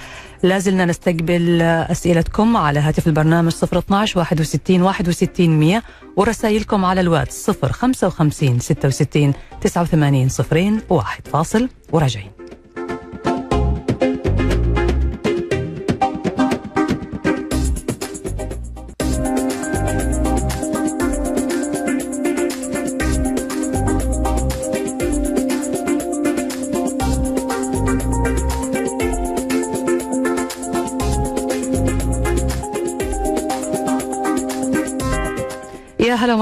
لازلنا 0.42 0.84
نستقبل 0.84 1.62
أسئلتكم 1.62 2.56
على 2.56 2.80
هاتف 2.80 3.06
البرنامج 3.06 3.52
012 3.64 4.18
61 4.18 4.82
61 4.82 5.50
100 5.50 5.82
ورسائلكم 6.16 6.84
على 6.84 7.00
الواتس 7.00 7.50
055 7.50 8.58
66 8.58 9.32
89 9.60 10.28
صفرين 10.28 10.80
واحد. 10.90 11.28
فاصل 11.28 11.68
وراجعين. 11.92 12.35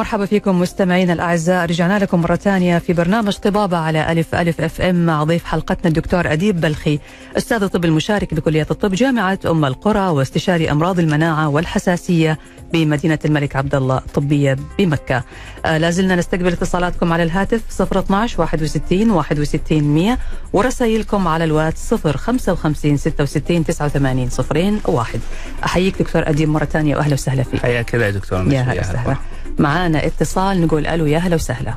ومرحبا 0.05 0.27
فيكم 0.27 0.61
مستمعينا 0.61 1.13
الأعزاء 1.13 1.67
رجعنا 1.67 1.99
لكم 1.99 2.21
مرة 2.21 2.37
ثانية 2.37 2.79
في 2.79 2.93
برنامج 2.93 3.37
طبابة 3.37 3.77
على 3.77 4.13
ألف 4.13 4.35
ألف 4.35 4.61
أف 4.61 4.81
إم 4.81 5.07
مع 5.07 5.25
ضيف 5.25 5.45
حلقتنا 5.45 5.89
الدكتور 5.89 6.33
أديب 6.33 6.61
بلخي 6.61 6.99
أستاذ 7.37 7.63
الطب 7.63 7.85
المشارك 7.85 8.35
بكلية 8.35 8.67
الطب 8.71 8.95
جامعة 8.95 9.39
أم 9.47 9.65
القرى 9.65 10.09
واستشاري 10.09 10.71
أمراض 10.71 10.99
المناعة 10.99 11.49
والحساسية 11.49 12.39
بمدينة 12.73 13.19
الملك 13.25 13.57
عبد 13.57 13.75
الله 13.75 13.97
الطبية 13.99 14.57
بمكة. 14.79 15.25
آه 15.67 15.79
لازلنا 15.79 16.17
نستقبل 16.17 16.53
اتصالاتكم 16.53 17.13
على 17.13 17.23
الهاتف 17.23 17.83
012 17.83 18.41
61 18.41 19.11
61 19.11 19.83
100 19.83 20.19
ورسائلكم 20.53 21.29
على 21.29 21.45
الواتس 21.45 21.95
055 21.95 22.97
66 22.97 23.65
89 23.65 24.29
صفرين 24.31 24.81
واحد. 24.85 25.21
أحييك 25.65 26.03
دكتور 26.03 26.29
أديب 26.29 26.49
مرة 26.49 26.65
ثانية 26.65 26.97
وأهلا 26.97 27.15
وسهلا 27.15 27.43
فيك. 27.43 27.61
حياك 27.61 27.95
الله 27.95 28.07
يا 28.07 28.11
دكتور 28.11 28.53
يا 28.53 28.61
هلا 28.61 28.81
وسهلا. 28.81 29.17
معانا 29.59 30.07
اتصال 30.07 30.61
نقول 30.61 30.87
ألو 30.87 31.07
يا 31.07 31.19
هلا 31.19 31.35
وسهلا. 31.35 31.75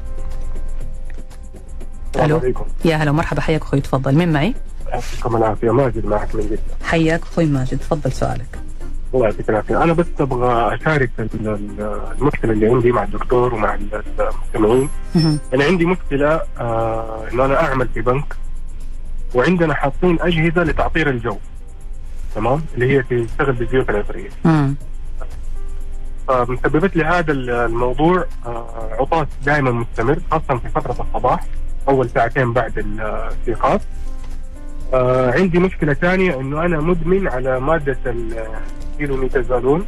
ألو. 2.15 2.37
عليكم. 2.37 2.65
يا 2.85 2.95
هلا 2.95 3.11
ومرحبا 3.11 3.41
حياك 3.41 3.61
أخوي 3.61 3.81
تفضل. 3.81 4.15
مين 4.15 4.31
معي؟ 4.33 4.53
يعطيكم 4.89 5.35
العافية 5.35 5.71
ماجد 5.71 6.05
معك 6.05 6.35
من 6.35 6.41
جده 6.41 6.59
حياك 6.83 7.21
أخوي 7.21 7.45
ماجد 7.45 7.77
تفضل 7.77 8.11
سؤالك. 8.11 8.59
الله 9.13 9.25
يعطيك 9.25 9.49
العافية. 9.49 9.83
أنا 9.83 9.93
بس 9.93 10.05
أبغى 10.19 10.75
أشارك 10.75 11.09
ال- 11.19 11.29
ال- 11.47 12.01
المشكلة 12.19 12.51
اللي 12.51 12.67
عندي 12.67 12.91
مع 12.91 13.03
الدكتور 13.03 13.53
ومع 13.53 13.73
ال- 13.73 14.03
المستمعين. 14.19 14.89
أنا 15.53 15.63
عندي 15.63 15.85
مشكلة 15.85 16.41
آه 16.59 17.27
إنه 17.33 17.45
أنا 17.45 17.61
أعمل 17.63 17.87
في 17.93 18.01
بنك 18.01 18.35
وعندنا 19.35 19.73
حاطين 19.73 20.17
أجهزة 20.21 20.63
لتعطير 20.63 21.09
الجو. 21.09 21.37
تمام؟ 22.35 22.61
اللي 22.75 22.97
هي 22.97 23.03
تشتغل 23.03 23.53
بالزيوت 23.53 23.89
العطريه 23.89 24.29
مم. 26.29 26.45
فمسببت 26.45 26.95
لي 26.95 27.03
هذا 27.03 27.31
ال- 27.31 27.49
الموضوع 27.49 28.25
آه 28.45 28.89
عطاس 28.99 29.27
دائما 29.45 29.71
مستمر 29.71 30.19
خاصة 30.31 30.57
في 30.59 30.69
فترة 30.69 30.91
الصباح 31.07 31.43
أول 31.89 32.09
ساعتين 32.09 32.53
بعد 32.53 32.77
الاستيقاظ 32.77 33.79
آه 34.93 35.31
عندي 35.31 35.59
مشكلة 35.59 35.93
ثانية 35.93 36.39
إنه 36.39 36.65
أنا 36.65 36.79
مدمن 36.79 37.27
على 37.27 37.59
مادة 37.59 37.97
الكيلوميتازولون 38.05 39.85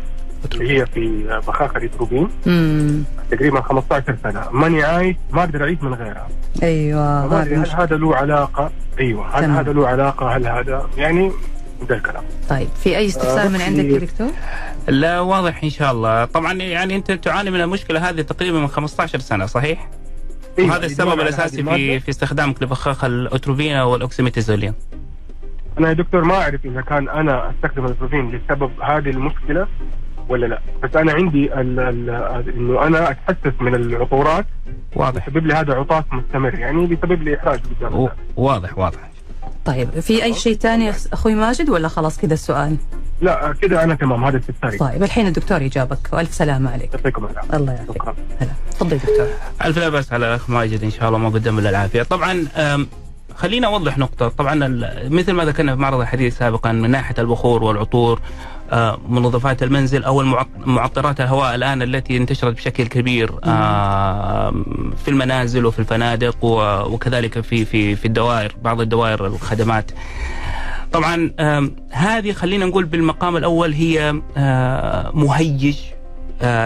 اللي 0.54 0.70
هي 0.80 0.86
في 0.86 1.24
بخاخة 1.48 1.78
الاتروبين 1.78 2.28
مم. 2.46 3.04
تقريبا 3.32 3.62
15 3.62 4.16
سنة 4.24 4.44
ماني 4.52 4.84
عايش 4.84 5.16
ما 5.32 5.40
أقدر 5.44 5.64
أعيش 5.64 5.78
من 5.82 5.94
غيرها 5.94 6.28
أيوه 6.64 7.42
هل. 7.44 7.66
هذا 7.76 7.96
له 7.98 8.16
علاقة 8.16 8.72
أيوه 9.00 9.28
هل 9.38 9.44
تمام. 9.44 9.58
هذا 9.58 9.72
له 9.74 9.88
علاقة 9.88 10.36
هل 10.36 10.48
هذا 10.48 10.88
يعني 10.98 11.32
ده 11.90 11.96
الكلام 11.96 12.24
طيب 12.50 12.68
في 12.84 12.98
أي 12.98 13.06
استفسار 13.08 13.46
آه، 13.46 13.50
من 13.50 13.62
عندك 13.62 13.84
يا 13.86 13.98
دكتور؟ 13.98 14.30
لا 14.88 15.20
واضح 15.20 15.64
إن 15.64 15.70
شاء 15.70 15.92
الله. 15.92 16.26
طبعا 16.26 16.54
يعني 16.54 16.96
أنت 16.96 17.12
تعاني 17.12 17.52
من 17.52 17.62
المشكلة 17.62 18.10
هذه 18.10 18.22
تقريبا 18.22 18.60
من 18.60 18.68
15 18.68 19.20
سنة 19.20 19.46
صحيح؟ 19.46 19.90
أيوة، 20.60 20.70
وهذا 20.70 20.86
السبب 20.86 21.08
يدور 21.08 21.20
على 21.20 21.30
الأساسي. 21.30 21.64
في 21.64 22.00
في 22.00 22.10
استخدامك 22.10 22.64
لبخاخ 22.64 23.04
ال 23.04 23.13
Otrivin 23.13 23.76
وال 23.78 23.91
oxymetazoline 23.91 24.74
أنا 25.80 25.88
يا 25.90 25.94
دكتور 25.94 26.24
ما 26.24 26.36
أعرف 26.36 26.66
إذا 26.66 26.82
كان 26.82 27.10
أنا 27.10 27.50
أستخدم 27.50 27.86
ال 27.86 27.91
Otrivin 27.92 28.32
لسبب 28.32 28.72
هذه 28.82 29.10
المشكلة 29.10 29.68
ولا 30.30 30.46
لا. 30.46 30.60
بس 30.84 30.96
أنا 30.96 31.12
عندي 31.14 31.54
ال 31.54 31.80
ال 31.80 32.10
إنه 32.56 32.88
أنا 32.88 33.12
أتحسس 33.12 33.62
من 33.62 33.76
العطورات 33.76 34.46
واضح. 34.96 35.28
يسبب 35.28 35.46
لي 35.48 35.54
هذا 35.54 35.74
عطاس 35.74 36.04
مستمر 36.12 36.54
يعني 36.60 36.86
بيسبب 36.86 37.24
لي 37.24 37.38
إحراج. 37.38 37.60
واضح 38.36 38.78
واضح. 38.78 39.09
طيب 39.70 40.00
في 40.00 40.24
أي 40.24 40.34
شيء 40.34 40.58
ثاني 40.58 40.94
أخوي 41.14 41.34
ماجد 41.36 41.70
ولا 41.70 41.88
خلاص 41.88 42.18
كذا 42.18 42.34
السؤال؟ 42.34 42.76
لا 43.22 43.54
كده 43.62 43.84
أنا 43.84 43.96
تمام 43.96 44.24
هذا 44.24 44.38
استفساري 44.38 44.78
طيب 44.78 45.04
الحين 45.04 45.28
الدكتور 45.28 45.62
يجابك 45.62 46.10
والف 46.14 46.34
سلامة 46.34 46.72
عليك. 46.72 46.94
يعطيكم 46.94 47.26
العافية. 47.26 47.58
الله 47.58 47.74
يعافيك. 47.74 48.02
هلا. 48.40 48.50
تفضل 48.72 48.98
دكتور. 48.98 49.28
ألف 49.66 49.78
لا 49.78 49.90
بأس 49.90 50.14
على 50.14 50.28
الأخ 50.28 50.50
ماجد 50.50 50.84
إن 50.84 50.92
شاء 50.92 51.08
الله 51.08 51.18
ما 51.20 51.30
قدم 51.30 51.60
له 51.60 51.70
العافية. 51.70 52.04
طبعا 52.04 52.46
خلينا 53.36 53.68
اوضح 53.68 53.98
نقطة. 53.98 54.28
طبعا 54.28 54.66
ال- 54.66 55.14
مثل 55.16 55.32
ما 55.34 55.46
ذكرنا 55.46 55.76
في 55.76 55.82
معرض 55.82 56.00
الحديث 56.00 56.38
سابقا 56.38 56.72
من 56.72 56.92
ناحية 56.92 57.16
البخور 57.20 57.64
والعطور 57.64 58.22
منظفات 59.10 59.64
المنزل 59.64 60.04
أو 60.04 60.24
معطرات 60.66 61.22
الهواء 61.22 61.56
الآن 61.56 61.82
التي 61.82 62.18
انتشرت 62.18 62.56
بشكل 62.56 62.88
كبير 62.88 63.32
آه، 63.44 64.52
في 65.04 65.08
المنازل 65.08 65.66
وفي 65.66 65.80
الفنادق 65.80 66.46
وكذلك 66.92 67.40
في 67.40 67.66
في 67.66 67.96
في 67.96 68.06
الدوائر 68.06 68.56
بعض 68.62 68.82
الدوائر 68.82 69.26
الخدمات 69.28 69.92
طبعا 70.92 71.32
هذه 71.92 72.32
خلينا 72.32 72.66
نقول 72.66 72.86
بالمقام 72.86 73.38
الأول 73.38 73.74
هي 73.74 74.22
آه، 74.38 75.12
مهيج 75.14 75.78
آه، 75.78 75.99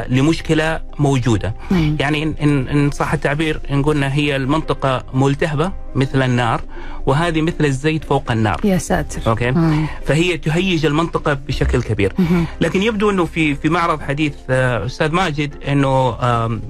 لمشكلة 0.10 0.80
موجودة 1.00 1.54
مم. 1.72 1.98
يعني 2.00 2.24
إن, 2.24 2.34
إن, 2.42 2.68
إن 2.68 2.92
صح 2.92 3.14
التعبير 3.14 3.60
إن 3.72 3.84
قلنا 3.84 4.14
هي 4.14 4.36
المنطقة 4.36 5.04
ملتهبة 5.14 5.72
مثل 5.96 6.22
النار 6.22 6.62
وهذه 7.06 7.42
مثل 7.42 7.66
الزيت 7.66 8.04
فوق 8.04 8.32
النار 8.32 8.62
يا 8.64 8.78
ساتر 8.78 9.22
أوكي 9.28 9.52
مم. 9.52 9.86
فهي 10.06 10.38
تهيج 10.38 10.86
المنطقة 10.86 11.34
بشكل 11.34 11.82
كبير 11.82 12.14
مهم. 12.20 12.46
لكن 12.62 12.84
يبدو 12.84 13.10
أنه 13.10 13.26
في 13.26 13.56
في 13.56 13.70
معرض 13.70 14.02
حديث 14.02 14.34
آه، 14.50 14.86
أستاذ 14.86 15.12
ماجد 15.12 15.56
أنه 15.68 16.18
آم، 16.22 16.62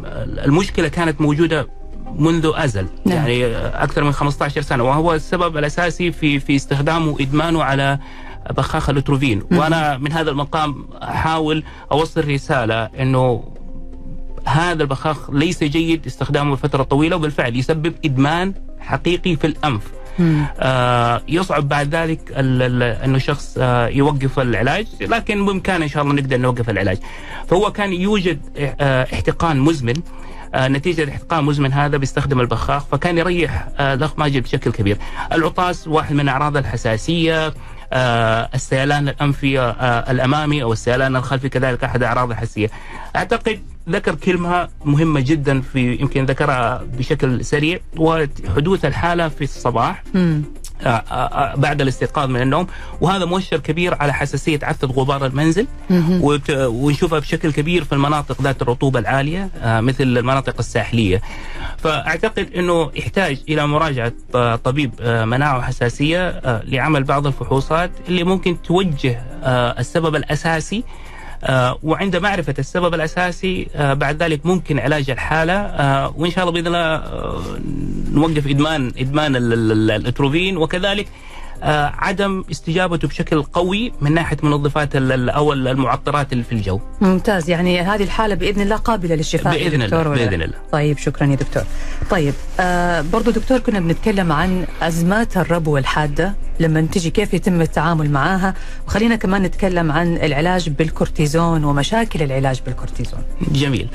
المشكلة 0.45 0.87
كانت 0.87 1.21
موجودة 1.21 1.67
منذ 2.15 2.51
أزل 2.55 2.87
نعم. 3.05 3.17
يعني 3.17 3.45
آه، 3.45 3.83
أكثر 3.83 4.03
من 4.03 4.11
15 4.11 4.61
سنة 4.61 4.83
وهو 4.83 5.13
السبب 5.13 5.57
الأساسي 5.57 6.11
في 6.11 6.39
في 6.39 6.55
استخدامه 6.55 7.11
وإدمانه 7.11 7.63
على 7.63 7.99
بخاخ 8.51 8.89
الاتروفين 8.89 9.43
وأنا 9.51 9.97
من 9.97 10.11
هذا 10.11 10.31
المقام 10.31 10.87
أحاول 11.03 11.63
أوصل 11.91 12.27
رسالة 12.27 12.83
إنه 12.83 13.43
هذا 14.45 14.83
البخاخ 14.83 15.29
ليس 15.29 15.63
جيد 15.63 16.05
استخدامه 16.05 16.53
لفتره 16.53 16.83
طويلة 16.83 17.15
وبالفعل 17.15 17.55
يسبب 17.55 17.93
إدمان 18.05 18.53
حقيقي 18.79 19.35
في 19.35 19.47
الأنف. 19.47 19.81
آه 20.59 21.21
يصعب 21.27 21.69
بعد 21.69 21.95
ذلك 21.95 22.19
إنه 23.05 23.17
شخص 23.17 23.57
آه 23.57 23.87
يوقف 23.87 24.39
العلاج 24.39 24.87
لكن 25.01 25.45
بإمكانه 25.45 25.83
إن 25.83 25.89
شاء 25.89 26.03
الله 26.03 26.13
نقدر 26.13 26.37
نوقف 26.37 26.69
العلاج. 26.69 26.97
فهو 27.47 27.71
كان 27.71 27.93
يوجد 27.93 28.41
آه 28.57 29.03
احتقان 29.13 29.59
مزمن. 29.59 29.93
آه 30.53 30.67
نتيجة 30.67 31.09
احتقان 31.09 31.43
مزمن 31.43 31.73
هذا 31.73 31.97
بيستخدم 31.97 32.39
البخاخ 32.39 32.85
فكان 32.85 33.17
يريح 33.17 33.67
آه 33.77 33.93
الأخ 33.93 34.19
ماجد 34.19 34.43
بشكل 34.43 34.71
كبير. 34.71 34.97
العطاس 35.31 35.87
واحد 35.87 36.15
من 36.15 36.29
أعراض 36.29 36.57
الحساسية. 36.57 37.53
السيلان 38.55 39.07
الأنفي 39.09 39.59
آه 39.59 40.11
الأمامي 40.11 40.63
أو 40.63 40.73
السيلان 40.73 41.15
الخلفي 41.15 41.49
كذلك 41.49 41.83
أحد 41.83 42.03
أعراض 42.03 42.29
الحساسية 42.31 42.69
أعتقد 43.15 43.59
ذكر 43.89 44.15
كلمة 44.15 44.69
مهمة 44.85 45.19
جدا 45.19 45.61
في 45.61 45.95
يمكن 45.95 46.25
ذكرها 46.25 46.83
بشكل 46.97 47.45
سريع 47.45 47.79
وحدوث 47.97 48.85
الحالة 48.85 49.27
في 49.27 49.43
الصباح. 49.43 50.03
آه، 50.85 50.87
آه، 50.89 51.13
آه، 51.13 51.55
بعد 51.55 51.81
الاستيقاظ 51.81 52.29
من 52.29 52.41
النوم. 52.41 52.67
وهذا 53.01 53.25
مؤشر 53.25 53.57
كبير 53.57 53.93
على 53.93 54.13
حساسية 54.13 54.59
عثة 54.63 54.87
غبار 54.87 55.25
المنزل. 55.25 55.67
ونشوفها 56.49 57.19
بشكل 57.19 57.51
كبير 57.51 57.83
في 57.83 57.93
المناطق 57.93 58.41
ذات 58.41 58.61
الرطوبة 58.61 58.99
العالية 58.99 59.49
مثل 59.63 60.03
المناطق 60.03 60.55
الساحلية. 60.59 61.21
فأعتقد 61.77 62.49
إنه 62.55 62.91
يحتاج 62.95 63.41
إلى 63.49 63.67
مراجعة 63.67 64.13
طبيب 64.55 65.01
مناعة 65.01 65.57
وحساسية 65.57 66.41
لعمل 66.63 67.03
بعض 67.03 67.27
الفحوصات 67.27 67.91
اللي 68.07 68.23
ممكن 68.23 68.61
توجه 68.61 69.21
السبب 69.79 70.15
الأساسي 70.15 70.83
وعند 71.83 72.15
معرفة 72.15 72.53
السبب 72.59 72.93
الأساسي 72.93 73.67
آه، 73.75 73.93
بعد 73.93 74.23
ذلك 74.23 74.45
ممكن 74.45 74.79
علاج 74.79 75.09
الحالة 75.09 75.53
آه، 75.53 76.13
وإن 76.17 76.31
شاء 76.31 76.43
الله 76.43 76.53
بإذن 76.53 76.67
الله 76.67 76.79
آه، 76.95 77.41
نوقف 78.13 78.47
إدمان 78.47 78.91
إدمان 78.97 79.35
ال- 79.35 79.53
ال- 79.53 79.71
ال- 79.71 79.91
ال 79.91 79.99
Otrivin 79.99 80.57
وكذلك 80.57 81.07
آه، 81.07 81.13
عدم 81.71 82.43
استجابته 82.51 83.07
بشكل 83.07 83.43
قوي 83.43 83.93
من 84.01 84.13
ناحية 84.13 84.37
منظفات 84.43 84.95
أو 84.95 85.53
المعطرات 85.53 86.33
اللي 86.33 86.43
في 86.43 86.51
الجو. 86.51 86.79
ممتاز. 87.01 87.49
يعني 87.49 87.81
هذه 87.81 88.03
الحالة 88.03 88.35
بإذن 88.35 88.61
الله 88.61 88.75
قابلة 88.75 89.15
للشفاء 89.15 89.53
يا 89.53 89.69
بإذن 89.69 89.83
دكتور 89.83 90.01
الله؟ 90.01 90.25
بإذن 90.25 90.41
الله. 90.41 90.57
طيب 90.71 90.97
شكرا 90.97 91.27
يا 91.27 91.35
دكتور. 91.35 91.63
طيب 92.09 92.33
آه 92.59 93.01
برضو 93.01 93.31
دكتور 93.31 93.59
كنا 93.59 93.79
بنتكلم 93.79 94.31
عن 94.31 94.65
أزمات 94.81 95.37
الربو 95.37 95.77
الحادة 95.77 96.33
لما 96.59 96.81
تجي 96.81 97.09
كيف 97.09 97.33
يتم 97.33 97.61
التعامل 97.61 98.11
معها 98.11 98.53
وخلينا 98.87 99.15
كمان 99.15 99.43
نتكلم 99.43 99.91
عن 99.91 100.17
العلاج 100.17 100.69
بالكورتيزون 100.69 101.63
ومشاكل 101.63 102.23
العلاج 102.23 102.61
بالكورتيزون. 102.65 103.19
جميل. 103.51 103.87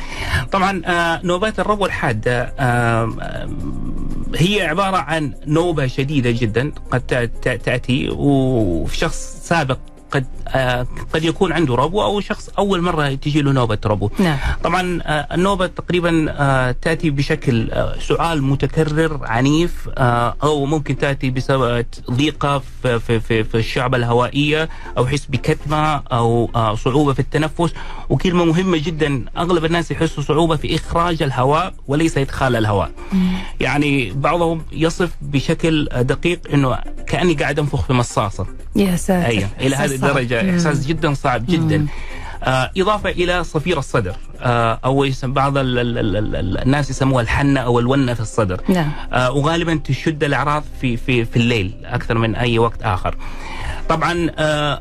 طبعا 0.52 0.82
آه، 0.86 1.20
نوبات 1.24 1.60
الربو 1.60 1.86
الحادة 1.86 2.42
آه، 2.58 3.12
آه، 3.20 3.48
هي 4.36 4.62
عبارة 4.62 4.96
عن 4.96 5.32
نوبة 5.46 5.86
شديدة 5.86 6.30
جدا 6.30 6.72
قد 6.90 7.30
تأتي 7.64 8.08
وفي 8.10 8.96
شخص 8.96 9.40
سابق 9.42 9.78
قد 10.10 10.26
آه، 10.48 10.86
قد 11.12 11.24
يكون 11.24 11.52
عنده 11.52 11.74
ربو 11.74 12.02
أو 12.02 12.20
شخص 12.20 12.48
أول 12.58 12.82
مرة 12.82 13.14
تجي 13.14 13.42
له 13.42 13.52
نوبة 13.52 13.78
ربو. 13.86 14.10
نعم. 14.18 14.38
طبعا 14.64 15.00
آه، 15.02 15.34
النوبة 15.34 15.66
تقريبا 15.66 16.26
آه، 16.38 16.70
تأتي 16.82 17.10
بشكل 17.10 17.70
آه، 17.70 17.98
سعال 17.98 18.42
متكرر 18.42 19.20
عنيف 19.22 19.88
آه، 19.98 20.34
أو 20.42 20.64
ممكن 20.66 20.98
تأتي 20.98 21.30
بسبب 21.30 21.86
ضيقة 22.10 22.62
في 22.82 22.98
في 23.00 23.20
في, 23.20 23.44
في 23.44 23.54
الشعبة 23.54 23.96
الهوائية 23.96 24.68
أو 24.98 25.06
حس 25.06 25.26
بكتمة 25.26 25.96
أو 26.12 26.50
آه، 26.54 26.74
صعوبة 26.74 27.12
في 27.12 27.20
التنفس. 27.20 27.72
وكلمة 28.08 28.44
مهمة 28.44 28.78
جدا 28.78 29.24
أغلب 29.38 29.64
الناس 29.64 29.90
يحسوا 29.90 30.22
صعوبة 30.22 30.56
في 30.56 30.74
إخراج 30.74 31.22
الهواء 31.22 31.74
وليس 31.88 32.18
إدخال 32.18 32.56
الهواء. 32.56 32.90
يعني 33.60 34.10
بعضهم 34.10 34.62
يصف 34.72 35.10
بشكل 35.22 35.88
دقيق 35.92 36.40
إنه 36.54 36.78
كأني 37.06 37.34
قاعد 37.34 37.58
أنفخ 37.58 37.84
في 37.86 37.92
مصاصة. 37.92 38.46
يا 38.76 38.96
ساتر. 38.96 39.26
أيوه. 39.26 39.48
إلى 39.60 39.76
صعب. 39.76 39.84
الدرجه 40.04 40.42
مم. 40.42 40.50
إحساس 40.50 40.86
جدا 40.86 41.14
صعب 41.14 41.46
جدا. 41.46 41.86
آه 42.44 42.70
إضافة 42.76 43.10
إلى 43.10 43.44
صفير 43.44 43.78
الصدر. 43.78 44.16
آه 44.40 44.80
أو 44.84 45.04
يسم 45.04 45.32
بعض 45.32 45.58
ال 45.58 45.78
ال 45.78 45.98
ال 45.98 46.36
ال 46.36 46.58
الناس 46.58 46.90
يسموها 46.90 47.22
الحنة 47.22 47.60
أو 47.60 47.78
الونة 47.78 48.14
في 48.14 48.20
الصدر. 48.20 48.60
نعم. 48.68 48.92
آه 49.12 49.32
وغالبا 49.32 49.80
تشد 49.84 50.24
الأعراض 50.24 50.64
في 50.80 50.96
في 50.96 51.24
في 51.24 51.36
الليل 51.36 51.72
أكثر 51.84 52.18
من 52.18 52.34
أي 52.34 52.58
وقت 52.58 52.82
آخر. 52.82 53.16
طبعا 53.88 54.30
آه 54.38 54.80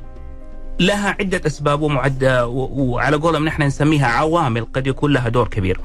لها 0.79 1.15
عدة 1.19 1.41
أسباب 1.47 1.81
ومعدة 1.81 2.47
وعلى 2.47 3.17
قولهم 3.17 3.45
نحن 3.45 3.63
نسميها 3.63 4.07
عوامل 4.07 4.65
قد 4.73 4.87
يكون 4.87 5.13
لها 5.13 5.29
دور 5.29 5.47
كبير. 5.47 5.79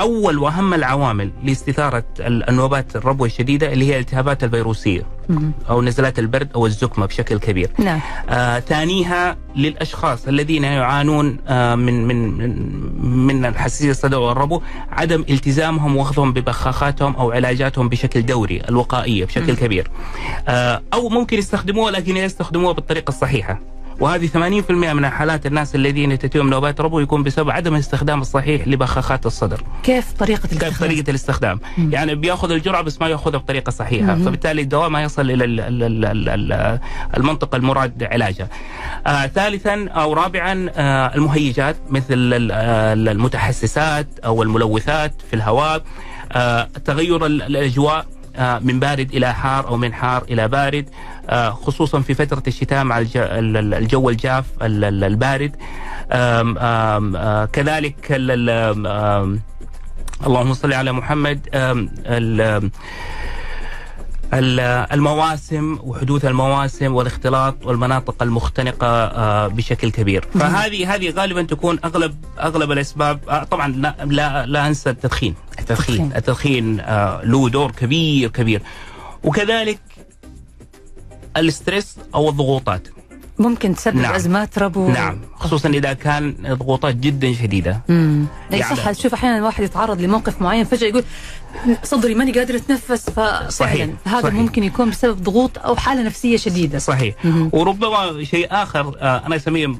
أول 0.00 0.38
وأهم 0.38 0.74
العوامل 0.74 1.30
لاستثارة 1.44 2.04
ال- 2.20 2.48
النوبات 2.48 2.96
الربوة 2.96 3.26
الشديدة 3.26 3.72
اللي 3.72 3.84
هي 3.88 3.94
الالتهابات 3.94 4.44
الفيروسية 4.44 5.02
مم. 5.28 5.52
أو 5.70 5.82
نزلات 5.82 6.18
البرد 6.18 6.48
أو 6.54 6.66
الزكمة 6.66 7.06
بشكل 7.06 7.38
كبير. 7.38 7.70
نعم. 7.78 8.00
آه، 8.28 8.58
ثانيها 8.60 9.36
للأشخاص 9.56 10.28
الذين 10.28 10.64
يعانون 10.64 11.36
آه، 11.48 11.74
من 11.74 12.06
من 12.06 12.38
من 13.26 13.44
الحساسية 13.44 13.90
الصدر 13.90 14.18
والربو 14.18 14.60
عدم 14.90 15.24
التزامهم 15.30 15.96
واخذهم 15.96 16.32
ببخاخاتهم 16.32 17.16
أو 17.16 17.30
علاجاتهم 17.30 17.88
بشكل 17.88 18.26
دوري 18.26 18.62
الوقائية 18.68 19.24
بشكل 19.24 19.54
كبير. 19.56 19.90
آه، 20.48 20.82
أو 20.94 21.08
ممكن 21.08 21.38
يستخدموها 21.38 21.90
لكن 21.90 22.16
يستخدموها 22.16 22.72
بالطريقة 22.72 23.08
الصحيحة. 23.10 23.60
وهذه 24.02 24.28
80% 24.28 24.70
من 24.70 25.08
حالات 25.08 25.46
الناس 25.46 25.74
الذين 25.74 26.18
تأتيهم 26.18 26.50
نوبات 26.50 26.80
ربو 26.80 27.00
يكون 27.00 27.22
بسبب 27.22 27.50
عدم 27.50 27.74
الاستخدام 27.74 28.20
الصحيح 28.20 28.68
لبخاخات 28.68 29.26
الصدر 29.26 29.62
كيف 29.82 30.12
طريقة 30.12 30.48
كيف 30.48 30.52
الاستخدام؟ 30.62 30.88
طريقة 30.88 31.10
الاستخدام 31.10 31.60
يعني 31.78 32.14
بياخذ 32.14 32.50
الجرعة 32.50 32.82
بس 32.82 33.00
ما 33.00 33.08
ياخذها 33.08 33.38
بطريقة 33.38 33.70
صحيحة 33.70 34.14
مم. 34.14 34.24
فبالتالي 34.24 34.62
الدواء 34.62 34.88
ما 34.88 35.02
يصل 35.02 35.30
إلى 35.30 35.44
ال- 35.44 35.60
ال- 35.60 35.82
ال- 35.82 36.04
ال- 36.04 36.28
ال- 36.52 36.78
المنطقة 37.16 37.56
المراد 37.56 38.02
علاجها 38.04 38.48
آه 39.06 39.26
ثالثا 39.26 39.88
أو 39.88 40.12
رابعا 40.12 40.70
آه 40.76 41.14
المهيجات 41.14 41.76
مثل 41.90 42.04
ال- 42.14 42.52
ال- 42.52 43.08
المتحسسات 43.08 44.08
أو 44.24 44.42
الملوثات 44.42 45.12
في 45.30 45.36
الهواء 45.36 45.82
آه 46.32 46.68
تغير 46.84 47.26
ال- 47.26 47.42
الأجواء 47.42 48.06
من 48.38 48.80
بارد 48.80 49.14
إلى 49.14 49.34
حار 49.34 49.66
أو 49.68 49.76
من 49.76 49.94
حار 49.94 50.22
إلى 50.30 50.48
بارد 50.48 50.88
آه، 51.28 51.50
خصوصا 51.50 52.00
في 52.00 52.14
فترة 52.14 52.42
الشتاء 52.46 52.84
مع 52.84 52.98
الج- 52.98 53.16
ال- 53.16 53.56
ال- 53.56 53.74
الجو 53.74 54.10
الجاف 54.10 54.44
ال- 54.62 54.84
ال- 54.84 55.04
البارد. 55.04 55.56
آه، 56.12 57.44
كذلك 57.52 57.94
اللهم 60.26 60.54
صل 60.54 60.72
على 60.72 60.92
محمد. 60.92 61.48
المواسم 64.34 65.78
وحدوث 65.82 66.24
المواسم 66.24 66.94
والاختلاط 66.94 67.66
والمناطق 67.66 68.22
المختنقة 68.22 68.86
آه، 68.86 69.46
بشكل 69.46 69.90
كبير. 69.90 70.24
فهذه 70.34 70.94
هذه 70.94 71.10
غالبا 71.10 71.42
تكون 71.42 71.78
اغلب 71.84 72.24
أغلب 72.40 72.72
الأسباب 72.72 73.20
آه، 73.28 73.44
طبعا 73.44 73.68
لا 73.68 73.96
لا, 74.04 74.46
لا 74.46 74.66
أنسى 74.66 74.90
التدخين. 74.90 75.34
التدخين. 75.58 76.12
التدخين. 76.16 76.80
آه، 76.80 77.20
له 77.24 77.48
دور 77.48 77.70
كبير 77.70 78.30
كبير. 78.30 78.62
وكذلك 79.24 79.80
الاسترس 81.36 81.96
أو 82.14 82.28
الضغوطات. 82.28 82.88
ممكن 83.42 83.74
تسبب 83.74 83.96
نعم. 83.96 84.14
ازمات 84.14 84.58
ربو 84.58 84.88
نعم. 84.88 85.18
خصوصا 85.36 85.68
إذا 85.68 85.92
كان 85.92 86.34
ضغوطات 86.52 86.94
جدا 86.96 87.32
شديدة. 87.34 87.80
امم 87.90 88.26
يعني- 88.50 88.76
صح. 88.76 88.90
تشوف 88.90 89.14
أحيانا 89.14 89.38
الواحد 89.38 89.64
يتعرض 89.64 90.00
لموقف 90.00 90.42
معين 90.42 90.64
فجأة 90.64 90.88
يقول 90.88 91.04
صدري 91.82 92.14
ماني 92.14 92.32
قادر 92.32 92.56
أتنفس 92.56 93.10
ففعلا 93.10 93.50
صحيح، 93.50 93.88
هذا 94.04 94.20
صحيح. 94.22 94.34
ممكن 94.34 94.64
يكون 94.64 94.90
بسبب 94.90 95.22
ضغوط 95.22 95.58
أو 95.58 95.76
حالة 95.76 96.02
نفسية 96.02 96.36
شديدة. 96.36 96.78
صحيح. 96.78 97.14
مهم. 97.24 97.50
وربما 97.52 98.24
شيء 98.24 98.46
آخر 98.50 98.94
آه، 99.00 99.26
أنا 99.26 99.36
أسميه 99.36 99.72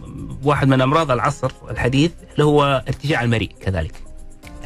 واحد 0.44 0.68
من 0.68 0.80
أمراض 0.80 1.10
العصر 1.10 1.52
الحديث 1.70 2.10
اللي 2.32 2.44
هو 2.44 2.84
ارتجاع 2.88 3.22
المريء 3.22 3.50
كذلك. 3.64 3.92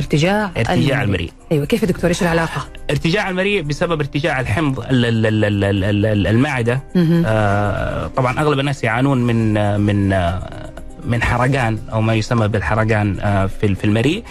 ارتجاع 0.01 0.51
ارتجاع 0.57 1.03
المريء. 1.03 1.33
أيوه 1.53 1.67
كيف 1.67 1.83
يا 1.83 1.89
دكتور 1.89 2.11
إيش 2.11 2.23
العلاقة؟ 2.23 2.67
ارتجاع 2.91 3.31
المريء 3.31 3.63
بسبب 3.63 4.01
ارتجاع 4.01 4.41
الحمض 4.41 4.79
ال- 4.81 5.05
ال- 5.05 5.27
ال- 5.27 5.45
ال- 5.45 5.65
ال- 5.85 6.07
ال- 6.07 6.27
المعدة. 6.27 6.83
آه، 6.97 8.07
طبعا 8.07 8.41
أغلب 8.41 8.61
الناس 8.61 8.85
يعانون 8.85 9.19
من 9.27 9.57
آه، 9.57 9.77
من 9.77 10.13
آه، 10.13 10.71
من 11.05 11.23
حرقان 11.23 11.79
أو 11.93 12.01
ما 12.01 12.15
يسمى 12.15 12.49
بالحرقان 12.49 13.15
في 13.61 13.75
في 13.75 13.85
المريء 13.85 14.25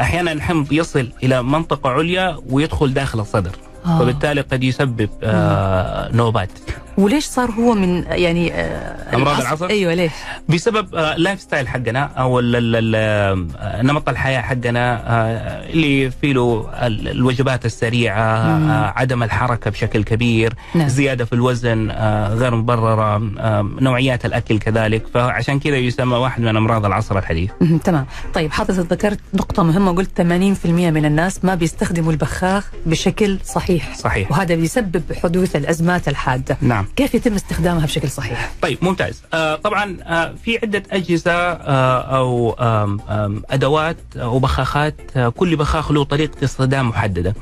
أحيانا 0.00 0.32
الحمض 0.32 0.72
يصل 0.72 1.08
إلى 1.22 1.42
منطقة 1.42 1.90
عليا 1.90 2.36
ويدخل 2.50 2.94
داخل 2.94 3.20
الصدر 3.20 3.50
آه. 3.86 3.98
فبالتالي 3.98 4.40
قد 4.40 4.64
يسبب 4.64 5.08
آه، 5.22 6.12
نوبات 6.12 6.50
وليش 6.98 7.24
صار 7.24 7.50
هو 7.50 7.74
من 7.74 8.04
يعني 8.08 8.52
آه 8.54 9.16
أمراض 9.16 9.40
العصر؟ 9.40 9.66
أيوه 9.70 9.94
ليش؟ 9.94 10.12
بسبب 10.48 10.94
آه، 10.94 11.14
ال 11.16 11.21
life 11.21 11.40
style 11.40 11.68
حقنا 11.68 12.04
أو 12.04 12.38
آه، 12.40 13.82
نمط 13.82 14.08
الحياة 14.08 14.40
حقنا 14.40 15.02
آه، 15.06 15.70
اللي 15.70 16.10
فيه 16.10 16.32
له 16.32 16.68
ال- 16.86 17.08
الوجبات 17.08 17.66
السريعة 17.66 18.22
آه، 18.22 18.92
عدم 18.96 19.22
الحركة 19.22 19.70
بشكل 19.70 20.04
كبير 20.04 20.54
نعم. 20.74 20.88
زيادة 20.88 21.24
في 21.24 21.32
الوزن 21.32 21.90
آه، 21.90 22.34
غير 22.34 22.54
مبررة 22.54 23.16
آه، 23.40 23.70
نوعيات 23.80 24.24
الأكل 24.24 24.58
كذلك 24.58 25.06
فعشان 25.14 25.60
كذا 25.60 25.76
يسمى 25.76 26.16
واحد 26.16 26.42
من 26.42 26.56
أمراض 26.56 26.84
العصر 26.86 27.18
الحديث. 27.18 27.50
تمام 27.84 28.06
طيب 28.34 28.52
حضرتك 28.52 28.92
ذكرت 28.92 29.20
نقطة 29.34 29.62
مهمة 29.62 29.92
قلت 29.92 30.10
80% 30.22 30.22
من 30.66 31.04
الناس 31.04 31.44
ما 31.44 31.54
بيستخدموا 31.54 32.12
البخاخ 32.12 32.70
بشكل 32.86 33.38
صحيح 33.44 33.94
صحيح. 33.96 34.30
وهذا 34.30 34.54
بيسبب 34.54 35.02
حدوث 35.22 35.56
الأزمات 35.56 36.08
الحادة 36.08 36.56
نعم 36.60 36.87
كيف 36.96 37.14
يتم 37.14 37.34
استخدامها 37.34 37.86
بشكل 37.86 38.10
صحيح؟ 38.10 38.52
طيب 38.62 38.78
ممتاز 38.82 39.22
آه 39.34 39.54
طبعا 39.54 39.96
آه 40.02 40.34
في 40.44 40.58
عدة 40.62 40.82
أجهزة 40.90 41.32
آه 41.32 42.00
أو 42.00 42.52
آم 42.52 43.00
آم 43.08 43.42
أدوات 43.50 43.96
أو 44.16 44.38
بخاخات 44.38 44.94
آه 45.16 45.28
كل 45.28 45.56
بخاخ 45.56 45.90
له 45.92 46.04
طريقة 46.04 46.44
استخدام 46.44 46.88
محددة. 46.88 47.34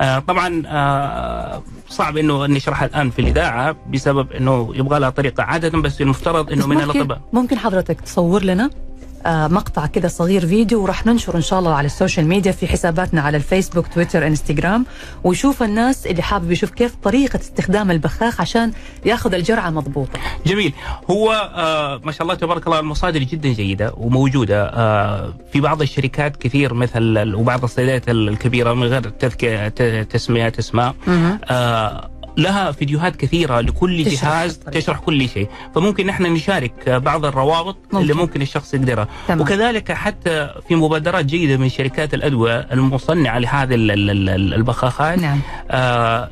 آه 0.00 0.18
طبعا 0.18 0.62
آه 0.66 1.62
صعب 1.88 2.16
إنه 2.16 2.46
نشرحها 2.46 2.86
الآن 2.88 3.10
في 3.10 3.18
الإذاعة 3.18 3.76
بسبب 3.90 4.32
إنه 4.32 4.72
يبغى 4.74 4.98
لها 5.00 5.10
طريقة 5.10 5.42
عادة 5.42 5.68
بس 5.80 6.00
المفترض 6.00 6.52
إنه 6.52 6.66
من 6.66 6.76
ممكن, 6.76 6.90
الأطباء 6.90 7.20
ممكن 7.32 7.58
حضرتك 7.58 8.00
تصور 8.00 8.42
لنا 8.42 8.64
آه 8.64 8.91
مقطع 9.26 9.86
كده 9.86 10.08
صغير 10.08 10.46
فيديو 10.46 10.82
وراح 10.82 11.06
ننشر 11.06 11.36
إن 11.36 11.40
شاء 11.40 11.58
الله 11.58 11.74
على 11.74 11.86
ال 11.86 11.92
social 11.92 12.26
media 12.26 12.52
في 12.52 12.66
حساباتنا 12.66 13.20
على 13.20 13.36
ال 13.36 13.42
Facebook 13.42 13.86
Twitter 13.86 14.26
Instagram. 14.26 14.86
ويشوف 15.24 15.62
الناس 15.62 16.06
اللي 16.06 16.22
حابب 16.22 16.52
يشوف 16.52 16.70
كيف 16.70 16.94
طريقة 17.02 17.36
استخدام 17.40 17.90
البخاخ 17.90 18.40
عشان 18.40 18.72
ياخذ 19.06 19.34
الجرعة 19.34 19.70
مضبوطة. 19.70 20.18
جميل. 20.46 20.72
هو 21.10 21.32
آه 21.54 22.00
ما 22.04 22.12
شاء 22.12 22.22
الله 22.22 22.34
تبارك 22.34 22.66
الله 22.66 22.80
المصادر 22.80 23.18
جدا 23.22 23.48
جيدة 23.48 23.92
وموجودة 23.96 24.64
آه 24.64 25.34
في 25.52 25.60
بعض 25.60 25.82
الشركات 25.82 26.36
كثير 26.36 26.74
مثل 26.74 27.34
وبعض 27.34 27.64
الصيدليات 27.64 28.08
الكبيرة 28.08 28.72
من 28.74 28.82
غير 28.86 29.02
تذكير 29.02 29.68
ت- 29.68 30.06
تسمية 30.10 30.52
اسماء. 30.58 30.94
آه 31.50 32.10
لها 32.36 32.72
فيديوهات 32.72 33.16
كثيرة 33.16 33.60
لكل 33.60 34.04
تشرح 34.04 34.22
جهاز 34.22 34.54
الطريقة. 34.54 34.80
تشرح 34.80 34.98
كل 34.98 35.28
شيء 35.28 35.48
فممكن 35.74 36.06
نحن 36.06 36.22
نشارك 36.22 36.88
بعض 36.88 37.24
الروابط 37.24 37.76
ممكن. 37.84 37.96
اللي 38.02 38.14
ممكن 38.14 38.42
الشخص 38.42 38.74
يقدرها 38.74 39.08
تمام. 39.28 39.40
وكذلك 39.40 39.92
حتى 39.92 40.50
في 40.68 40.74
مبادرات 40.74 41.24
جيدة 41.24 41.56
من 41.56 41.68
شركات 41.68 42.14
الأدوية 42.14 42.58
المصنعة 42.72 43.38
لهذه 43.38 43.74
ال- 43.74 43.90
ال- 43.90 44.10
ال- 44.30 44.54
البخاخات 44.54 45.18
نعم 45.18 45.40
آه 45.70 46.28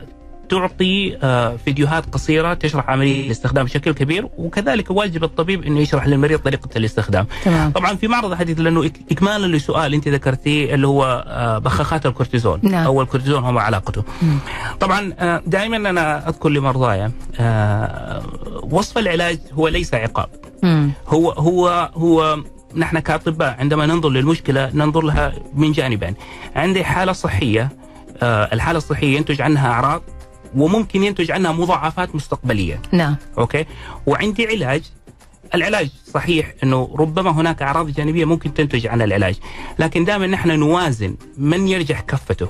تعطي 0.50 1.16
آه 1.22 1.56
فيديوهات 1.64 2.04
قصيرة 2.14 2.54
تشرح 2.54 2.90
عملية 2.90 3.26
الاستخدام 3.26 3.64
بشكل 3.64 3.92
كبير 3.92 4.28
وكذلك 4.38 4.90
واجب 4.90 5.24
الطبيب 5.24 5.62
إنه 5.64 5.80
يشرح 5.80 6.06
للمريض 6.06 6.38
طريقة 6.38 6.68
الاستخدام. 6.76 7.26
تمام 7.44 7.70
طبعا 7.70 7.94
في 7.94 8.08
معرض 8.08 8.30
الحديث 8.30 8.60
لأنه 8.60 8.90
اكمالا 9.10 9.56
لسؤال 9.56 9.94
أنت 9.94 10.08
ذكرتيه 10.08 10.74
اللي 10.74 10.86
هو 10.86 11.24
آه 11.26 11.58
بخاخات 11.58 12.06
الكورتيزون 12.06 12.60
نعم. 12.62 12.86
أو 12.86 13.02
الكورتيزون 13.02 13.44
هو 13.44 13.58
علاقته. 13.58 14.04
مم. 14.22 14.38
طبعا 14.80 15.12
آه 15.18 15.42
دائما 15.46 15.76
أنا 15.76 16.28
أذكر 16.28 16.48
لمرضاي 16.48 17.10
آه 17.40 18.22
وصف 18.62 18.98
العلاج 18.98 19.38
هو 19.52 19.68
ليس 19.68 19.94
عقاب 19.94 20.28
مم. 20.62 20.90
هو 21.08 21.30
هو 21.30 21.90
هو 21.94 22.38
نحن 22.76 22.98
كأطباء 22.98 23.56
عندما 23.58 23.86
ننظر 23.86 24.08
للمشكلة 24.08 24.70
ننظر 24.74 25.00
لها 25.00 25.32
من 25.54 25.72
جانبين 25.72 26.14
عندي 26.56 26.84
حالة 26.84 27.12
صحية 27.12 27.68
الحالة 28.22 28.76
الصحية 28.78 29.16
ينتج 29.16 29.40
عنها 29.42 29.70
أعراض 29.70 30.02
وممكن 30.56 31.02
ينتج 31.02 31.30
عنها 31.30 31.52
مضاعفات 31.52 32.14
مستقبلية. 32.14 32.82
نعم. 32.92 33.16
أوكي؟ 33.38 33.64
وعندي 34.06 34.46
علاج. 34.46 34.82
العلاج 35.54 35.90
صحيح 36.14 36.54
إنه 36.62 36.96
ربما 36.98 37.30
هناك 37.30 37.62
أعراض 37.62 37.90
جانبية 37.90 38.24
ممكن 38.24 38.54
تنتج 38.54 38.86
عن 38.86 39.02
العلاج 39.02 39.38
لكن 39.78 40.04
دائما 40.04 40.26
نحن 40.26 40.58
نوازن 40.58 41.16
من 41.38 41.68
يرجح 41.68 42.00
كفته. 42.00 42.48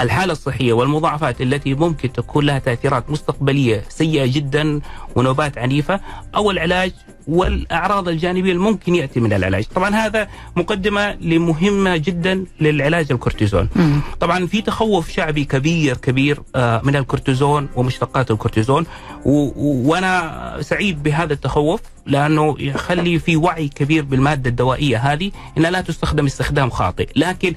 الحالة 0.00 0.32
الصحية 0.32 0.72
والمضاعفات 0.72 1.40
التي 1.40 1.74
ممكن 1.74 2.12
تكون 2.12 2.44
لها 2.46 2.58
تأثيرات 2.58 3.10
مستقبلية 3.10 3.82
سيئة 3.88 4.26
جدا 4.26 4.80
ونوبات 5.16 5.58
عنيفة 5.58 6.00
أو 6.36 6.50
العلاج 6.50 6.92
والأعراض 7.28 8.08
الجانبية 8.08 8.52
الممكن 8.52 8.94
يأتي 8.94 9.20
من 9.20 9.32
العلاج. 9.32 9.64
طبعا 9.74 9.94
هذا 9.94 10.28
مقدمة 10.56 11.12
لمهمة 11.12 11.96
جدا 11.96 12.44
للعلاج 12.60 13.06
الكورتيزون. 13.12 13.68
مم. 13.76 14.00
طبعا 14.20 14.46
في 14.46 14.62
تخوف 14.62 15.10
شعبي 15.10 15.44
كبير 15.44 15.96
كبير 15.96 16.40
آه، 16.56 16.80
من 16.84 16.96
الكورتيزون 16.96 17.68
ومشتقات 17.76 18.30
الكورتيزون. 18.30 18.86
و- 19.24 19.30
و- 19.46 19.90
وأنا 19.90 20.56
سعيد 20.60 21.02
بهذا 21.02 21.32
التخوف 21.32 21.80
لأنه 22.06 22.56
يخلي 22.58 23.18
في 23.18 23.36
وعي 23.36 23.68
كبير 23.68 24.04
بالمادة 24.04 24.50
الدوائية 24.50 24.96
هذه 25.12 25.30
إنها 25.58 25.70
لا 25.70 25.80
تستخدم 25.80 26.26
استخدام 26.26 26.70
خاطئ. 26.70 27.08
لكن 27.16 27.54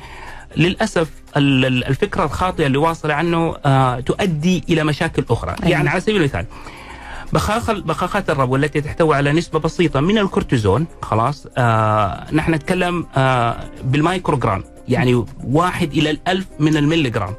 للأسف 0.57 1.09
ال- 1.37 1.65
ال- 1.65 1.83
الفكرة 1.85 2.23
الخاطئة 2.23 2.65
اللي 2.65 2.77
واصلة 2.77 3.13
عنه 3.13 3.55
آه، 3.65 3.99
تؤدي 3.99 4.63
إلى 4.69 4.83
مشاكل 4.83 5.25
أخرى 5.29 5.51
أيوة. 5.63 5.71
يعني 5.71 5.89
على 5.89 5.99
سبيل 6.01 6.15
المثال 6.17 6.45
بخاخ 7.33 7.71
بخاخات 7.71 8.29
الربو 8.29 8.55
التي 8.55 8.81
تحتوي 8.81 9.15
على 9.15 9.31
نسبة 9.31 9.59
بسيطة 9.59 9.99
من 9.99 10.17
الكورتيزون 10.17 10.85
خلاص 11.01 11.47
آه 11.57 12.27
نحن 12.33 12.53
نتكلم 12.53 13.05
آه 13.17 13.57
بالمايكروغرام 13.83 14.63
يعني 14.87 15.25
واحد 15.43 15.91
إلى 15.93 16.09
الألف 16.09 16.45
من 16.59 16.77
المليغرام 16.77 17.33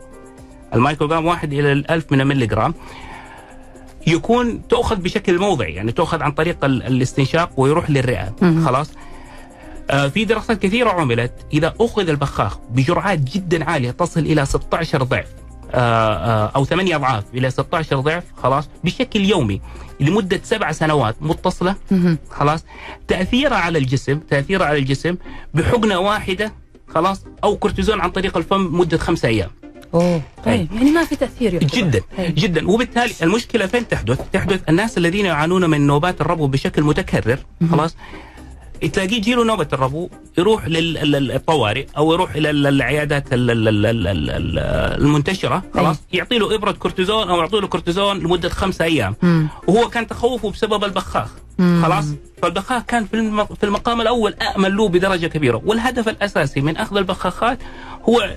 المايكروغرام 0.74 1.26
واحد 1.26 1.52
إلى 1.52 1.72
الألف 1.72 2.12
من 2.12 2.20
المليغرام 2.20 2.74
يكون 4.06 4.68
تؤخذ 4.68 4.96
بشكل 4.96 5.38
موضعي 5.38 5.72
يعني 5.74 5.92
تؤخذ 5.92 6.22
عن 6.22 6.32
طريق 6.32 6.64
ال- 6.64 6.82
الاستنشاق 6.86 7.50
ويروح 7.56 7.90
للرئة. 7.90 8.32
خلاص 8.66 8.90
في 9.88 10.24
دراسات 10.24 10.62
كثيرة 10.62 10.90
عملت 10.90 11.32
إذا 11.52 11.74
أخذ 11.80 12.08
البخاخ 12.08 12.58
بجرعات 12.70 13.18
جدا 13.18 13.64
عالية 13.64 13.90
تصل 13.90 14.20
إلى 14.20 14.46
16 14.46 15.02
ضعف 15.02 15.26
آه، 15.74 16.14
آه، 16.14 16.52
أو 16.56 16.64
ثمانية 16.64 16.96
أضعاف 16.96 17.24
إلى 17.34 17.50
16 17.50 18.00
ضعف 18.00 18.24
خلاص؟ 18.42 18.68
بشكل 18.84 19.20
يومي 19.20 19.60
لمدة 20.00 20.40
سبع 20.42 20.72
سنوات 20.72 21.16
متصلة 21.20 21.74
مهم. 21.90 22.18
خلاص؟ 22.30 22.64
تاثيرها 23.08 23.56
على 23.56 23.78
الجسم 23.78 24.18
تاثيرها 24.18 24.66
على 24.66 24.78
الجسم 24.78 25.16
بحقنة 25.54 25.98
واحدة 25.98 26.52
خلاص؟ 26.88 27.24
أو 27.44 27.56
كورتيزون 27.56 28.00
عن 28.00 28.10
طريق 28.10 28.36
الفم 28.36 28.78
مدة 28.78 28.98
خمسة 28.98 29.28
أيام. 29.28 29.50
أوه 29.94 30.22
طيب. 30.44 30.72
يعني 30.72 30.90
ما 30.90 31.04
في 31.04 31.16
تأثير 31.16 31.54
يعتبر. 31.54 31.70
جدا 31.80 32.00
طيب. 32.18 32.34
جدا. 32.34 32.68
وبالتالي 32.70 33.12
المشكلة 33.22 33.66
فين 33.66 33.88
تحدث؟ 33.88 34.20
تحدث 34.32 34.60
الناس 34.68 34.98
الذين 34.98 35.26
يعانون 35.26 35.70
من 35.70 35.86
نوبات 35.86 36.20
الربو 36.20 36.46
بشكل 36.46 36.82
متكرر 36.82 37.38
خلاص؟ 37.70 37.96
تلاقيه 38.86 39.16
يجيله 39.16 39.44
نوبة 39.44 39.66
الربو 39.72 40.08
يروح 40.38 40.66
للطوارئ 40.68 41.86
أو 41.96 42.12
يروح 42.12 42.34
إلى 42.34 42.50
ال- 42.50 42.66
العيادات 42.66 43.32
ال- 43.32 43.50
ال- 43.50 43.68
ال- 43.68 43.86
ال- 43.86 44.06
ال- 44.06 44.30
ال- 44.30 44.58
المنتشرة 45.02 45.62
خلاص؟ 45.74 45.96
يعطي 46.12 46.38
له 46.38 46.54
إبرة 46.54 46.72
كورتيزون 46.72 47.28
أو 47.30 47.38
يعطي 47.40 47.60
له 47.60 47.66
كورتيزون 47.66 48.18
لمدة 48.18 48.48
خمسة 48.48 48.84
أيام. 48.84 49.14
مم. 49.22 49.48
وهو 49.66 49.88
كان 49.88 50.06
تخوفه 50.06 50.50
بسبب 50.50 50.84
البخاخ 50.84 51.28
مم. 51.58 51.82
خلاص؟ 51.84 52.04
فالبخاخ 52.42 52.82
كان 52.82 53.04
في 53.04 53.46
في 53.60 53.64
المقام 53.64 54.00
الأول 54.00 54.34
أأمن 54.34 54.68
له 54.76 54.88
بدرجة 54.88 55.26
كبيرة. 55.26 55.62
والهدف 55.66 56.08
الأساسي 56.08 56.60
من 56.60 56.76
أخذ 56.76 56.96
البخاخات 56.96 57.58
هو 58.08 58.30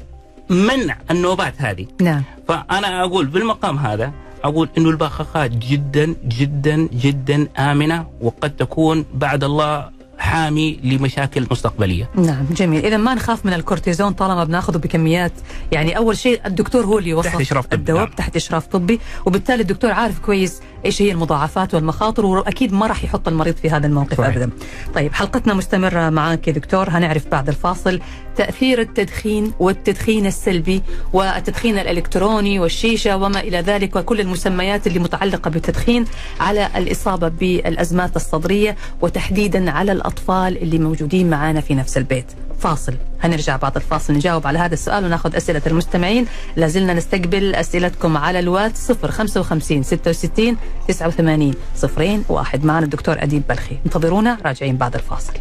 منع 0.49 0.97
النوبات 1.11 1.53
هذه. 1.57 1.87
نعم. 2.01 2.23
فأنا 2.47 3.03
أقول 3.03 3.25
بالمقام 3.25 3.77
هذا 3.77 4.11
أقول 4.43 4.69
إنه 4.77 4.89
البخاخات 4.89 5.51
جدا 5.51 6.15
جدا 6.27 6.87
جدا 6.93 7.47
آمنة 7.57 8.07
وقد 8.21 8.55
تكون 8.55 9.05
بعد 9.13 9.43
الله 9.43 9.89
حامي 10.31 10.79
لمشاكل 10.83 11.47
مستقبلية. 11.51 12.09
نعم 12.15 12.45
جميل 12.51 12.85
اذا 12.85 12.97
ما 12.97 13.13
نخاف 13.13 13.45
من 13.45 13.53
الكورتيزون 13.53 14.13
طالما 14.13 14.43
بناخذه 14.43 14.77
بكميات 14.77 15.31
يعني 15.71 15.97
أول 15.97 16.17
شيء 16.17 16.41
الدكتور 16.45 16.85
هو 16.85 16.99
اللي 16.99 17.09
يوصف 17.09 17.27
تحت 17.31 17.41
إشراف 17.41 17.65
طبي، 17.65 17.75
الدواء 17.75 18.05
نعم. 18.05 18.15
تحت 18.15 18.35
إشراف 18.35 18.67
طبي 18.67 18.99
وبالتالي 19.25 19.61
الدكتور 19.61 19.91
عارف 19.91 20.19
كويس 20.19 20.61
إيش 20.85 21.01
هي 21.01 21.11
المضاعفات 21.11 21.73
والمخاطر 21.73 22.25
وأكيد 22.25 22.73
ما 22.73 22.87
راح 22.87 23.03
يحط 23.03 23.27
المريض 23.27 23.55
في 23.55 23.69
هذا 23.69 23.87
الموقف 23.87 24.17
صحيح. 24.17 24.35
ابدا 24.35 24.49
طيب 24.95 25.13
حلقتنا 25.13 25.53
مستمرة 25.53 26.09
معك 26.09 26.47
يا 26.47 26.53
دكتور 26.53 26.89
هنعرف 26.89 27.27
بعد 27.27 27.47
الفاصل 27.49 27.99
تأثير 28.35 28.81
التدخين 28.81 29.51
والتدخين 29.59 30.25
السلبي 30.25 30.81
والتدخين 31.13 31.77
الإلكتروني 31.77 32.59
والشيشة 32.59 33.17
وما 33.17 33.39
إلى 33.39 33.57
ذلك 33.57 33.95
وكل 33.95 34.19
المسميات 34.21 34.87
اللي 34.87 34.99
متعلقة 34.99 35.49
بالتدخين 35.49 36.05
على 36.39 36.69
الإصابة 36.77 37.27
بالأزمات 37.27 38.15
الصدرية 38.15 38.75
وتحديدا 39.01 39.71
على 39.71 39.91
الأطفال 39.91 40.20
اللي 40.29 40.79
موجودين 40.79 41.29
معنا 41.29 41.61
في 41.61 41.75
نفس 41.75 41.97
البيت. 41.97 42.25
فاصل. 42.59 42.93
هنرجع 43.21 43.57
بعد 43.57 43.75
الفاصل 43.75 44.13
نجاوب 44.13 44.47
على 44.47 44.59
هذا 44.59 44.73
السؤال 44.73 45.05
وناخذ 45.05 45.35
أسئلة 45.35 45.61
المستمعين. 45.67 46.25
لازلنا 46.55 46.93
نستقبل 46.93 47.55
أسئلتكم 47.55 48.17
على 48.17 48.39
الواتس 48.39 48.91
055 48.91 49.83
66 49.83 50.57
89 50.87 51.53
صفرين. 51.75 52.23
واحد 52.29 52.65
معنا 52.65 52.85
الدكتور 52.85 53.23
أديب 53.23 53.43
بلخي. 53.49 53.77
انتظرونا 53.85 54.37
راجعين 54.45 54.77
بعد 54.77 54.95
الفاصل. 54.95 55.33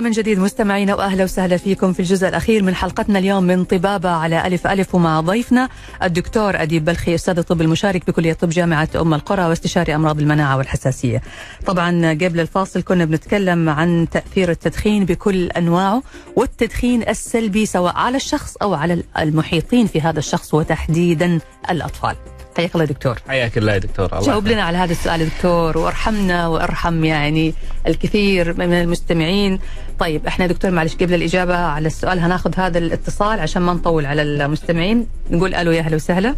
الله 0.00 0.10
من 0.10 0.16
جديد 0.16 0.38
مستمعينا 0.38 0.94
وأهلا 0.94 1.24
وسهلا 1.24 1.56
فيكم 1.56 1.92
في 1.92 2.00
الجزء 2.00 2.28
الأخير 2.28 2.62
من 2.62 2.74
حلقتنا 2.74 3.18
اليوم 3.18 3.44
من 3.44 3.64
طبابة 3.64 4.08
على 4.10 4.46
ألف 4.46 4.66
ألف 4.66 4.94
ومع 4.94 5.20
ضيفنا 5.20 5.68
الدكتور 6.02 6.62
أديب 6.62 6.84
بلخي 6.84 7.14
أستاذ 7.14 7.38
الطب 7.38 7.60
المشارك 7.60 8.06
بكلية 8.06 8.32
طب 8.32 8.48
جامعة 8.48 8.88
أم 8.96 9.14
القرى 9.14 9.46
واستشاري 9.46 9.94
أمراض 9.94 10.18
المناعة 10.20 10.56
والحساسية. 10.56 11.22
طبعا 11.66 12.12
قبل 12.12 12.40
الفاصل 12.40 12.82
كنا 12.82 13.04
بنتكلم 13.04 13.68
عن 13.68 14.06
تأثير 14.10 14.50
التدخين 14.50 15.04
بكل 15.04 15.46
أنواعه 15.46 16.02
والتدخين 16.36 17.08
السلبي 17.08 17.66
سواء 17.66 17.96
على 17.96 18.16
الشخص 18.16 18.56
أو 18.56 18.74
على 18.74 19.02
المحيطين 19.18 19.86
في 19.86 20.00
هذا 20.00 20.18
الشخص 20.18 20.54
وتحديدا 20.54 21.40
الأطفال. 21.70 22.16
حياك 22.56 22.74
الله 22.74 22.84
دكتور. 22.84 23.18
حياك 23.28 23.58
الله 23.58 23.72
يا 23.72 23.78
دكتور. 23.78 24.06
الله 24.06 24.26
جاوب 24.26 24.48
لنا 24.48 24.62
على 24.62 24.78
هذا 24.78 24.92
السؤال 24.92 25.20
يا 25.20 25.26
دكتور 25.26 25.78
وارحمنا 25.78 26.48
وارحم 26.48 27.04
يعني 27.04 27.54
الكثير 27.86 28.54
من 28.58 28.72
المستمعين. 28.72 29.58
طيب 29.98 30.26
إحنا 30.26 30.46
دكتور 30.46 30.70
معلش 30.70 30.94
قبل 30.94 31.14
الإجابة 31.14 31.56
على 31.56 31.86
السؤال 31.86 32.18
هناخذ 32.18 32.52
هذا 32.56 32.78
الاتصال 32.78 33.40
عشان 33.40 33.62
ما 33.62 33.72
نطول 33.72 34.06
على 34.06 34.22
المستمعين. 34.22 35.06
نقول 35.30 35.54
ألو 35.54 35.70
يا 35.70 35.80
أهلا 35.80 35.96
وسهلا. 35.96 36.34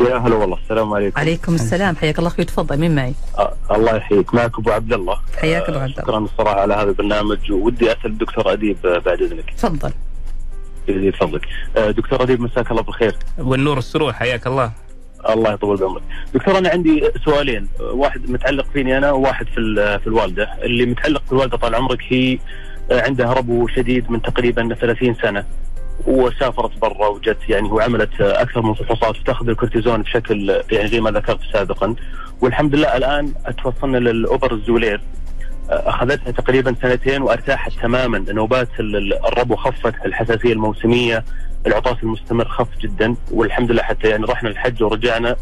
يا 0.00 0.16
هلا 0.16 0.34
والله 0.34 0.58
السلام 0.64 0.94
عليكم. 0.94 1.20
عليكم 1.20 1.54
السلام. 1.54 1.96
حياك 1.96 2.18
الله 2.18 2.28
أخوي 2.30 2.44
تفضل 2.44 2.76
مين 2.76 2.94
معي؟ 2.94 3.14
آه 3.38 3.54
الله 3.70 3.96
يحييك. 3.96 4.34
معك 4.34 4.58
أبو 4.58 4.70
عبد 4.70 4.92
الله. 4.92 5.18
حياك 5.40 5.62
ابو 5.62 5.78
آه، 5.78 5.82
عبد 5.82 5.90
الله. 5.90 6.02
شكرا 6.02 6.18
الصراحة 6.18 6.60
على 6.60 6.74
هذا 6.74 6.82
البرنامج. 6.90 7.52
ودي 7.52 7.92
أسأل 7.92 8.06
الدكتور 8.06 8.52
أديب 8.52 8.86
آه، 8.86 8.98
بعد 8.98 9.22
إذنك. 9.22 9.50
تفضل. 9.56 9.92
يزيد 10.88 11.14
فضلك 11.14 11.42
آه، 11.76 11.90
دكتور 11.90 12.22
أديب 12.22 12.40
مساك 12.40 12.70
الله 12.70 12.82
بالخير. 12.82 13.16
والنور 13.38 13.78
السرور 13.78 14.12
حياك 14.12 14.46
الله. 14.46 14.72
الله 15.30 15.52
يطول 15.52 15.76
بعمرك. 15.76 16.02
دكتور 16.34 16.58
أنا 16.58 16.68
عندي 16.68 17.02
سؤالين. 17.24 17.68
واحد 17.80 18.30
متعلق 18.30 18.66
فيني 18.72 18.98
أنا 18.98 19.12
وواحد 19.12 19.46
في 19.46 19.98
في 20.02 20.06
الوالدة. 20.06 20.48
اللي 20.62 20.86
متعلق 20.86 21.22
في 21.26 21.32
الوالده 21.32 21.56
طال 21.56 21.74
عمرك 21.74 21.98
هي 22.08 22.38
عندها 22.90 23.32
ربو 23.32 23.68
شديد 23.68 24.10
من 24.10 24.22
تقريبا 24.22 24.74
30 24.74 25.14
سنة 25.14 25.44
وسافرت 26.06 26.78
برا 26.78 27.06
وجت 27.08 27.38
يعني 27.48 27.68
وعملت 27.70 28.20
أكثر 28.20 28.62
من 28.62 28.74
فحوصات 28.74 29.18
وتأخذ 29.20 29.48
الكورتيزون 29.48 30.02
بشكل 30.02 30.62
يعني 30.72 30.88
زي 30.88 31.00
ما 31.00 31.10
ذكرت 31.10 31.40
سابقا. 31.52 31.94
والحمد 32.40 32.74
لله 32.74 32.96
الآن 32.96 33.32
توصلنا 33.62 33.96
للأوبر 33.98 34.52
الزولير. 34.54 35.00
أخذتها 35.70 36.30
تقريبا 36.30 36.74
سنتين 36.82 37.22
وأرتاحت 37.22 37.72
تماما. 37.82 38.18
نوبات 38.18 38.68
ال- 38.80 38.96
ال- 38.96 39.26
الربو 39.26 39.56
خفت 39.56 39.94
الحساسية 40.04 40.52
الموسمية 40.52 41.24
العطاس 41.68 41.96
المستمر 42.02 42.48
خف 42.48 42.78
جدا 42.80 43.14
والحمد 43.30 43.70
لله 43.70 43.82
حتى 43.82 44.08
يعني 44.08 44.24
رحنا 44.24 44.48
الحج 44.50 44.82
ورجعنا 44.82 45.36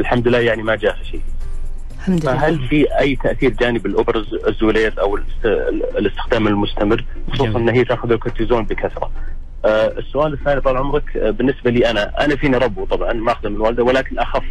الحمد 0.00 0.28
لله 0.28 0.38
يعني 0.38 0.62
ما 0.62 0.74
جاء 0.76 0.96
شيء. 1.10 1.20
الحمد 1.98 2.22
لله. 2.22 2.34
فهل 2.36 2.68
في 2.68 2.98
أي 2.98 3.16
تأثير 3.16 3.50
جانبي 3.50 3.88
لإبر 3.88 4.24
ال 4.48 4.55
Xolair 4.55 4.94
أو 5.00 5.16
الاست- 5.16 5.46
الاستخدام 5.98 6.46
المستمر؟ 6.48 7.04
خصوصا. 7.32 7.58
إن 7.58 7.68
هي 7.68 7.84
تأخذ 7.84 8.12
الكورتيزون 8.12 8.64
بكثرة. 8.64 9.10
آه، 9.64 9.86
السؤال 9.98 10.32
الثاني 10.32 10.60
طال 10.60 10.76
عمرك 10.76 11.16
آه، 11.16 11.30
بالنسبة 11.30 11.70
لي 11.70 11.90
أنا 11.90 12.24
أنا 12.24 12.36
فيني 12.36 12.56
ربو 12.56 12.84
طبعا 12.84 13.12
ماخذه 13.12 13.48
من 13.48 13.56
الوالدة 13.56 13.82
ولكن 13.84 14.18
أخف. 14.18 14.44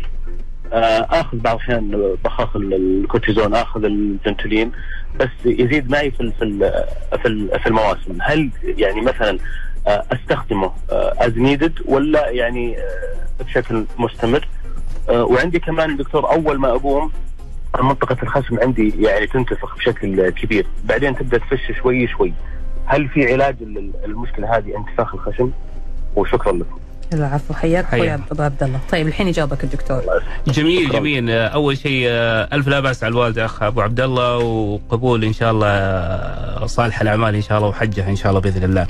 آه، 0.73 1.07
آخذ 1.11 1.37
بعض 1.37 1.55
الأحيان 1.55 2.15
بخاخ 2.25 2.55
ال- 2.55 2.73
الكورتيزون 3.03 3.55
آخذ 3.55 3.83
ال 3.85 3.95
Ventolin 3.95 4.71
بس 5.19 5.29
يزيد 5.45 5.91
معي 5.91 6.11
في 6.11 6.17
في 6.39 6.71
في 7.21 7.27
ال- 7.27 7.59
في 7.59 7.67
المواسم. 7.67 8.17
هل 8.21 8.49
يعني 8.63 9.01
مثلا 9.01 9.37
أستخدمه. 9.87 10.71
از 10.91 11.37
نيدد 11.37 11.73
ولا 11.85 12.29
يعني 12.29 12.77
آه، 12.77 13.43
بشكل 13.43 13.85
مستمر. 13.97 14.47
آه، 15.09 15.23
وعندي 15.23 15.59
كمان 15.59 15.97
دكتور 15.97 16.31
أول 16.31 16.59
ما 16.59 16.69
أقوم 16.69 17.11
منطقة 17.83 18.17
الخصم 18.23 18.59
عندي 18.59 18.93
يعني 19.03 19.27
تنتفخ 19.27 19.77
بشكل 19.77 20.29
كبير. 20.29 20.67
بعدين 20.85 21.15
تبدأ 21.15 21.37
تفش 21.37 21.71
شوي 21.81 22.07
شوي. 22.07 22.33
هل 22.85 23.07
في 23.07 23.33
علاج 23.33 23.63
لل- 23.63 23.91
المشكلة 24.05 24.57
هذه 24.57 24.77
انتفاخ 24.77 25.13
الخشم؟ 25.13 25.51
وشكرا 26.15 26.51
لكم. 26.51 26.79
العفو 27.13 27.53
حياك. 27.53 27.85
أخوي 27.85 28.13
ابو 28.13 28.43
عبد 28.43 28.63
الله 28.63 28.79
طيب 28.91 29.07
الحين 29.07 29.27
يجاوبك 29.27 29.63
الدكتور 29.63 30.01
جميل. 30.47 30.89
جميل 30.89 31.29
أول 31.29 31.77
شيء 31.77 32.05
آه، 32.09 32.47
ألف 32.53 32.67
لا 32.67 32.79
بأس 32.79 33.03
على 33.03 33.11
الوالده 33.11 33.45
أخ 33.45 33.63
أبو 33.63 33.81
عبد 33.81 33.99
الله 33.99 34.37
وقبول 34.37 35.23
إن 35.23 35.33
شاء 35.33 35.51
الله 35.51 35.67
آه، 35.67 36.65
صالح 36.65 37.01
الأعمال 37.01 37.35
إن 37.35 37.41
شاء 37.41 37.57
الله 37.57 37.69
وحجه 37.69 38.09
إن 38.09 38.15
شاء 38.15 38.29
الله 38.29 38.41
بإذن 38.41 38.63
الله. 38.63 38.87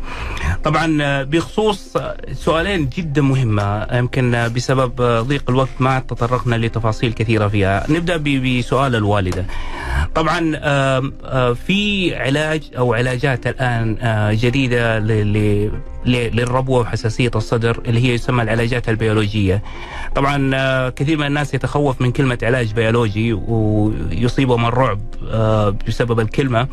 طبعا 0.63 0.97
آه، 1.01 1.23
بخصوص 1.23 1.97
سؤالين 2.33 2.89
جدا 2.89 3.21
مهمة 3.21 3.87
يمكن 3.93 4.49
بسبب 4.55 5.01
ضيق 5.01 5.49
الوقت 5.49 5.69
ما 5.79 5.99
تطرقنا 5.99 6.55
لتفاصيل 6.55 7.13
كثيرة 7.13 7.47
فيها، 7.47 7.85
نبدأ 7.89 8.17
بسؤال 8.17 8.95
الوالدة. 8.95 9.45
طبعا 10.15 10.39
في 11.53 12.11
علاج 12.15 12.63
أو 12.77 12.93
علاجات 12.93 13.47
الآن 13.47 13.97
جديدة 14.35 14.99
للربوه 16.05 16.79
وحساسية 16.79 17.31
الصدر 17.35 17.81
اللي 17.85 17.99
هي 18.05 18.13
يسمى 18.13 18.43
العلاجات 18.43 18.89
البيولوجية. 18.89 19.63
طبعا 20.15 20.51
آه، 20.55 20.89
كثير 20.89 21.17
من 21.17 21.25
الناس 21.27 21.53
يتخوف 21.53 22.01
من 22.01 22.11
كلمة 22.11 22.37
علاج 22.43 22.73
بيولوجي 22.73 23.33
ويصيبهم 23.33 24.65
الرعب 24.65 24.99
آه، 25.31 25.75
بسبب 25.87 26.19
الكلمة 26.19 26.67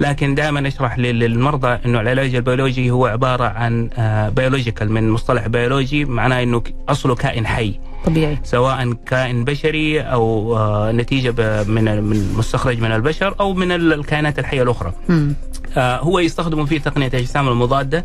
لكن 0.00 0.34
دائما 0.34 0.68
أشرح 0.68 0.98
لل- 0.98 1.18
للمرضى 1.18 1.78
إنه 1.86 2.00
العلاج 2.00 2.34
البيولوجي 2.34 2.90
هو 2.90 3.06
عبارة 3.06 3.44
عن 3.44 3.90
biological 4.36 4.92
من 4.92 5.10
مصطلح 5.10 5.46
بيولوجي 5.48 6.04
معناه 6.04 6.42
إنه 6.42 6.62
أصله 6.88 7.14
كائن 7.14 7.46
حي 7.46 7.74
طبيعي 8.06 8.38
سواء 8.44 8.92
كائن 9.06 9.44
بشري 9.44 10.00
أو 10.00 10.56
آه، 10.56 10.92
نتيجة 10.92 11.64
من 11.64 12.02
مستخرج 12.36 12.80
من 12.80 12.92
البشر 12.92 13.34
أو 13.40 13.54
من 13.54 13.72
ال- 13.72 13.92
الكائنات 13.92 14.38
الحية 14.38 14.62
الأخرى. 14.62 14.92
مم. 15.08 15.34
آه، 15.76 15.98
هو 15.98 16.18
يستخدم 16.18 16.66
في 16.66 16.78
تقنية 16.78 17.06
الاجسام 17.06 17.48
المضادة 17.48 18.04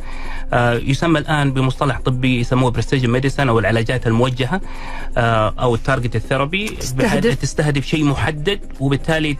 آه، 0.54 0.74
يسمى 0.74 1.20
الآن 1.20 1.52
بمصطلح 1.52 2.00
طبي 2.00 2.40
يسموه 2.40 2.72
precision 2.72 3.10
medicine 3.10 3.50
أو 3.50 3.60
العلاجات 3.60 4.08
الموجهة 4.08 4.62
آه، 5.18 5.54
أو 5.60 5.76
ال 5.76 5.80
targeted 5.80 6.16
therapy 6.16 6.68
تستهدف؟ 6.68 7.36
تستهدف 7.36 7.86
شيء 7.86 8.04
محدد 8.04 8.60
وبالتالي 8.80 9.38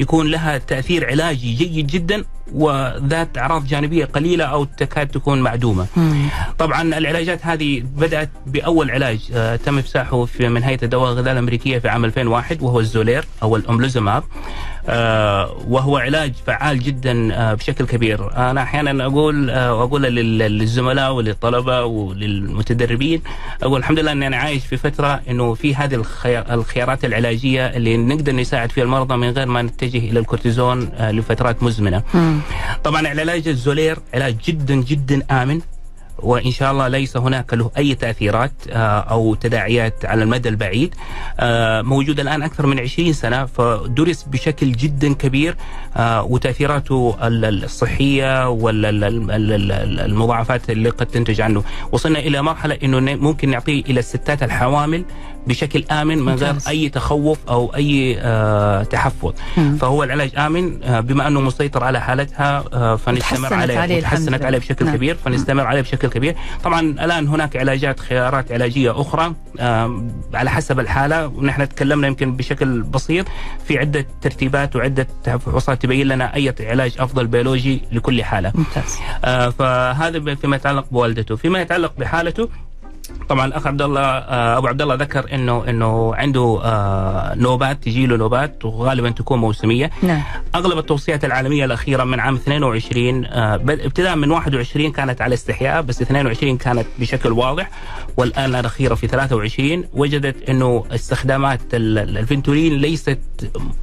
يكون 0.00 0.26
لها 0.26 0.58
تأثير 0.58 1.06
علاجي 1.06 1.54
جيد 1.54 1.86
جدا 1.86 2.24
وذات 2.54 3.38
أعراض 3.38 3.66
جانبية 3.66 4.04
قليلة 4.04 4.44
أو 4.44 4.64
تكاد 4.64 5.08
تكون 5.08 5.40
معدومة. 5.40 5.86
مم. 5.96 6.26
طبعا 6.58 6.82
العلاجات 6.82 7.46
هذه 7.46 7.82
بدأت 7.96 8.30
بأول 8.46 8.90
علاج 8.90 9.18
تم 9.64 9.78
إفساحه 9.78 10.24
في 10.24 10.48
من 10.48 10.62
هيئة 10.62 10.78
الدواء 10.84 11.10
والغذاء 11.10 11.32
الأمريكية 11.32 11.78
في 11.78 11.88
عام 11.88 12.04
2001 12.04 12.62
وهو 12.62 12.80
ال 12.80 12.86
Xolair 12.86 13.24
أو 13.42 13.56
ال 13.56 13.62
omalizumab 13.62 14.22
وهو 15.68 15.96
علاج 15.96 16.32
فعال 16.46 16.80
جدا 16.82 17.34
آه، 17.34 17.54
بشكل 17.54 17.86
كبير. 17.86 18.36
أنا 18.36 18.62
أحيانا 18.62 19.04
أقول 19.06 19.50
آه، 19.50 19.74
وأقول 19.74 20.02
لل- 20.02 20.38
للزملاء 20.38 21.12
وللطلبة 21.12 21.84
وللمتدربين 21.84 23.22
أقول 23.62 23.80
الحمد 23.80 23.98
لله 23.98 24.12
إني 24.12 24.26
أنا 24.26 24.36
عايش 24.36 24.66
في 24.66 24.76
فترة 24.76 25.20
إنه 25.30 25.54
في 25.54 25.74
هذه 25.74 25.94
الخيار 25.94 26.44
الخيارات 26.54 27.04
العلاجية 27.04 27.66
اللي 27.66 27.96
نقدر 27.96 28.32
نساعد 28.32 28.72
فيها 28.72 28.84
المرضى 28.84 29.16
من 29.16 29.30
غير 29.30 29.46
ما 29.46 29.62
نتجه 29.62 29.98
إلى 29.98 30.18
الكورتيزون 30.20 30.90
آه، 30.94 31.10
لفترات 31.12 31.62
مزمنة. 31.62 32.02
طبعا 32.84 33.00
العلاج 33.00 33.48
الزولير 33.48 33.98
علاج 34.14 34.36
جدا 34.48 34.74
جدا 34.74 35.22
آمن. 35.30 35.60
وإن 36.18 36.50
شاء 36.50 36.72
الله 36.72 36.88
ليس 36.88 37.16
هناك 37.16 37.54
له 37.54 37.70
أي 37.78 37.94
تأثيرات 37.94 38.52
آه، 38.70 39.00
أو 39.00 39.34
تداعيات 39.34 40.04
على 40.04 40.22
المدى 40.22 40.48
البعيد. 40.48 40.94
آه، 41.40 41.82
موجود 41.82 42.20
الآن 42.20 42.42
أكثر 42.42 42.66
من 42.66 42.80
20 42.80 43.12
سنة 43.12 43.46
فدرس 43.46 44.22
بشكل 44.22 44.72
جدا 44.72 45.14
كبير 45.14 45.56
آه، 45.96 46.22
وتأثيراته 46.22 47.16
ال- 47.22 47.44
ال- 47.44 47.64
الصحية 47.64 48.48
والمضاعفات 49.62 50.70
اللي 50.70 50.88
قد 50.90 51.06
تنتج 51.06 51.40
عنه. 51.40 51.62
وصلنا 51.92 52.18
إلى 52.18 52.42
مرحلة 52.42 52.78
إنه 52.82 53.00
ممكن 53.16 53.50
نعطيه 53.50 53.80
إلى 53.84 54.00
الستات 54.00 54.42
الحوامل 54.42 55.04
بشكل 55.46 55.84
آمن 55.90 56.18
من 56.18 56.34
غير. 56.34 56.54
أي 56.68 56.88
تخوف 56.88 57.38
أو 57.48 57.74
أي 57.74 58.16
آه، 58.20 58.82
تحفظ. 58.82 59.32
فهو 59.80 60.04
العلاج 60.04 60.30
آمن 60.38 60.82
آه، 60.82 61.00
بما 61.00 61.26
أنه 61.28 61.40
مسيطر 61.40 61.84
على 61.84 62.00
حالتها 62.00 62.64
آه، 62.72 62.96
فنستمر 62.96 63.54
عليه 63.54 63.78
عليه 63.78 63.98
لله. 64.28 64.46
عليه 64.46 64.58
بشكل 64.58 64.84
نعم. 64.84 64.96
كبير 64.96 65.16
فنستمر 65.24 65.66
عليه 65.66 65.80
بشكل 65.80 66.08
كبير 66.08 66.36
طبعا 66.64 66.80
الآن 66.80 67.28
هناك 67.28 67.56
علاجات 67.56 68.00
خيارات 68.00 68.52
علاجية 68.52 69.00
أخرى 69.00 69.34
آه، 69.60 70.02
على 70.34 70.50
حسب 70.50 70.80
الحالة 70.80 71.26
ونحن 71.26 71.68
تكلمنا 71.68 72.06
يمكن 72.06 72.36
بشكل 72.36 72.82
بسيط 72.82 73.26
في 73.66 73.78
عدة 73.78 74.06
ترتيبات 74.20 74.76
وعدة 74.76 75.06
فحوصات 75.24 75.82
تبين 75.82 76.08
لنا 76.08 76.34
أي 76.34 76.54
علاج 76.60 76.94
أفضل 76.98 77.26
بيولوجي 77.26 77.82
لكل 77.92 78.24
حالة 78.24 78.52
ممتاز 78.54 78.98
آه، 79.24 79.48
فهذا 79.50 80.34
فيما 80.34 80.56
يتعلق 80.56 80.86
بوالدته 80.90 81.36
فيما 81.36 81.60
يتعلق 81.60 81.92
بحالته 81.98 82.48
طبعا 83.28 83.46
الاخ 83.46 83.66
عبد 83.66 83.82
الله 83.82 84.00
آه، 84.00 84.58
أبو 84.58 84.66
عبد 84.66 84.82
الله 84.82 84.94
ذكر 84.94 85.34
إنه 85.34 85.64
إنه 85.68 86.14
عنده 86.14 86.60
آه، 86.64 87.34
نوبات 87.34 87.82
تجي 87.84 88.06
له 88.06 88.16
نوبات 88.16 88.64
وغالبا 88.64 89.10
تكون 89.10 89.38
موسمية. 89.38 89.90
نعم. 90.02 90.22
أغلب 90.54 90.78
التوصيات 90.78 91.24
العالمية 91.24 91.64
الأخيرة 91.64 92.04
من 92.04 92.20
عام 92.20 92.34
22 92.34 93.24
آه، 93.24 93.54
ابتداء 93.54 94.16
من 94.16 94.30
21 94.30 94.92
كانت 94.92 95.20
على 95.22 95.34
استحياء 95.34 95.82
بس 95.82 96.02
22 96.02 96.56
كانت 96.58 96.86
بشكل 96.98 97.32
واضح. 97.32 97.70
والآن 98.16 98.54
الأخيرة 98.54 98.94
في 98.94 99.06
23 99.06 99.84
وجدت 99.92 100.48
إنه 100.48 100.84
استخدامات 100.90 101.60
ال- 101.74 101.98
ال- 101.98 102.18
ال 102.18 102.24
Ventolin 102.24 102.72
ليست 102.72 103.18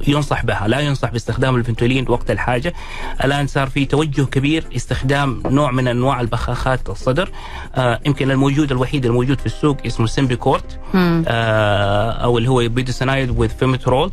ينصح 0.08 0.44
بها 0.44 0.68
لا 0.68 0.80
ينصح 0.80 1.10
باستخدام 1.10 1.56
ال 1.56 1.61
Ventolin 1.61 2.04
وقت 2.08 2.30
الحاجة. 2.30 2.72
الآن 3.24 3.46
صار 3.46 3.66
في 3.68 3.84
توجه 3.84 4.22
كبير 4.22 4.64
استخدام 4.76 5.42
نوع 5.46 5.70
من 5.70 5.88
أنواع 5.88 6.20
البخاخات 6.20 6.88
الصدر 6.88 7.28
يمكن 8.06 8.30
الموجود 8.30 8.70
الوحيد 8.72 9.06
الموجود 9.06 9.19
في 9.26 9.46
السوق 9.46 9.76
اسمه 9.86 10.06
Symbicort. 10.06 10.80
آه، 10.94 12.10
أو 12.10 12.38
اللي 12.38 12.48
هو 12.50 12.68
budesonide 12.68 13.30
with 13.38 13.48
formoterol 13.48 14.10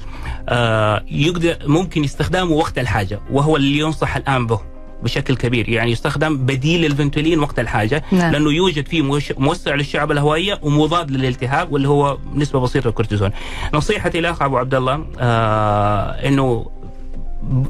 آه، 0.50 1.04
يقدر 1.12 1.58
ممكن 1.66 2.04
يستخدمه 2.04 2.52
وقت 2.52 2.80
الحاجة 2.80 3.20
وهو 3.32 3.56
اللي 3.56 3.80
ينصح 3.80 4.16
الآن 4.16 4.48
به 4.48 4.60
بشكل 5.04 5.36
كبير 5.36 5.70
يعني 5.70 5.92
يستخدم 5.92 6.38
بديل 6.38 6.82
لل 6.82 6.93
Ventolin 6.93 7.40
وقت 7.40 7.60
الحاجة 7.60 8.04
نعم. 8.12 8.32
لأنه 8.32 8.52
يوجد 8.52 8.88
فيه 8.88 9.22
موسع 9.38 9.76
للشعب 9.76 10.12
الهوائية 10.12 10.60
ومضاد 10.62 11.12
للالتهاب 11.12 11.74
واللي 11.74 11.88
هو 11.88 12.18
نسبة 12.36 12.60
بسيطة 12.60 12.88
الكورتيزون. 12.88 13.32
نصيحتي 13.74 14.22
لأخ 14.22 14.42
أبو 14.42 14.58
عبد 14.58 14.76
الله 14.76 15.06
آه 15.20 16.28
إنه 16.28 16.66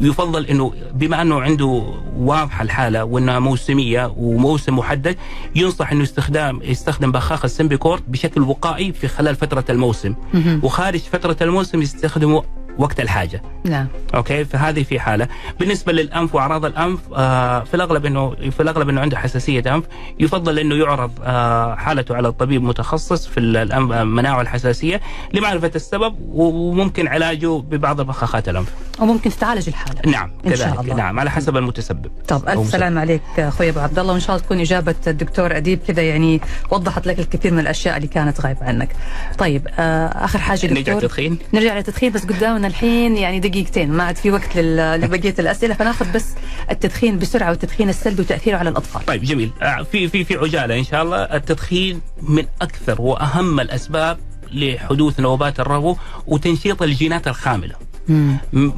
يفضل 0.01 0.45
إنه 0.45 0.74
بما 0.93 1.22
أنه 1.22 1.41
عنده 1.41 1.84
واضحة 2.18 2.63
الحالة 2.63 3.03
وأنها 3.03 3.39
موسمية 3.39 4.13
وموسم 4.18 4.78
محدد 4.78 5.15
ينصح 5.55 5.91
إنه 5.91 6.03
استخدام 6.03 6.59
يستخدم 6.63 7.11
بخاخ 7.11 7.45
ال 7.45 7.51
Symbicort 7.51 8.04
بشكل 8.07 8.41
وقائي 8.41 8.93
في 8.93 9.07
خلال 9.07 9.36
فترة 9.36 9.65
الموسم. 9.70 10.15
وخارج 10.63 10.99
فترة 10.99 11.38
الموسم 11.41 11.82
يستخدمه 11.82 12.43
وقت 12.78 13.00
الحاجة. 13.00 13.42
نعم. 13.64 13.88
أوكي؟ 14.16 14.46
فهذه 14.46 14.84
في 14.84 15.00
حالة. 15.00 15.28
بالنسبة 15.60 15.94
للأنف 15.94 16.36
وأعراض 16.36 16.66
الأنف 16.66 17.00
آه 17.16 17.64
في 17.64 17.74
الأغلب 17.74 18.06
إنه 18.06 18.36
في 18.36 18.60
الأغلب 18.60 18.90
إنه 18.90 19.02
عنده 19.02 19.18
حساسية 19.18 19.76
أنف. 19.76 19.84
يفضل 20.20 20.60
إنه 20.60 20.76
يعرض 20.76 21.12
آه 21.24 21.76
حالته 21.76 22.16
على 22.16 22.28
الطبيب 22.28 22.64
متخصص 22.64 23.28
في 23.28 23.40
المناعه 23.40 24.38
والحساسيه 24.38 25.02
لمعرفة 25.34 25.72
السبب 25.76 26.16
وممكن 26.32 27.08
علاجه 27.08 27.58
ببعض 27.60 28.02
بخاخات 28.02 28.50
الأنف. 28.50 28.74
وممكن 29.00 29.30
تتعالج 29.30 29.68
الحالة. 29.68 30.02
نعم 30.06 30.32
إن 30.46 30.56
شاء 30.56 30.68
كذلك. 30.68 30.80
الله. 30.80 30.96
نعم 30.96 31.20
على 31.20 31.32
حسب 31.32 31.58
المتسبب. 31.58 32.12
طب 32.28 32.50
الف. 32.50 32.70
سلام 32.70 32.98
عليك 32.98 33.22
أخوي 33.38 33.70
أبو 33.70 33.80
عبد 33.80 34.00
الله. 34.00 34.14
وإن 34.14 34.22
شاء 34.22 34.36
الله 34.36 34.46
تكون 34.46 34.60
إجابة 34.60 34.96
الدكتور 35.08 35.58
أديب 35.58 35.80
كذا 35.88 36.02
يعني 36.02 36.42
وضحت 36.72 37.08
لك 37.08 37.20
الكثير 37.20 37.54
من 37.54 37.60
الأشياء 37.60 37.98
اللي 37.98 38.08
كانت 38.08 38.42
غايبة 38.42 38.66
عنك. 38.66 38.90
طيب 39.38 39.68
آه 39.80 40.08
آخر 40.08 40.40
حاجة 40.40 40.68
نرجع 40.68 40.94
دكتور. 40.94 41.02
تدخين 41.02 41.38
نرجع 41.54 41.78
للتدخين 41.78 42.12
بس 42.12 42.26
قدامنا 42.26 42.66
الحين 42.68 43.18
يعني 43.18 43.39
دقيقتين 43.39 43.91
ما 43.91 44.03
عاد 44.03 44.15
في 44.15 44.32
وقت 44.32 44.57
لبقية 44.57 45.36
الأسئلة 45.39 45.74
فناخذ 45.74 46.11
بس 46.11 46.26
التدخين 46.72 47.20
بسرعة 47.20 47.49
والتدخين 47.49 47.89
السلبي 47.89 48.22
وتأثيره 48.22 48.57
على 48.57 48.70
الأطفال. 48.70 49.05
طيب 49.05 49.24
جميل. 49.24 49.51
آه، 49.61 49.84
في 49.91 50.07
في 50.07 50.24
في 50.24 50.36
عجالة 50.36 50.80
إن 50.80 50.84
شاء 50.84 51.03
الله. 51.03 51.18
التدخين 51.24 52.01
من 52.22 52.45
أكثر 52.61 53.01
وأهم 53.01 53.59
الأسباب 53.59 54.18
لحدوث 54.51 55.20
نوبات 55.20 55.59
الربو 55.59 55.95
وتنشيط 56.28 56.82
الجينات 56.84 57.28
الخاملة. 57.28 57.76
مم. 58.09 58.38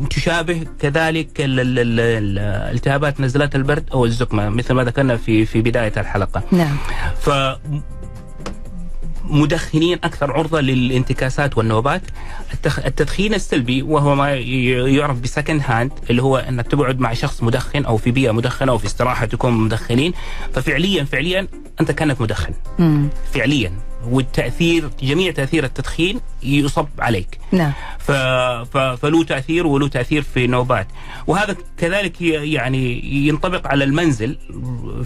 تشابه 0.09 0.65
كذلك 0.79 1.41
ال- 1.41 1.59
ال- 1.59 1.79
ال- 1.79 1.99
ال- 1.99 2.75
التهابات 2.75 3.21
نزلات 3.21 3.55
البرد 3.55 3.89
أو 3.93 4.05
الزكمة 4.05 4.49
مثل 4.49 4.73
ما 4.73 4.83
ذكرنا 4.83 5.17
في 5.17 5.45
في 5.45 5.61
بداية 5.61 5.93
الحلقة. 5.97 6.43
نعم. 6.51 6.77
ف 7.21 7.29
مدخنين 9.29 9.99
أكثر 10.03 10.31
عرضة 10.31 10.61
للانتكاسات 10.61 11.57
والنوبات. 11.57 12.01
التدخين 12.85 13.33
السلبي 13.33 13.81
وهو 13.81 14.15
ما 14.15 14.33
يعرف 14.35 15.19
ب 15.19 15.25
second 15.25 15.61
hand 15.65 15.91
اللي 16.09 16.21
هو 16.21 16.37
إنك 16.37 16.67
تقعد 16.67 16.99
مع 16.99 17.13
شخص 17.13 17.43
مدخن 17.43 17.85
أو 17.85 17.97
في 17.97 18.11
بيئة 18.11 18.31
مدخنة 18.31 18.71
أو 18.71 18.77
في 18.77 18.85
استراحة 18.85 19.25
تكون 19.25 19.53
مدخنين 19.53 20.13
ففعليا 20.53 21.03
فعليا 21.03 21.47
أنت 21.81 21.91
كأنك 21.91 22.21
مدخن 22.21 22.53
مم. 22.79 23.09
فعليا 23.33 23.71
والتأثير 24.09 24.89
جميع 25.03 25.31
تأثير 25.31 25.63
التدخين 25.63 26.19
يصب 26.43 26.87
عليك 26.99 27.39
نعم 27.51 27.71
ف... 27.99 28.11
ف... 28.71 28.77
فله 28.77 29.23
تأثير 29.23 29.67
وله 29.67 29.87
تأثير 29.87 30.21
في 30.21 30.47
نوبات 30.47 30.87
وهذا 31.27 31.55
كذلك 31.77 32.21
يعني 32.21 33.05
ينطبق 33.27 33.67
على 33.67 33.83
المنزل 33.83 34.37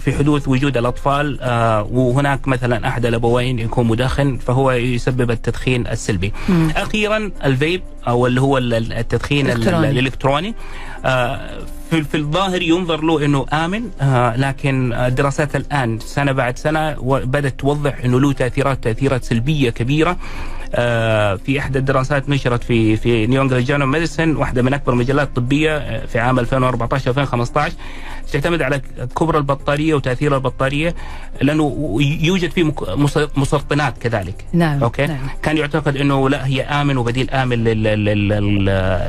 في 0.00 0.12
حدوث 0.12 0.48
وجود 0.48 0.76
الأطفال 0.76 1.38
آه 1.40 1.82
وهناك 1.82 2.48
مثلا 2.48 2.88
أحد 2.88 3.06
الأبوين 3.06 3.58
يكون 3.58 3.86
مدخن 3.86 4.36
فهو 4.38 4.70
يسبب 4.70 5.30
التدخين 5.30 5.86
السلبي. 5.86 6.32
مم. 6.48 6.70
أخيرا 6.76 7.30
الفيب 7.44 7.82
أو 8.08 8.26
اللي 8.26 8.40
هو 8.40 8.58
ال- 8.58 8.92
التدخين 8.92 9.50
ال- 9.50 9.52
الإلكتروني. 9.90 10.54
آه 11.04 11.40
في, 11.90 12.14
الظاهر 12.16 12.62
ينظر 12.62 13.00
له 13.04 13.24
إنه 13.24 13.46
آمن 13.52 13.90
آه 14.00 14.36
لكن 14.36 14.92
الدراسات 14.92 15.56
الآن 15.56 15.98
سنة 15.98 16.32
بعد 16.32 16.58
سنة 16.58 16.92
بدأت 17.24 17.60
توضح 17.60 17.98
إنه 18.04 18.20
له 18.20 18.32
تأثيرات 18.32 18.84
تأثيرات 18.84 19.24
سلبية 19.24 19.70
كبيرة. 19.70 20.16
آه 20.74 21.34
في 21.34 21.58
إحدى 21.58 21.78
الدراسات 21.78 22.28
نشرت 22.28 22.64
في 22.64 22.96
في 22.96 23.26
New 23.26 23.42
England 23.42 23.64
Journal 23.66 23.88
Medicine 23.88 24.36
واحدة 24.36 24.62
من 24.62 24.74
أكبر 24.74 24.92
المجلات 24.92 25.28
الطبيه 25.28 25.76
آه، 25.76 26.06
في 26.06 26.18
عام 26.18 26.38
2014 26.38 27.10
2015 27.10 27.72
تعتمد 28.32 28.62
على 28.62 28.80
كبر 29.18 29.38
البطارية 29.38 29.94
وتأثير 29.94 30.34
البطارية 30.34 30.94
لأنه 31.42 31.96
يوجد 32.20 32.50
فيه 32.50 32.72
مس- 32.96 33.28
مسرطنات 33.36 33.98
كذلك 33.98 34.44
نعم 34.52 34.82
okay 34.82 35.06
نعم. 35.06 35.28
كان 35.42 35.56
يعتقد 35.56 35.96
إنه 35.96 36.28
لا 36.30 36.46
هي 36.46 36.62
آمن 36.62 36.96
وبديل 36.96 37.30
آمن 37.30 37.64
لل 37.64 37.82
لل 37.82 38.04
لل 38.28 38.64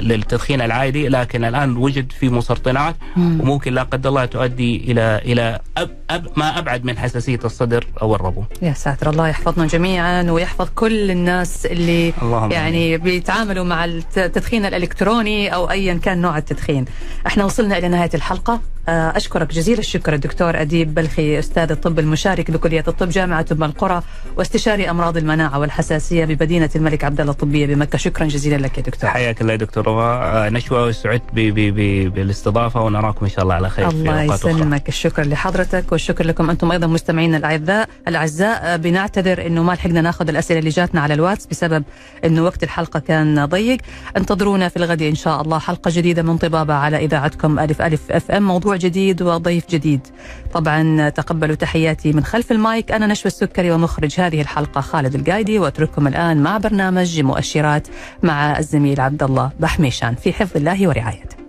للتدخين 0.07 0.61
العادي 0.61 1.07
لكن 1.07 1.43
الآن 1.45 1.77
وجد 1.77 2.11
في 2.11 2.29
مسرطنات 2.29 2.95
مم. 3.17 3.41
وممكن 3.41 3.73
لا 3.73 3.83
قدر 3.83 4.09
الله 4.09 4.25
تؤدي 4.25 4.91
إلى 4.91 5.21
إلى 5.25 5.59
أب 5.77 5.89
أب 6.09 6.27
ما 6.35 6.59
أبعد 6.59 6.85
من 6.85 6.97
حساسية 6.97 7.39
الصدر 7.45 7.87
أو 8.01 8.15
الربو 8.15 8.43
يا 8.61 8.73
ساتر 8.73 9.09
الله 9.09 9.27
يحفظنا 9.27 9.67
جميعا 9.67 10.23
ويحفظ 10.31 10.67
كل 10.75 11.11
الناس 11.11 11.65
اللي 11.65 12.13
اللهم 12.21 12.51
يعني 12.51 12.97
بيتعاملوا 12.97 13.65
مع 13.65 13.85
التدخين 13.85 14.65
الإلكتروني 14.65 15.53
أو 15.53 15.69
ايا 15.71 15.93
كان 15.93 16.21
نوع 16.21 16.37
التدخين. 16.37 16.85
إحنا 17.27 17.45
وصلنا 17.45 17.77
إلى 17.77 17.87
نهاية 17.87 18.09
الحلقة 18.13 18.61
أشكرك 19.09 19.51
جزيل 19.53 19.79
الشكر 19.79 20.13
الدكتور 20.13 20.61
أديب 20.61 20.93
بلخي 20.93 21.39
أستاذ 21.39 21.71
الطب 21.71 21.99
المشارك 21.99 22.51
بكلية 22.51 22.83
الطب 22.87 23.09
جامعة 23.09 23.45
ام 23.51 23.63
القرى 23.63 24.01
واستشاري 24.37 24.89
أمراض 24.89 25.17
المناعة 25.17 25.59
والحساسية 25.59 26.25
بمدينة 26.25 26.69
الملك 26.75 27.03
عبد 27.03 27.19
الله 27.21 27.31
الطبية 27.31 27.65
بمكة. 27.65 27.97
شكرا 27.97 28.25
جزيلا 28.25 28.55
لك 28.55 28.77
يا 28.77 28.83
دكتور. 28.83 29.09
حياك 29.09 29.41
الله 29.41 29.51
يا 29.53 29.57
دكتور 29.57 29.89
آه، 30.01 30.49
نشوى 30.49 30.79
وسعدت 30.89 31.21
ب- 31.33 31.39
ب- 31.39 31.75
ب- 31.75 32.13
بالاستضافة 32.13 32.81
ونراكم 32.81 33.25
إن 33.25 33.31
شاء 33.31 33.43
الله 33.43 33.53
على 33.55 33.69
خير 33.69 33.87
الله 33.89 34.21
يسلمك. 34.23 34.87
الشكر 34.89 35.23
لحضرتك 35.27 35.91
والشكر 35.91 36.25
لكم 36.25 36.49
أنتم 36.49 36.71
أيضا 36.71 36.87
مستمعينا 36.87 37.37
الاعزاء 37.37 37.89
الأعزاء. 38.07 38.59
آه، 38.63 38.75
بنعتذر 38.75 39.45
إنه 39.47 39.63
ما 39.63 39.71
لحقنا 39.71 40.01
ناخذ 40.01 40.29
الأسئلة 40.29 40.59
اللي 40.59 40.69
جاتنا 40.69 41.01
على 41.01 41.13
الواتس 41.13 41.45
بسبب 41.45 41.83
إنه 42.25 42.43
وقت 42.43 42.63
الحلقة 42.63 42.99
كان 42.99 43.45
ضيق. 43.45 43.77
انتظرونا 44.17 44.69
في 44.69 44.77
الغد 44.77 45.01
إن 45.01 45.15
شاء 45.15 45.41
الله 45.41 45.59
حلقة 45.59 45.91
جديدة 45.93 46.23
من 46.23 46.37
طبابة 46.37 46.73
على 46.73 46.97
إذاعتكم 47.05 47.59
ألف 47.59 47.81
ألف 47.81 48.11
FM. 48.11 48.43
موضوع 48.47 48.75
جديد 48.75 48.94
وضيف 49.21 49.69
جديد. 49.69 50.07
طبعا 50.53 51.09
تقبلوا 51.09 51.55
تحياتي 51.55 52.13
من 52.13 52.23
خلف 52.23 52.51
المايك. 52.51 52.91
أنا 52.91 53.07
نشوى 53.07 53.25
السكري 53.25 53.71
ومخرج 53.71 54.19
هذه 54.19 54.41
الحلقة 54.41 54.81
خالد 54.81 55.15
القايدي 55.15 55.59
وأترككم 55.59 56.07
الآن 56.07 56.43
مع 56.43 56.57
برنامج 56.57 57.19
مؤشرات 57.19 57.87
مع 58.23 58.59
الزميل 58.59 59.01
عبد 59.01 59.23
الله 59.23 59.51
بحميشان 59.59 60.15
في 60.15 60.33
حفظ 60.33 60.57
الله 60.57 60.87
ورعايته. 60.87 61.44